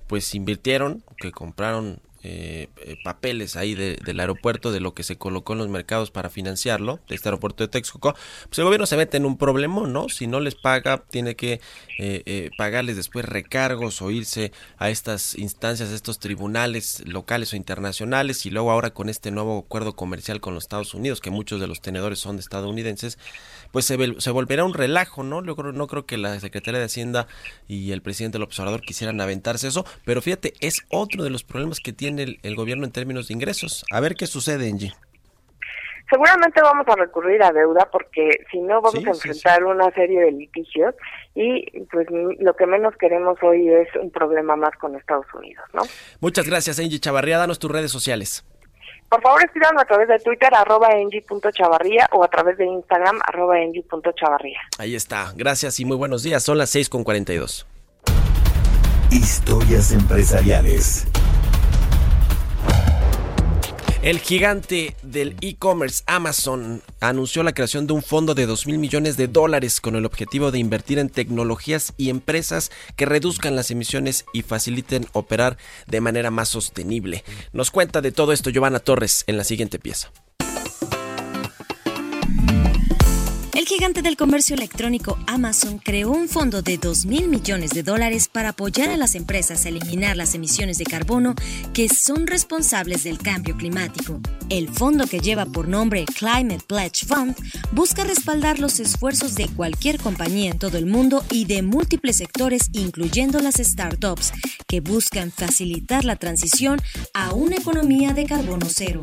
pues 0.09 0.35
invirtieron, 0.35 1.05
que 1.19 1.31
compraron 1.31 2.01
eh, 2.23 2.69
eh, 2.77 2.97
papeles 3.03 3.57
ahí 3.57 3.75
del 3.75 4.21
aeropuerto, 4.21 4.73
de 4.73 4.81
lo 4.81 4.93
que 4.93 5.03
se 5.03 5.17
colocó 5.17 5.55
en 5.55 5.61
los 5.61 5.69
mercados 5.69 6.11
para 6.11 6.29
financiarlo, 6.29 7.01
de 7.09 7.15
este 7.15 7.29
aeropuerto 7.29 7.65
de 7.65 7.69
Texcoco, 7.69 8.15
pues 8.45 8.59
el 8.59 8.65
gobierno 8.65 8.85
se 8.85 8.99
mete 8.99 9.17
en 9.17 9.25
un 9.25 9.39
problema, 9.39 9.87
¿no? 9.87 10.11
Si 10.11 10.27
no 10.27 10.39
les 10.41 10.55
paga, 10.55 11.03
tiene 11.11 11.35
que 11.35 11.61
eh, 11.99 12.51
pagarles 12.59 12.97
después 12.97 13.25
recargos 13.25 14.03
o 14.03 14.11
irse 14.11 14.53
a 14.77 14.91
estas 14.91 15.35
instancias, 15.39 15.89
a 15.89 15.95
estos 15.95 16.19
tribunales 16.19 17.03
locales 17.07 17.55
o 17.55 17.57
internacionales, 17.57 18.45
y 18.45 18.51
luego 18.51 18.71
ahora 18.71 18.91
con 18.91 19.09
este 19.09 19.31
nuevo 19.31 19.59
acuerdo 19.59 19.97
comercial 19.97 20.41
con 20.41 20.53
los 20.53 20.65
Estados 20.65 20.93
Unidos, 20.93 21.23
que 21.23 21.31
muchos 21.31 21.59
de 21.59 21.69
los 21.69 21.81
tenedores 21.81 22.19
son 22.19 22.37
de 22.37 22.41
estadounidenses, 22.41 23.19
pues 23.73 23.87
se, 23.87 23.97
volverá 24.31 24.65
un 24.65 24.75
relajo, 24.75 25.23
¿no? 25.23 25.43
Yo 25.43 25.55
no 25.55 25.87
creo 25.87 26.05
que 26.05 26.19
la 26.19 26.39
Secretaría 26.39 26.81
de 26.81 26.87
Hacienda 26.87 27.29
y 27.67 27.93
el 27.93 28.03
presidente 28.03 28.37
del 28.37 28.43
observador 28.43 28.83
quisieran 28.83 29.21
aventarse 29.23 29.69
eso, 29.69 29.87
pero 30.05 30.21
fíjate, 30.21 30.53
es 30.61 30.83
otro 30.91 31.25
de 31.25 31.31
los 31.31 31.45
problemas 31.45 31.81
que 31.81 31.93
tiene 31.93 32.10
el, 32.19 32.57
gobierno 32.57 32.85
en 32.85 32.93
términos 32.93 33.29
de 33.29 33.35
ingresos. 33.35 33.85
A 33.91 34.01
ver 34.01 34.15
qué 34.15 34.27
sucede, 34.27 34.69
Angie. 34.69 34.93
Seguramente 36.11 36.61
vamos 36.61 36.87
a 36.89 36.97
recurrir 36.97 37.41
a 37.43 37.53
deuda 37.53 37.89
porque 37.93 38.45
si 38.51 38.61
no 38.61 38.83
vamos 38.83 39.07
a 39.07 39.11
enfrentar 39.11 39.63
una 39.63 39.91
serie 39.93 40.21
de 40.23 40.33
litigios 40.33 40.95
y 41.37 41.65
pues 41.93 42.09
lo 42.11 42.57
que 42.57 42.67
menos 42.67 42.97
queremos 42.97 43.39
hoy 43.43 43.69
es 43.69 43.89
un 43.95 44.11
problema 44.11 44.57
más 44.57 44.77
con 44.81 44.97
Estados 44.97 45.27
Unidos, 45.33 45.65
¿no? 45.73 45.83
Muchas 46.21 46.47
gracias, 46.47 46.81
Angie 46.81 46.99
Chavarría. 46.99 47.39
Danos 47.39 47.61
tus 47.61 47.71
redes 47.71 47.93
sociales. 47.93 48.45
Por 49.09 49.23
favor, 49.23 49.43
escríbanme 49.45 49.83
a 49.83 49.85
través 49.85 50.09
de 50.09 50.19
Twitter, 50.21 50.55
arroba 50.55 50.89
engie.chavarría 50.91 52.09
o 52.13 52.23
a 52.23 52.29
través 52.29 52.57
de 52.59 52.65
Instagram, 52.65 53.21
arroba 53.27 53.61
engie.chavarría. 53.61 54.61
Ahí 54.79 54.95
está. 54.95 55.33
Gracias 55.35 55.81
y 55.81 55.85
muy 55.85 55.97
buenos 55.97 56.23
días. 56.23 56.45
Son 56.45 56.59
las 56.59 56.73
6.42. 56.75 57.67
Historias 59.11 59.91
empresariales. 59.91 61.09
El 64.03 64.19
gigante 64.19 64.97
del 65.03 65.37
e-commerce 65.43 66.03
Amazon 66.07 66.83
anunció 67.01 67.43
la 67.43 67.53
creación 67.53 67.87
de 67.87 67.93
un 67.93 68.03
fondo 68.03 68.35
de 68.35 68.47
2 68.47 68.67
mil 68.67 68.79
millones 68.79 69.19
de 69.19 69.29
dólares 69.29 69.83
con 69.83 69.95
el 69.95 70.07
objetivo 70.07 70.51
de 70.51 70.59
invertir 70.59 70.99
en 70.99 71.11
tecnologías 71.11 71.93
y 71.99 72.09
empresas 72.09 72.71
que 72.97 73.05
reduzcan 73.05 73.57
las 73.57 73.71
emisiones 73.71 74.25
y 74.33 74.41
faciliten 74.41 75.07
operar 75.13 75.59
de 75.87 76.01
manera 76.01 76.31
más 76.31 76.49
sostenible. 76.49 77.25
Nos 77.53 77.71
cuenta 77.71 78.01
de 78.01 78.11
todo 78.11 78.33
esto 78.33 78.49
Giovanna 78.49 78.79
Torres 78.79 79.25
en 79.27 79.37
la 79.37 79.45
siguiente 79.45 79.79
pieza. 79.79 80.11
Gigante 83.81 84.03
del 84.03 84.19
comercio 84.19 84.55
electrónico 84.57 85.19
Amazon 85.27 85.79
creó 85.79 86.11
un 86.11 86.29
fondo 86.29 86.61
de 86.61 86.77
2 86.77 87.07
mil 87.07 87.29
millones 87.29 87.71
de 87.71 87.83
dólares 87.83 88.29
para 88.29 88.51
apoyar 88.51 88.91
a 88.91 88.99
las 88.99 89.15
empresas 89.15 89.65
a 89.65 89.71
eliminar 89.71 90.19
las 90.19 90.35
emisiones 90.35 90.77
de 90.77 90.85
carbono 90.85 91.35
que 91.73 91.89
son 91.89 92.27
responsables 92.27 93.05
del 93.05 93.17
cambio 93.17 93.57
climático. 93.57 94.21
El 94.51 94.69
fondo 94.69 95.07
que 95.07 95.21
lleva 95.21 95.47
por 95.47 95.67
nombre 95.67 96.05
Climate 96.05 96.63
Pledge 96.67 97.07
Fund 97.07 97.35
busca 97.73 98.05
respaldar 98.05 98.59
los 98.59 98.81
esfuerzos 98.81 99.35
de 99.35 99.49
cualquier 99.49 99.99
compañía 99.99 100.51
en 100.51 100.59
todo 100.59 100.77
el 100.77 100.85
mundo 100.85 101.25
y 101.31 101.47
de 101.47 101.63
múltiples 101.63 102.17
sectores, 102.17 102.69
incluyendo 102.75 103.41
las 103.41 103.55
startups, 103.55 104.35
que 104.67 104.83
buscan 104.83 105.33
facilitar 105.33 106.05
la 106.05 106.17
transición 106.17 106.83
a 107.15 107.33
una 107.33 107.57
economía 107.57 108.13
de 108.13 108.27
carbono 108.27 108.67
cero. 108.69 109.01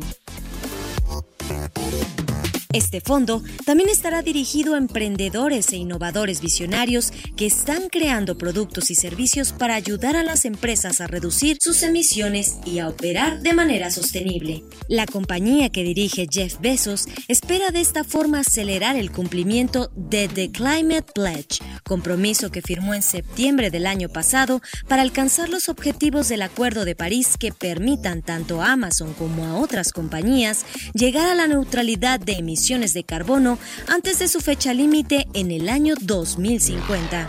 Este 2.74 3.00
fondo 3.00 3.42
también 3.64 3.88
estará 3.88 4.20
dirigido 4.20 4.74
a 4.74 4.78
emprendedores 4.78 5.72
e 5.72 5.76
innovadores 5.76 6.42
visionarios 6.42 7.14
que 7.34 7.46
están 7.46 7.88
creando 7.88 8.36
productos 8.36 8.90
y 8.90 8.94
servicios 8.94 9.54
para 9.54 9.74
ayudar 9.74 10.16
a 10.16 10.22
las 10.22 10.44
empresas 10.44 11.00
a 11.00 11.06
reducir 11.06 11.56
sus 11.62 11.82
emisiones 11.82 12.58
y 12.66 12.80
a 12.80 12.88
operar 12.88 13.40
de 13.40 13.54
manera 13.54 13.90
sostenible. 13.90 14.64
La 14.86 15.06
compañía 15.06 15.70
que 15.70 15.82
dirige 15.82 16.26
Jeff 16.30 16.60
Bezos 16.60 17.06
espera 17.26 17.70
de 17.70 17.80
esta 17.80 18.04
forma 18.04 18.40
acelerar 18.40 18.96
el 18.96 19.12
cumplimiento 19.12 19.90
de 19.96 20.28
The 20.28 20.50
Climate 20.50 21.10
Pledge, 21.14 21.60
compromiso 21.84 22.50
que 22.50 22.60
firmó 22.60 22.92
en 22.92 23.02
septiembre 23.02 23.70
del 23.70 23.86
año 23.86 24.10
pasado 24.10 24.60
para 24.88 25.00
alcanzar 25.00 25.48
los 25.48 25.70
objetivos 25.70 26.28
del 26.28 26.42
Acuerdo 26.42 26.84
de 26.84 26.94
París 26.94 27.38
que 27.38 27.50
permitan 27.50 28.20
tanto 28.20 28.60
a 28.60 28.72
Amazon 28.72 29.14
como 29.14 29.46
a 29.46 29.56
otras 29.56 29.90
compañías 29.90 30.66
llegar 30.92 31.30
a 31.30 31.34
la 31.34 31.46
neutralidad 31.46 32.20
de 32.20 32.32
emisiones 32.32 32.57
de 32.58 33.04
carbono 33.04 33.56
antes 33.86 34.18
de 34.18 34.26
su 34.26 34.40
fecha 34.40 34.74
límite 34.74 35.28
en 35.32 35.52
el 35.52 35.68
año 35.68 35.94
2050. 36.00 37.28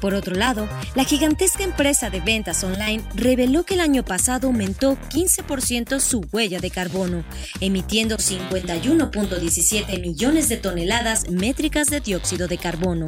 Por 0.00 0.14
otro 0.14 0.34
lado, 0.34 0.66
la 0.94 1.04
gigantesca 1.04 1.62
empresa 1.62 2.08
de 2.08 2.20
ventas 2.20 2.64
online 2.64 3.04
reveló 3.14 3.64
que 3.64 3.74
el 3.74 3.80
año 3.80 4.04
pasado 4.04 4.46
aumentó 4.46 4.96
15% 5.10 6.00
su 6.00 6.24
huella 6.32 6.60
de 6.60 6.70
carbono, 6.70 7.24
emitiendo 7.60 8.16
51.17 8.16 10.00
millones 10.00 10.48
de 10.48 10.56
toneladas 10.56 11.28
métricas 11.28 11.88
de 11.88 12.00
dióxido 12.00 12.48
de 12.48 12.56
carbono. 12.56 13.06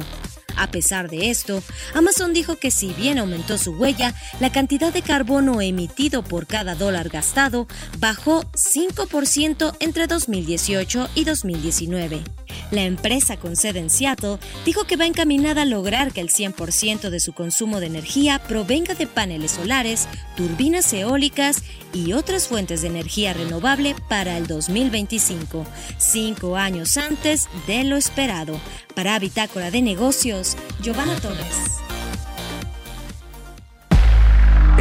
A 0.57 0.67
pesar 0.67 1.09
de 1.09 1.29
esto, 1.29 1.61
Amazon 1.93 2.33
dijo 2.33 2.57
que 2.57 2.71
si 2.71 2.93
bien 2.93 3.19
aumentó 3.19 3.57
su 3.57 3.71
huella, 3.71 4.13
la 4.39 4.51
cantidad 4.51 4.93
de 4.93 5.01
carbono 5.01 5.61
emitido 5.61 6.23
por 6.23 6.47
cada 6.47 6.75
dólar 6.75 7.09
gastado 7.09 7.67
bajó 7.99 8.43
5% 8.53 9.75
entre 9.79 10.07
2018 10.07 11.09
y 11.15 11.23
2019. 11.23 12.44
La 12.71 12.83
empresa 12.83 13.37
con 13.37 13.55
sede 13.55 13.79
en 13.79 13.89
Seattle 13.89 14.37
dijo 14.65 14.85
que 14.85 14.97
va 14.97 15.05
encaminada 15.05 15.63
a 15.63 15.65
lograr 15.65 16.11
que 16.11 16.21
el 16.21 16.29
100% 16.29 17.09
de 17.09 17.19
su 17.19 17.33
consumo 17.33 17.79
de 17.79 17.87
energía 17.87 18.39
provenga 18.39 18.95
de 18.95 19.07
paneles 19.07 19.51
solares, 19.51 20.07
turbinas 20.35 20.91
eólicas 20.93 21.63
y 21.93 22.13
otras 22.13 22.47
fuentes 22.47 22.81
de 22.81 22.87
energía 22.87 23.33
renovable 23.33 23.95
para 24.09 24.37
el 24.37 24.47
2025, 24.47 25.65
cinco 25.97 26.57
años 26.57 26.97
antes 26.97 27.47
de 27.67 27.83
lo 27.83 27.97
esperado. 27.97 28.59
Para 28.95 29.19
Bitácora 29.19 29.71
de 29.71 29.81
Negocios, 29.81 30.55
Giovanna 30.81 31.15
Torres. 31.19 31.75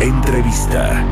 Entrevista. 0.00 1.04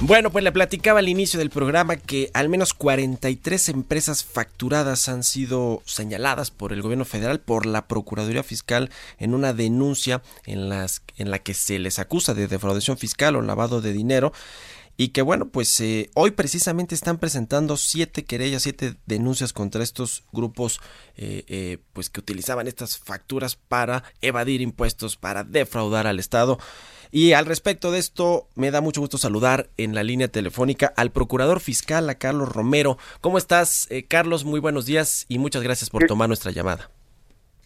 Bueno, 0.00 0.30
pues 0.30 0.44
le 0.44 0.52
platicaba 0.52 1.00
al 1.00 1.08
inicio 1.08 1.40
del 1.40 1.50
programa 1.50 1.96
que 1.96 2.30
al 2.32 2.48
menos 2.48 2.72
43 2.72 3.68
empresas 3.70 4.24
facturadas 4.24 5.08
han 5.08 5.24
sido 5.24 5.82
señaladas 5.86 6.52
por 6.52 6.72
el 6.72 6.82
gobierno 6.82 7.04
federal, 7.04 7.40
por 7.40 7.66
la 7.66 7.88
Procuraduría 7.88 8.44
Fiscal, 8.44 8.90
en 9.18 9.34
una 9.34 9.52
denuncia 9.52 10.22
en, 10.46 10.68
las, 10.68 11.02
en 11.16 11.32
la 11.32 11.40
que 11.40 11.52
se 11.52 11.80
les 11.80 11.98
acusa 11.98 12.32
de 12.32 12.46
defraudación 12.46 12.96
fiscal 12.96 13.34
o 13.34 13.42
lavado 13.42 13.80
de 13.80 13.92
dinero 13.92 14.32
y 15.00 15.08
que 15.10 15.22
bueno, 15.22 15.48
pues 15.48 15.80
eh, 15.80 16.10
hoy 16.14 16.32
precisamente 16.32 16.96
están 16.96 17.18
presentando 17.18 17.76
siete 17.76 18.24
querellas, 18.24 18.64
siete 18.64 18.96
denuncias 19.06 19.52
contra 19.52 19.84
estos 19.84 20.24
grupos 20.32 20.80
eh, 21.16 21.44
eh, 21.46 21.78
pues 21.92 22.10
que 22.10 22.18
utilizaban 22.18 22.66
estas 22.66 22.98
facturas 22.98 23.54
para 23.54 24.02
evadir 24.20 24.60
impuestos, 24.60 25.16
para 25.16 25.44
defraudar 25.44 26.08
al 26.08 26.18
Estado. 26.18 26.58
Y 27.10 27.32
al 27.32 27.46
respecto 27.46 27.92
de 27.92 28.00
esto, 28.00 28.48
me 28.56 28.72
da 28.72 28.80
mucho 28.80 29.00
gusto 29.00 29.18
saludar 29.18 29.70
en 29.76 29.94
la 29.94 30.02
línea 30.02 30.28
telefónica 30.28 30.92
al 30.96 31.12
procurador 31.12 31.60
fiscal, 31.60 32.10
a 32.10 32.16
Carlos 32.16 32.48
Romero. 32.48 32.98
¿Cómo 33.20 33.38
estás, 33.38 33.86
eh, 33.90 34.04
Carlos? 34.04 34.44
Muy 34.44 34.58
buenos 34.58 34.84
días 34.84 35.26
y 35.28 35.38
muchas 35.38 35.62
gracias 35.62 35.90
por 35.90 36.06
tomar 36.06 36.28
nuestra 36.28 36.50
llamada. 36.50 36.90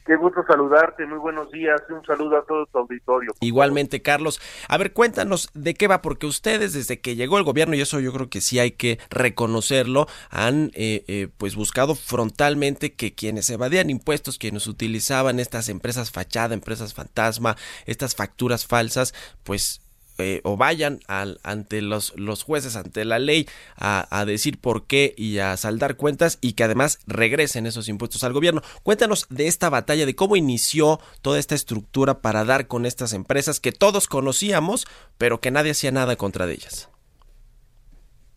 Qué 0.04 0.16
gusto 0.16 0.42
saludarte, 0.46 1.06
muy 1.06 1.18
buenos 1.18 1.50
días, 1.52 1.80
un 1.88 2.04
saludo 2.04 2.38
a 2.38 2.44
todo 2.44 2.66
tu 2.66 2.78
auditorio. 2.78 3.32
Igualmente, 3.40 4.02
Carlos. 4.02 4.40
A 4.68 4.76
ver, 4.76 4.92
cuéntanos 4.92 5.48
de 5.54 5.74
qué 5.74 5.86
va, 5.86 6.02
porque 6.02 6.26
ustedes 6.26 6.72
desde 6.72 7.00
que 7.00 7.14
llegó 7.14 7.38
el 7.38 7.44
gobierno, 7.44 7.76
y 7.76 7.80
eso 7.80 8.00
yo 8.00 8.12
creo 8.12 8.28
que 8.28 8.40
sí 8.40 8.58
hay 8.58 8.72
que 8.72 8.98
reconocerlo, 9.10 10.08
han 10.30 10.72
eh, 10.74 11.04
eh, 11.06 11.28
pues 11.36 11.54
buscado 11.54 11.94
frontalmente 11.94 12.94
que 12.94 13.14
quienes 13.14 13.48
evadían 13.50 13.90
impuestos, 13.90 14.38
quienes 14.38 14.66
utilizaban 14.66 15.38
estas 15.38 15.68
empresas 15.68 16.10
fachada, 16.10 16.54
empresas 16.54 16.94
fantasma, 16.94 17.56
estas 17.86 18.16
facturas 18.16 18.66
falsas, 18.66 19.14
pues 19.44 19.81
eh, 20.22 20.40
o 20.44 20.56
vayan 20.56 21.00
al, 21.08 21.38
ante 21.42 21.82
los, 21.82 22.18
los, 22.18 22.42
jueces, 22.42 22.76
ante 22.76 23.04
la 23.04 23.18
ley, 23.18 23.46
a, 23.76 24.24
decir 24.24 24.60
por 24.60 24.86
qué 24.86 25.14
y 25.16 25.38
a 25.38 25.56
saldar 25.56 25.96
cuentas 25.96 26.38
y 26.40 26.54
que 26.54 26.64
además 26.64 27.00
regresen 27.06 27.66
esos 27.66 27.88
impuestos 27.88 28.24
al 28.24 28.32
gobierno. 28.32 28.62
Cuéntanos 28.82 29.26
de 29.28 29.48
esta 29.48 29.68
batalla, 29.68 30.06
de 30.06 30.14
cómo 30.14 30.36
inició 30.36 31.00
toda 31.20 31.38
esta 31.38 31.54
estructura 31.54 32.20
para 32.20 32.44
dar 32.44 32.66
con 32.66 32.86
estas 32.86 33.12
empresas 33.12 33.60
que 33.60 33.72
todos 33.72 34.06
conocíamos, 34.06 34.86
pero 35.18 35.40
que 35.40 35.50
nadie 35.50 35.72
hacía 35.72 35.90
nada 35.90 36.16
contra 36.16 36.46
de 36.46 36.54
ellas. 36.54 36.88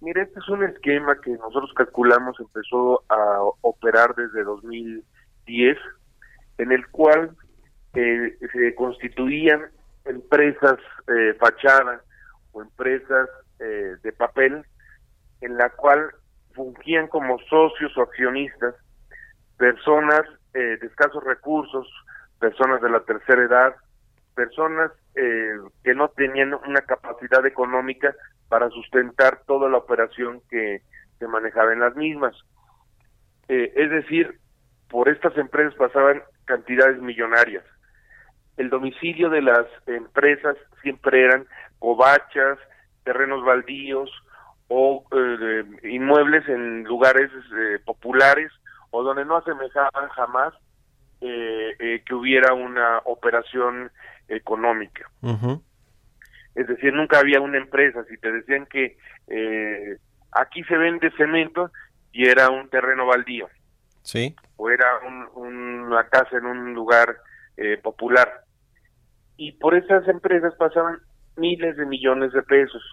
Mire, 0.02 0.24
este 0.24 0.40
es 0.40 0.50
un 0.50 0.64
esquema 0.64 1.20
que 1.22 1.32
nosotros 1.32 1.72
calculamos 1.76 2.40
empezó 2.40 3.04
a 3.10 3.40
operar 3.62 4.14
desde 4.16 4.44
2010, 4.44 5.78
en 6.58 6.72
el 6.72 6.88
cual 6.90 7.36
eh, 7.96 8.38
se 8.54 8.76
constituían 8.76 9.62
empresas 10.06 10.78
eh, 11.08 11.36
fachada 11.40 12.02
o 12.52 12.62
empresas 12.62 13.30
eh, 13.60 13.96
de 14.02 14.12
papel 14.14 14.66
en 15.42 15.58
la 15.58 15.70
cual 15.70 16.12
fungían 16.54 17.08
como 17.08 17.38
socios 17.50 17.96
o 17.98 18.02
accionistas 18.02 18.76
personas 19.58 20.22
eh, 20.54 20.78
de 20.80 20.88
escasos 20.88 21.24
recursos, 21.24 21.88
personas 22.40 22.82
de 22.82 22.90
la 22.90 23.02
tercera 23.02 23.44
edad, 23.44 23.76
personas 24.36 24.92
eh, 25.16 25.58
que 25.84 25.96
no 25.96 26.10
tenían 26.10 26.54
una 26.54 26.82
capacidad 26.82 27.46
económica 27.46 28.14
para 28.50 28.70
sustentar 28.70 29.42
toda 29.46 29.70
la 29.70 29.78
operación 29.78 30.42
que 30.50 30.82
se 31.20 31.28
manejaba 31.28 31.74
en 31.74 31.80
las 31.80 31.96
mismas. 31.96 32.36
Eh, 33.48 33.72
es 33.76 33.90
decir, 33.90 34.40
por 34.90 35.10
estas 35.10 35.38
empresas 35.38 35.74
pasaban 35.76 36.22
cantidades 36.46 37.02
millonarias. 37.02 37.64
El 38.58 38.70
domicilio 38.70 39.30
de 39.30 39.42
las 39.42 39.66
empresas 39.88 40.56
siempre 40.82 41.24
eran 41.24 41.46
covachas, 41.80 42.58
terrenos 43.04 43.44
baldíos 43.44 44.10
o 44.68 45.06
eh, 45.12 45.64
inmuebles 45.84 46.48
en 46.50 46.84
lugares 46.84 47.30
eh, 47.32 47.80
populares 47.86 48.52
o 48.92 49.04
donde 49.04 49.26
no 49.26 49.38
asemejaban 49.38 50.10
jamás 50.10 50.54
eh, 51.22 52.02
que 52.06 52.14
hubiera 52.14 52.54
una 52.54 53.00
operación 53.06 53.92
económica. 54.28 55.10
Es 56.56 56.68
decir, 56.68 56.94
nunca 56.94 57.20
había 57.20 57.42
una 57.42 57.58
empresa. 57.58 58.04
Si 58.06 58.18
te 58.18 58.32
decían 58.32 58.66
que 58.66 58.98
aquí 60.32 60.64
se 60.64 60.78
vende 60.78 61.12
cemento 61.18 61.72
y 62.12 62.28
era 62.28 62.50
un 62.50 62.70
terreno 62.70 63.06
baldío. 63.06 63.50
Sí. 64.04 64.36
O 64.56 64.70
era 64.70 64.86
una 65.36 66.08
casa 66.08 66.38
en 66.38 66.46
un 66.46 66.74
lugar 66.74 67.18
popular. 67.84 68.45
Y 69.38 69.54
por 69.54 69.76
esas 69.76 70.08
empresas 70.08 70.54
pasaban 70.56 71.00
miles 71.38 71.76
de 71.78 71.86
millones 71.86 72.32
de 72.32 72.42
pesos. 72.44 72.84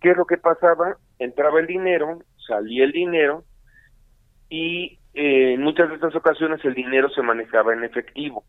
¿Qué 0.00 0.10
es 0.10 0.16
lo 0.16 0.26
que 0.26 0.38
pasaba? 0.38 0.96
Entraba 1.18 1.60
el 1.60 1.66
dinero, 1.66 2.20
salía 2.46 2.84
el 2.84 2.92
dinero 2.92 3.44
y 4.48 4.98
eh, 5.14 5.54
en 5.54 5.62
muchas 5.62 5.88
de 5.88 5.96
estas 5.96 6.14
ocasiones 6.14 6.64
el 6.64 6.74
dinero 6.74 7.08
se 7.10 7.22
manejaba 7.22 7.72
en 7.72 7.84
efectivo. 7.84 8.44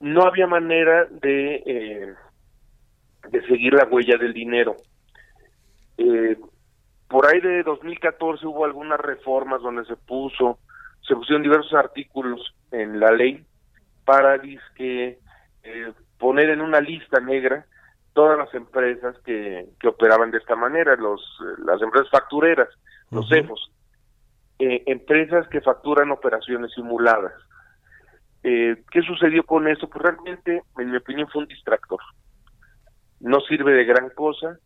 No 0.00 0.22
había 0.22 0.46
manera 0.46 1.06
de, 1.06 1.62
eh, 1.64 2.14
de 3.30 3.46
seguir 3.46 3.74
la 3.74 3.84
huella 3.84 4.16
del 4.18 4.32
dinero. 4.32 4.76
Eh, 5.96 6.36
por 7.08 7.26
ahí 7.26 7.40
de 7.40 7.62
2014 7.62 8.46
hubo 8.46 8.64
algunas 8.64 9.00
reformas 9.00 9.62
donde 9.62 9.84
se 9.86 9.96
puso, 9.96 10.58
se 11.06 11.14
pusieron 11.14 11.42
diversos 11.42 11.72
artículos 11.74 12.54
en 12.70 13.00
la 13.00 13.10
ley 13.12 13.44
para 14.04 14.40
que 14.74 15.18
poner 16.18 16.50
en 16.50 16.60
una 16.60 16.80
lista 16.80 17.20
negra 17.20 17.66
todas 18.12 18.38
las 18.38 18.52
empresas 18.54 19.16
que, 19.24 19.68
que 19.78 19.88
operaban 19.88 20.30
de 20.30 20.38
esta 20.38 20.56
manera, 20.56 20.96
los 20.96 21.20
las 21.58 21.80
empresas 21.80 22.10
factureras, 22.10 22.68
los 23.10 23.28
CEFOS, 23.28 23.70
eh, 24.58 24.82
empresas 24.86 25.46
que 25.48 25.60
facturan 25.60 26.10
operaciones 26.10 26.72
simuladas. 26.72 27.32
Eh, 28.42 28.82
¿Qué 28.90 29.02
sucedió 29.02 29.44
con 29.44 29.68
eso? 29.68 29.88
Pues 29.88 30.02
realmente, 30.02 30.62
en 30.78 30.90
mi 30.90 30.96
opinión, 30.96 31.28
fue 31.28 31.42
un 31.42 31.48
distractor. 31.48 32.00
No 33.20 33.40
sirve 33.40 33.72
de 33.72 33.84
gran 33.84 34.10
cosa, 34.10 34.58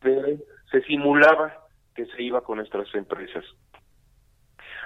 pero 0.00 0.38
se 0.70 0.82
simulaba 0.82 1.52
que 1.94 2.06
se 2.06 2.22
iba 2.22 2.42
con 2.42 2.58
nuestras 2.58 2.92
empresas. 2.94 3.44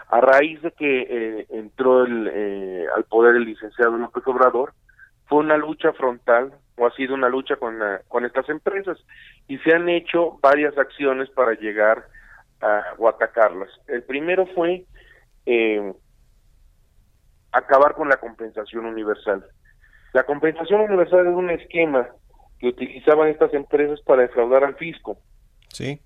A 0.08 0.20
raíz 0.20 0.62
de 0.62 0.72
que 0.72 1.00
eh, 1.02 1.46
entró 1.50 2.04
el, 2.04 2.30
eh, 2.32 2.86
al 2.96 3.04
poder 3.04 3.36
el 3.36 3.44
licenciado 3.44 3.96
López 3.98 4.26
Obrador, 4.26 4.72
fue 5.28 5.38
una 5.38 5.56
lucha 5.56 5.92
frontal 5.92 6.52
o 6.76 6.86
ha 6.86 6.92
sido 6.92 7.14
una 7.14 7.28
lucha 7.28 7.56
con, 7.56 7.78
con 8.08 8.24
estas 8.24 8.48
empresas 8.48 8.98
y 9.46 9.58
se 9.58 9.74
han 9.74 9.88
hecho 9.88 10.38
varias 10.40 10.76
acciones 10.78 11.28
para 11.30 11.52
llegar 11.52 12.06
a, 12.60 12.82
o 12.98 13.08
atacarlas. 13.08 13.68
El 13.86 14.02
primero 14.04 14.46
fue 14.54 14.84
eh, 15.46 15.92
acabar 17.52 17.94
con 17.94 18.08
la 18.08 18.16
compensación 18.16 18.86
universal. 18.86 19.44
La 20.12 20.24
compensación 20.24 20.80
universal 20.80 21.26
es 21.26 21.34
un 21.34 21.50
esquema 21.50 22.08
que 22.58 22.68
utilizaban 22.68 23.28
estas 23.28 23.52
empresas 23.54 24.00
para 24.02 24.22
defraudar 24.22 24.64
al 24.64 24.76
fisco. 24.76 25.18
Sí. 25.68 26.00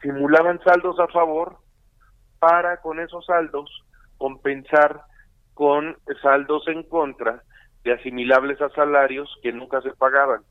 Simulaban 0.00 0.60
saldos 0.62 0.98
a 1.00 1.08
favor 1.08 1.58
para 2.38 2.80
con 2.80 3.00
esos 3.00 3.26
saldos 3.26 3.84
compensar 4.18 5.02
con 5.54 5.96
saldos 6.22 6.66
en 6.68 6.82
contra 6.84 7.42
de 7.84 7.92
asimilables 7.92 8.60
a 8.60 8.70
salarios 8.70 9.28
que 9.42 9.52
nunca 9.52 9.80
se 9.80 9.90
pagaban. 9.90 10.42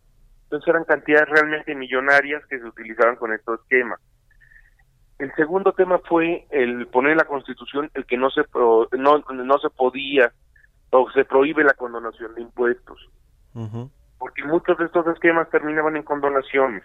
Entonces 0.43 0.67
eran 0.67 0.83
cantidades 0.83 1.29
realmente 1.29 1.75
millonarias 1.75 2.45
que 2.47 2.59
se 2.59 2.65
utilizaban 2.65 3.15
con 3.15 3.33
este 3.33 3.53
esquema. 3.53 3.97
El 5.17 5.33
segundo 5.35 5.71
tema 5.73 5.99
fue 5.99 6.45
el 6.49 6.87
poner 6.87 7.11
en 7.11 7.19
la 7.19 7.25
Constitución 7.25 7.89
el 7.93 8.05
que 8.05 8.17
no 8.17 8.29
se 8.31 8.41
no, 8.97 9.19
no 9.19 9.57
se 9.59 9.69
podía 9.69 10.33
o 10.89 11.09
se 11.11 11.25
prohíbe 11.25 11.63
la 11.63 11.73
condonación 11.73 12.35
de 12.35 12.41
impuestos. 12.41 13.09
Porque 14.17 14.43
muchos 14.43 14.77
de 14.77 14.85
estos 14.85 15.07
esquemas 15.07 15.49
terminaban 15.49 15.95
en 15.95 16.03
condonaciones. 16.03 16.83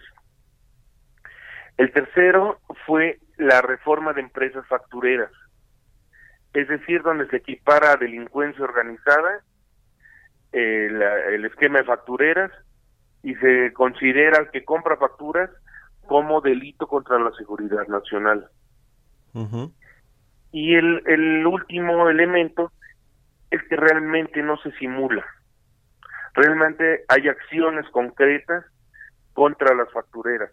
El 1.77 1.91
tercero 1.91 2.59
fue 2.85 3.19
la 3.37 3.61
reforma 3.61 4.13
de 4.13 4.21
empresas 4.21 4.65
factureras, 4.67 5.31
es 6.53 6.67
decir, 6.67 7.03
donde 7.03 7.27
se 7.27 7.37
equipara 7.37 7.97
delincuencia 7.97 8.63
organizada 8.63 9.43
el, 10.51 11.45
esquema 11.45 11.79
de 11.79 11.85
factureras 11.85 12.51
y 13.23 13.35
se 13.35 13.73
considera 13.73 14.39
al 14.39 14.51
que 14.51 14.63
compra 14.63 14.97
facturas 14.97 15.49
como 16.05 16.41
delito 16.41 16.87
contra 16.87 17.19
la 17.19 17.31
seguridad 17.33 17.87
nacional. 17.87 18.49
Y 20.51 20.75
el, 20.75 21.03
el 21.05 21.45
último 21.45 22.09
elemento 22.09 22.71
es 23.51 23.61
que 23.69 23.75
realmente 23.75 24.41
no 24.41 24.57
se 24.57 24.71
simula. 24.73 25.25
Realmente 26.33 27.03
hay 27.07 27.27
acciones 27.27 27.87
concretas 27.91 28.65
contra 29.33 29.75
las 29.75 29.91
factureras. 29.91 30.51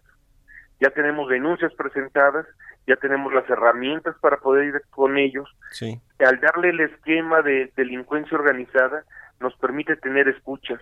Ya 0.79 0.89
tenemos 0.89 1.29
denuncias 1.29 1.73
presentadas, 1.73 2.45
ya 2.87 2.95
tenemos 2.97 3.33
las 3.33 3.49
herramientas 3.49 4.15
para 4.21 4.37
poder 4.37 4.65
ir 4.65 4.81
con 4.89 5.17
ellos. 5.17 5.49
Sí. 5.71 5.99
Al 6.19 6.39
darle 6.39 6.69
el 6.69 6.79
esquema 6.81 7.41
de 7.41 7.71
delincuencia 7.75 8.37
organizada, 8.37 9.03
nos 9.39 9.55
permite 9.57 9.95
tener 9.97 10.27
escuchas, 10.27 10.79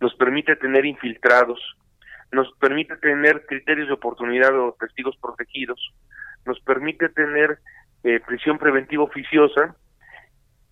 nos 0.00 0.14
permite 0.14 0.56
tener 0.56 0.84
infiltrados, 0.84 1.60
nos 2.32 2.52
permite 2.58 2.96
tener 2.96 3.46
criterios 3.46 3.88
de 3.88 3.94
oportunidad 3.94 4.58
o 4.58 4.76
testigos 4.78 5.16
protegidos, 5.16 5.80
nos 6.44 6.60
permite 6.60 7.08
tener 7.08 7.58
eh, 8.04 8.20
prisión 8.26 8.58
preventiva 8.58 9.04
oficiosa 9.04 9.76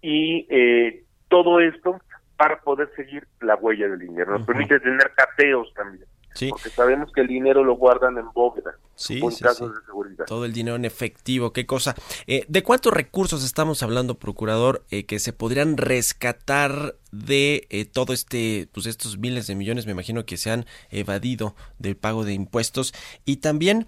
y 0.01 0.47
eh, 0.51 1.05
todo 1.29 1.61
esto 1.61 2.01
para 2.37 2.61
poder 2.61 2.91
seguir 2.97 3.27
la 3.41 3.55
huella 3.57 3.89
del 3.89 4.01
dinero. 4.01 4.33
Nos 4.33 4.47
permite 4.47 4.81
tener 4.81 5.13
cateos 5.15 5.73
también. 5.75 6.07
Porque 6.51 6.71
sabemos 6.71 7.13
que 7.13 7.21
el 7.21 7.29
dinero 7.29 7.63
lo 7.63 7.77
guardan 7.77 8.19
en 8.19 8.31
bóveda. 8.33 8.77
Sí, 8.97 9.21
casos 9.41 9.75
de 9.75 9.81
seguridad. 9.87 10.25
Todo 10.27 10.45
el 10.45 10.53
dinero 10.53 10.77
en 10.77 10.85
efectivo, 10.85 11.53
qué 11.53 11.67
cosa. 11.67 11.97
Eh, 12.27 12.45
¿De 12.49 12.63
cuántos 12.63 12.93
recursos 12.93 13.45
estamos 13.45 13.83
hablando, 13.83 14.19
procurador, 14.19 14.85
eh, 14.91 15.05
que 15.05 15.19
se 15.19 15.33
podrían 15.33 15.77
rescatar 15.77 16.97
de 17.11 17.67
eh, 17.71 17.85
todo 17.87 18.13
este, 18.13 18.69
pues 18.73 18.87
estos 18.87 19.19
miles 19.19 19.47
de 19.47 19.57
millones, 19.57 19.87
me 19.87 19.93
imagino 19.93 20.25
que 20.27 20.37
se 20.37 20.51
han 20.51 20.67
evadido 20.91 21.57
del 21.79 21.97
pago 21.97 22.25
de 22.25 22.35
impuestos? 22.35 22.95
Y 23.25 23.37
también, 23.37 23.87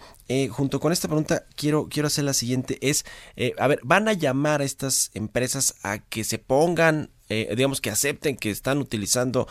junto 0.51 0.81
con 0.81 0.93
esta 0.93 1.09
pregunta, 1.09 1.45
quiero, 1.55 1.89
quiero 1.89 2.09
hacer 2.09 2.25
la 2.25 2.33
siguiente, 2.33 2.79
es, 2.81 3.05
a 3.59 3.69
ver, 3.69 3.81
¿van 3.85 4.09
a 4.09 4.13
llamar 4.13 4.61
a 4.61 4.65
estas 4.65 5.11
empresas 5.15 5.77
a 5.85 5.99
que 5.99 6.25
se 6.25 6.39
pongan 6.39 7.11
eh, 7.29 7.53
digamos 7.57 7.81
que 7.81 7.91
acepten 7.91 8.37
que 8.37 8.51
están 8.51 8.79
utilizando 8.79 9.47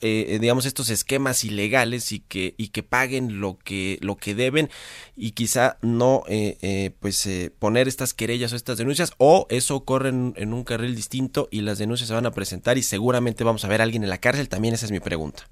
eh, 0.00 0.38
digamos 0.40 0.66
estos 0.66 0.90
esquemas 0.90 1.42
ilegales 1.44 2.12
y 2.12 2.20
que 2.20 2.54
y 2.58 2.68
que 2.68 2.82
paguen 2.82 3.40
lo 3.40 3.56
que 3.64 3.98
lo 4.02 4.16
que 4.16 4.34
deben 4.34 4.68
y 5.16 5.32
quizá 5.32 5.78
no 5.80 6.22
eh, 6.28 6.90
pues 7.00 7.50
poner 7.58 7.88
estas 7.88 8.12
querellas 8.12 8.52
o 8.52 8.56
estas 8.56 8.78
denuncias 8.78 9.14
o 9.18 9.46
eso 9.48 9.76
ocurre 9.76 10.10
en, 10.10 10.52
un 10.52 10.64
carril 10.64 10.94
distinto 10.94 11.48
y 11.50 11.62
las 11.62 11.78
denuncias 11.78 12.08
se 12.08 12.14
van 12.14 12.26
a 12.26 12.30
presentar 12.30 12.76
y 12.76 12.82
seguramente 12.82 13.44
vamos 13.44 13.64
a 13.64 13.68
ver 13.68 13.80
a 13.80 13.84
alguien 13.84 14.04
en 14.04 14.10
la 14.10 14.18
cárcel 14.18 14.48
también 14.48 14.74
esa 14.74 14.86
es 14.86 14.92
mi 14.92 15.00
pregunta. 15.00 15.44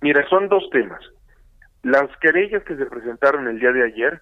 Mira 0.00 0.28
son 0.28 0.48
dos 0.48 0.68
temas. 0.70 1.00
Las 1.82 2.08
querellas 2.20 2.64
que 2.64 2.76
se 2.76 2.86
presentaron 2.86 3.46
el 3.46 3.60
día 3.60 3.72
de 3.72 3.84
ayer 3.84 4.20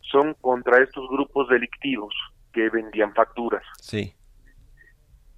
son 0.00 0.34
contra 0.40 0.82
estos 0.82 1.08
grupos 1.10 1.48
delictivos 1.48 2.14
que 2.52 2.70
vendían 2.70 3.12
facturas. 3.14 3.62
Sí 3.80 4.14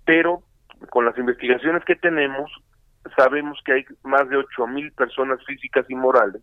pero 0.06 0.42
con 0.90 1.04
las 1.04 1.18
investigaciones 1.18 1.84
que 1.84 1.96
tenemos, 1.96 2.50
sabemos 3.16 3.58
que 3.64 3.72
hay 3.72 3.84
más 4.04 4.28
de 4.30 4.38
ocho 4.38 4.66
mil 4.66 4.90
personas 4.92 5.44
físicas 5.44 5.84
y 5.90 5.94
morales 5.94 6.42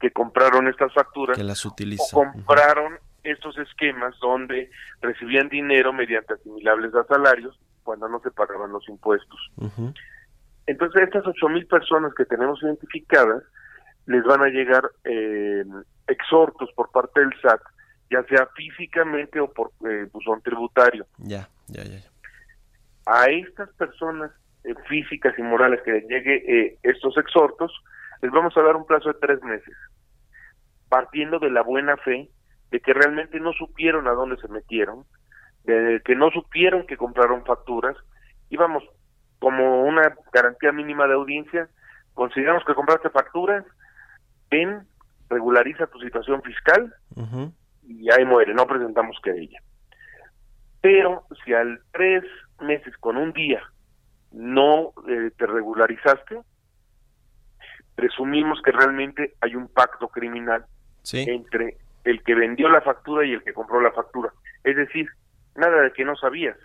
que 0.00 0.10
compraron 0.10 0.68
estas 0.68 0.92
facturas 0.92 1.36
que 1.36 1.44
las 1.44 1.64
o 1.64 1.74
compraron 2.12 2.98
estos 3.22 3.56
esquemas 3.58 4.14
donde 4.20 4.70
recibían 5.00 5.48
dinero 5.48 5.92
mediante 5.92 6.34
asimilables 6.34 6.92
a 6.94 7.04
salarios 7.04 7.58
cuando 7.84 8.08
no 8.08 8.20
se 8.20 8.30
pagaban 8.30 8.72
los 8.72 8.88
impuestos. 8.88 9.40
Entonces, 10.66 11.02
estas 11.02 11.26
ocho 11.26 11.48
mil 11.48 11.66
personas 11.66 12.12
que 12.14 12.24
tenemos 12.24 12.62
identificadas 12.62 13.42
les 14.06 14.24
van 14.24 14.42
a 14.42 14.48
llegar 14.48 14.90
eh, 15.04 15.64
exhortos 16.08 16.70
por 16.74 16.90
parte 16.90 17.20
del 17.20 17.30
SAT, 17.40 17.60
ya 18.10 18.24
sea 18.24 18.48
físicamente 18.56 19.38
o 19.40 19.52
por 19.52 19.70
eh, 19.88 20.08
buzón 20.12 20.42
tributario. 20.42 21.06
Ya, 21.18 21.48
ya, 21.68 21.84
ya 21.84 22.11
a 23.06 23.26
estas 23.26 23.70
personas 23.74 24.30
eh, 24.64 24.74
físicas 24.88 25.34
y 25.38 25.42
morales 25.42 25.80
que 25.84 26.02
llegue 26.08 26.44
eh, 26.46 26.78
estos 26.82 27.16
exhortos, 27.18 27.72
les 28.20 28.30
vamos 28.30 28.56
a 28.56 28.62
dar 28.62 28.76
un 28.76 28.86
plazo 28.86 29.12
de 29.12 29.18
tres 29.20 29.42
meses, 29.42 29.74
partiendo 30.88 31.38
de 31.38 31.50
la 31.50 31.62
buena 31.62 31.96
fe 31.96 32.28
de 32.70 32.80
que 32.80 32.92
realmente 32.92 33.40
no 33.40 33.52
supieron 33.52 34.06
a 34.06 34.12
dónde 34.12 34.36
se 34.36 34.48
metieron, 34.48 35.04
de 35.64 36.00
que 36.04 36.14
no 36.14 36.30
supieron 36.30 36.86
que 36.86 36.96
compraron 36.96 37.44
facturas, 37.44 37.96
y 38.48 38.56
vamos, 38.56 38.84
como 39.38 39.84
una 39.84 40.14
garantía 40.32 40.72
mínima 40.72 41.06
de 41.06 41.14
audiencia, 41.14 41.68
consideramos 42.14 42.64
que 42.64 42.74
compraste 42.74 43.10
facturas, 43.10 43.64
ven, 44.50 44.86
regulariza 45.28 45.86
tu 45.86 45.98
situación 46.00 46.42
fiscal 46.42 46.94
y 47.82 48.10
ahí 48.10 48.24
muere, 48.24 48.54
no 48.54 48.66
presentamos 48.66 49.18
querella. 49.22 49.60
Pero 50.80 51.24
si 51.44 51.54
al 51.54 51.80
tres 51.92 52.24
meses 52.62 52.96
con 52.98 53.16
un 53.16 53.32
día 53.32 53.62
no 54.32 54.92
eh, 55.08 55.30
te 55.36 55.46
regularizaste, 55.46 56.40
presumimos 57.94 58.60
que 58.62 58.72
realmente 58.72 59.34
hay 59.40 59.54
un 59.54 59.68
pacto 59.68 60.08
criminal 60.08 60.64
entre 61.12 61.76
el 62.04 62.22
que 62.22 62.34
vendió 62.34 62.68
la 62.68 62.80
factura 62.80 63.26
y 63.26 63.32
el 63.32 63.42
que 63.42 63.52
compró 63.52 63.80
la 63.80 63.92
factura. 63.92 64.32
Es 64.64 64.76
decir, 64.76 65.08
nada 65.54 65.82
de 65.82 65.92
que 65.92 66.04
no 66.04 66.16
sabías. 66.16 66.56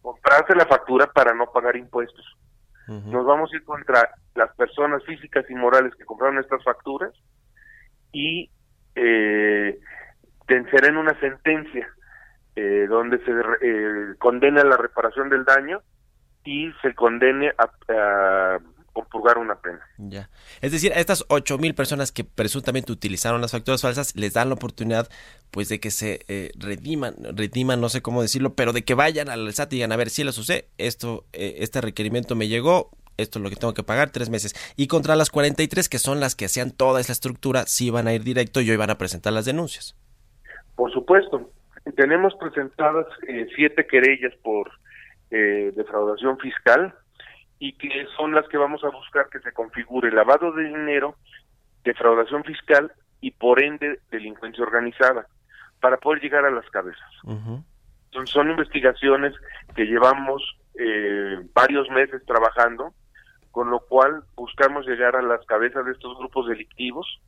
Compraste 0.00 0.54
la 0.54 0.66
factura 0.66 1.06
para 1.12 1.34
no 1.34 1.50
pagar 1.52 1.76
impuestos. 1.76 2.24
Nos 2.88 3.26
vamos 3.26 3.52
a 3.52 3.56
ir 3.56 3.64
contra 3.64 4.10
las 4.36 4.54
personas 4.54 5.04
físicas 5.04 5.44
y 5.50 5.54
morales 5.54 5.92
que 5.96 6.04
compraron 6.04 6.38
estas 6.38 6.62
facturas 6.62 7.12
y 8.12 8.48
eh, 8.94 9.78
en 10.48 10.96
una 10.96 11.18
sentencia 11.18 11.88
eh, 12.56 12.86
donde 12.88 13.18
se 13.24 13.30
eh, 13.30 14.14
condena 14.18 14.64
la 14.64 14.76
reparación 14.76 15.28
del 15.28 15.44
daño 15.44 15.82
y 16.44 16.72
se 16.82 16.94
condene 16.94 17.52
a, 17.58 17.70
a 17.92 18.58
compurgar 18.96 19.36
una 19.36 19.56
pena. 19.56 19.80
Ya. 19.98 20.30
Es 20.62 20.72
decir, 20.72 20.90
a 20.94 20.96
estas 20.96 21.26
ocho 21.28 21.58
mil 21.58 21.74
personas 21.74 22.12
que 22.12 22.24
presuntamente 22.24 22.92
utilizaron 22.92 23.42
las 23.42 23.52
facturas 23.52 23.82
falsas 23.82 24.16
les 24.16 24.32
dan 24.32 24.48
la 24.48 24.54
oportunidad 24.54 25.08
pues 25.50 25.68
de 25.68 25.80
que 25.80 25.90
se 25.90 26.20
eh, 26.28 26.50
rediman, 26.58 27.14
rediman, 27.36 27.78
no 27.78 27.90
sé 27.90 28.00
cómo 28.00 28.22
decirlo, 28.22 28.54
pero 28.54 28.72
de 28.72 28.84
que 28.84 28.94
vayan 28.94 29.28
al 29.28 29.52
SAT 29.52 29.74
y 29.74 29.76
digan, 29.76 29.92
a 29.92 29.96
ver, 29.96 30.08
si 30.08 30.24
las 30.24 30.38
usé, 30.38 30.70
esto, 30.78 31.26
eh, 31.34 31.56
este 31.58 31.82
requerimiento 31.82 32.36
me 32.36 32.48
llegó, 32.48 32.90
esto 33.18 33.38
es 33.38 33.42
lo 33.42 33.50
que 33.50 33.56
tengo 33.56 33.74
que 33.74 33.82
pagar, 33.82 34.10
tres 34.10 34.30
meses. 34.30 34.54
Y 34.76 34.86
contra 34.86 35.14
las 35.14 35.28
43, 35.28 35.90
que 35.90 35.98
son 35.98 36.18
las 36.18 36.34
que 36.34 36.46
hacían 36.46 36.70
toda 36.70 36.98
esa 36.98 37.12
estructura, 37.12 37.66
sí 37.66 37.90
van 37.90 38.08
a 38.08 38.14
ir 38.14 38.24
directo 38.24 38.62
y 38.62 38.70
hoy 38.70 38.76
van 38.76 38.90
a 38.90 38.98
presentar 38.98 39.34
las 39.34 39.44
denuncias. 39.44 39.94
Por 40.74 40.90
supuesto. 40.92 41.50
Tenemos 41.96 42.34
presentadas 42.36 43.06
eh, 43.26 43.46
siete 43.56 43.86
querellas 43.86 44.34
por 44.42 44.70
defraudación 45.28 46.38
fiscal, 46.38 46.94
y 47.58 47.72
que 47.74 48.06
son 48.16 48.34
las 48.34 48.46
que 48.48 48.58
vamos 48.58 48.84
a 48.84 48.90
buscar 48.90 49.28
que 49.30 49.40
se 49.40 49.52
configure 49.52 50.12
lavado 50.12 50.52
de 50.52 50.64
dinero, 50.64 51.16
defraudación 51.84 52.44
fiscal 52.44 52.92
y 53.20 53.30
por 53.30 53.62
ende 53.62 54.00
delincuencia 54.10 54.62
organizada 54.62 55.26
para 55.80 55.96
poder 55.96 56.22
llegar 56.22 56.44
a 56.44 56.50
las 56.50 56.68
cabezas. 56.70 57.10
son, 58.24 58.50
investigaciones 58.50 59.34
que 59.74 59.84
llevamos 59.84 60.42
eh, 60.78 61.38
varios 61.54 61.88
meses 61.90 62.24
trabajando, 62.26 62.92
con 63.50 63.70
lo 63.70 63.80
cual 63.80 64.24
buscamos 64.34 64.86
llegar 64.86 65.16
a 65.16 65.22
las 65.22 65.44
cabezas 65.46 65.86
de 65.86 65.92
estos 65.92 66.18
grupos 66.18 66.48
delictivos 66.48 67.20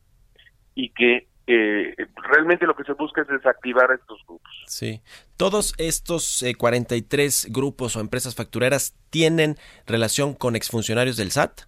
y 0.75 0.91
que 0.91 1.27
eh, 1.51 1.95
realmente 2.15 2.67
lo 2.67 2.77
que 2.77 2.85
se 2.85 2.93
busca 2.93 3.23
es 3.23 3.29
desactivar 3.29 3.91
a 3.91 3.95
estos 3.95 4.23
grupos. 4.27 4.53
Sí. 4.67 5.01
¿Todos 5.39 5.75
estos 5.79 6.45
43 6.59 7.45
eh, 7.47 7.49
grupos 7.51 7.97
o 7.97 8.01
empresas 8.01 8.35
factureras 8.35 8.95
tienen 9.09 9.57
relación 9.87 10.35
con 10.35 10.57
exfuncionarios 10.57 11.17
del 11.17 11.31
SAT? 11.31 11.63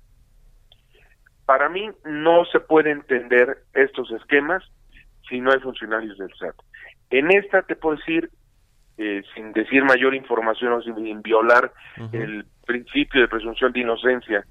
Para 1.46 1.70
mí 1.70 1.88
no 2.04 2.44
se 2.52 2.60
puede 2.60 2.90
entender 2.90 3.64
estos 3.72 4.10
esquemas 4.12 4.62
si 5.26 5.40
no 5.40 5.50
hay 5.50 5.60
funcionarios 5.60 6.18
del 6.18 6.34
SAT. 6.38 6.56
En 7.08 7.30
esta 7.30 7.62
te 7.62 7.74
puedo 7.74 7.96
decir, 7.96 8.30
eh, 8.98 9.22
sin 9.34 9.52
decir 9.52 9.82
mayor 9.82 10.14
información 10.14 10.74
o 10.74 10.82
sin 10.82 11.22
violar 11.22 11.72
el 12.12 12.44
principio 12.66 13.22
de 13.22 13.28
presunción 13.28 13.72
de 13.72 13.80
inocencia 13.80 14.44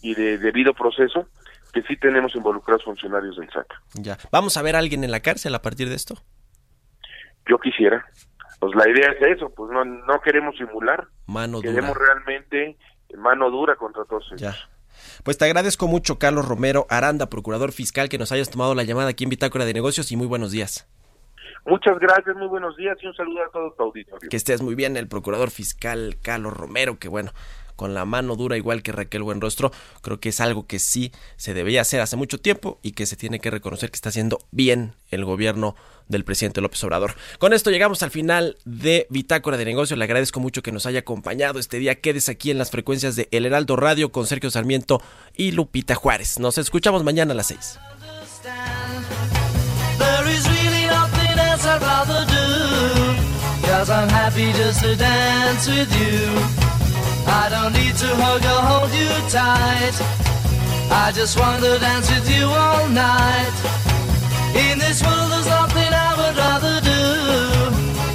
y 0.00 0.14
de 0.14 0.38
debido 0.38 0.74
proceso, 0.74 1.28
que 1.76 1.82
sí 1.82 1.96
tenemos 1.98 2.34
involucrados 2.34 2.84
funcionarios 2.84 3.36
del 3.36 3.50
SAT. 3.50 3.66
Ya. 3.94 4.16
¿Vamos 4.32 4.56
a 4.56 4.62
ver 4.62 4.76
a 4.76 4.78
alguien 4.78 5.04
en 5.04 5.10
la 5.10 5.20
cárcel 5.20 5.54
a 5.54 5.60
partir 5.60 5.90
de 5.90 5.94
esto? 5.94 6.14
Yo 7.46 7.58
quisiera. 7.58 8.06
Pues 8.60 8.74
la 8.74 8.88
idea 8.88 9.10
es 9.10 9.36
eso, 9.36 9.52
pues 9.54 9.70
no, 9.70 9.84
no 9.84 10.20
queremos 10.22 10.56
simular. 10.56 11.06
Mano 11.26 11.60
queremos 11.60 11.94
realmente 11.94 12.78
mano 13.18 13.50
dura 13.50 13.76
contra 13.76 14.06
todos 14.06 14.24
ellos. 14.28 14.40
Ya. 14.40 14.56
Pues 15.22 15.36
te 15.36 15.44
agradezco 15.44 15.86
mucho, 15.86 16.18
Carlos 16.18 16.48
Romero 16.48 16.86
Aranda, 16.88 17.28
procurador 17.28 17.72
fiscal, 17.72 18.08
que 18.08 18.16
nos 18.16 18.32
hayas 18.32 18.48
tomado 18.48 18.74
la 18.74 18.82
llamada 18.82 19.10
aquí 19.10 19.24
en 19.24 19.30
Bitácora 19.30 19.66
de 19.66 19.74
Negocios 19.74 20.10
y 20.12 20.16
muy 20.16 20.26
buenos 20.26 20.52
días. 20.52 20.88
Muchas 21.66 21.98
gracias, 21.98 22.34
muy 22.36 22.46
buenos 22.46 22.74
días 22.76 22.96
y 23.02 23.06
un 23.06 23.14
saludo 23.14 23.42
a 23.44 23.50
todo 23.50 23.70
tu 23.72 23.82
auditorio. 23.82 24.30
Que 24.30 24.36
estés 24.36 24.62
muy 24.62 24.74
bien, 24.74 24.96
el 24.96 25.08
procurador 25.08 25.50
fiscal 25.50 26.16
Carlos 26.22 26.56
Romero, 26.56 26.98
que 26.98 27.08
bueno, 27.08 27.32
con 27.76 27.94
la 27.94 28.04
mano 28.04 28.34
dura 28.36 28.56
igual 28.56 28.82
que 28.82 28.92
Raquel 28.92 29.22
Buenrostro, 29.22 29.70
creo 30.02 30.18
que 30.18 30.30
es 30.30 30.40
algo 30.40 30.66
que 30.66 30.78
sí 30.78 31.12
se 31.36 31.54
debería 31.54 31.82
hacer 31.82 32.00
hace 32.00 32.16
mucho 32.16 32.38
tiempo 32.38 32.80
y 32.82 32.92
que 32.92 33.06
se 33.06 33.16
tiene 33.16 33.38
que 33.38 33.50
reconocer 33.50 33.90
que 33.90 33.96
está 33.96 34.08
haciendo 34.08 34.38
bien 34.50 34.94
el 35.10 35.24
gobierno 35.24 35.76
del 36.08 36.24
presidente 36.24 36.60
López 36.60 36.82
Obrador. 36.84 37.14
Con 37.38 37.52
esto 37.52 37.70
llegamos 37.70 38.02
al 38.02 38.10
final 38.10 38.56
de 38.64 39.06
Bitácora 39.10 39.56
de 39.56 39.64
Negocios. 39.64 39.98
Le 39.98 40.04
agradezco 40.04 40.40
mucho 40.40 40.62
que 40.62 40.72
nos 40.72 40.86
haya 40.86 41.00
acompañado 41.00 41.58
este 41.58 41.78
día. 41.78 42.00
Quedes 42.00 42.28
aquí 42.28 42.50
en 42.50 42.58
las 42.58 42.70
frecuencias 42.70 43.16
de 43.16 43.28
El 43.30 43.46
Heraldo 43.46 43.76
Radio 43.76 44.12
con 44.12 44.26
Sergio 44.26 44.50
Sarmiento 44.50 45.00
y 45.36 45.52
Lupita 45.52 45.94
Juárez. 45.94 46.38
Nos 46.38 46.58
escuchamos 46.58 47.04
mañana 47.04 47.32
a 47.32 47.36
las 47.36 47.48
6. 47.48 47.78
I 57.26 57.48
don't 57.50 57.72
need 57.72 57.96
to 57.96 58.08
hug 58.22 58.44
or 58.44 58.62
hold 58.70 58.92
you 58.94 59.10
tight. 59.30 59.96
I 60.90 61.12
just 61.12 61.38
want 61.38 61.62
to 61.62 61.78
dance 61.78 62.08
with 62.10 62.28
you 62.30 62.46
all 62.46 62.88
night. 62.88 63.56
In 64.54 64.78
this 64.78 65.02
world, 65.02 65.30
there's 65.32 65.46
nothing 65.46 65.92
I 65.92 66.10
would 66.18 66.36
rather 66.36 66.80
do. 66.80 67.02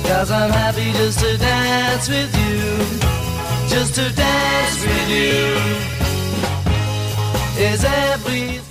Cause 0.07 0.31
I'm 0.31 0.51
happy 0.51 0.91
just 0.93 1.19
to 1.19 1.37
dance 1.37 2.07
with 2.07 2.31
you. 2.43 2.77
Just 3.67 3.95
to 3.95 4.09
dance 4.15 4.81
with 4.85 5.09
you. 5.09 5.91
Is 7.63 7.83
everything. 7.83 8.70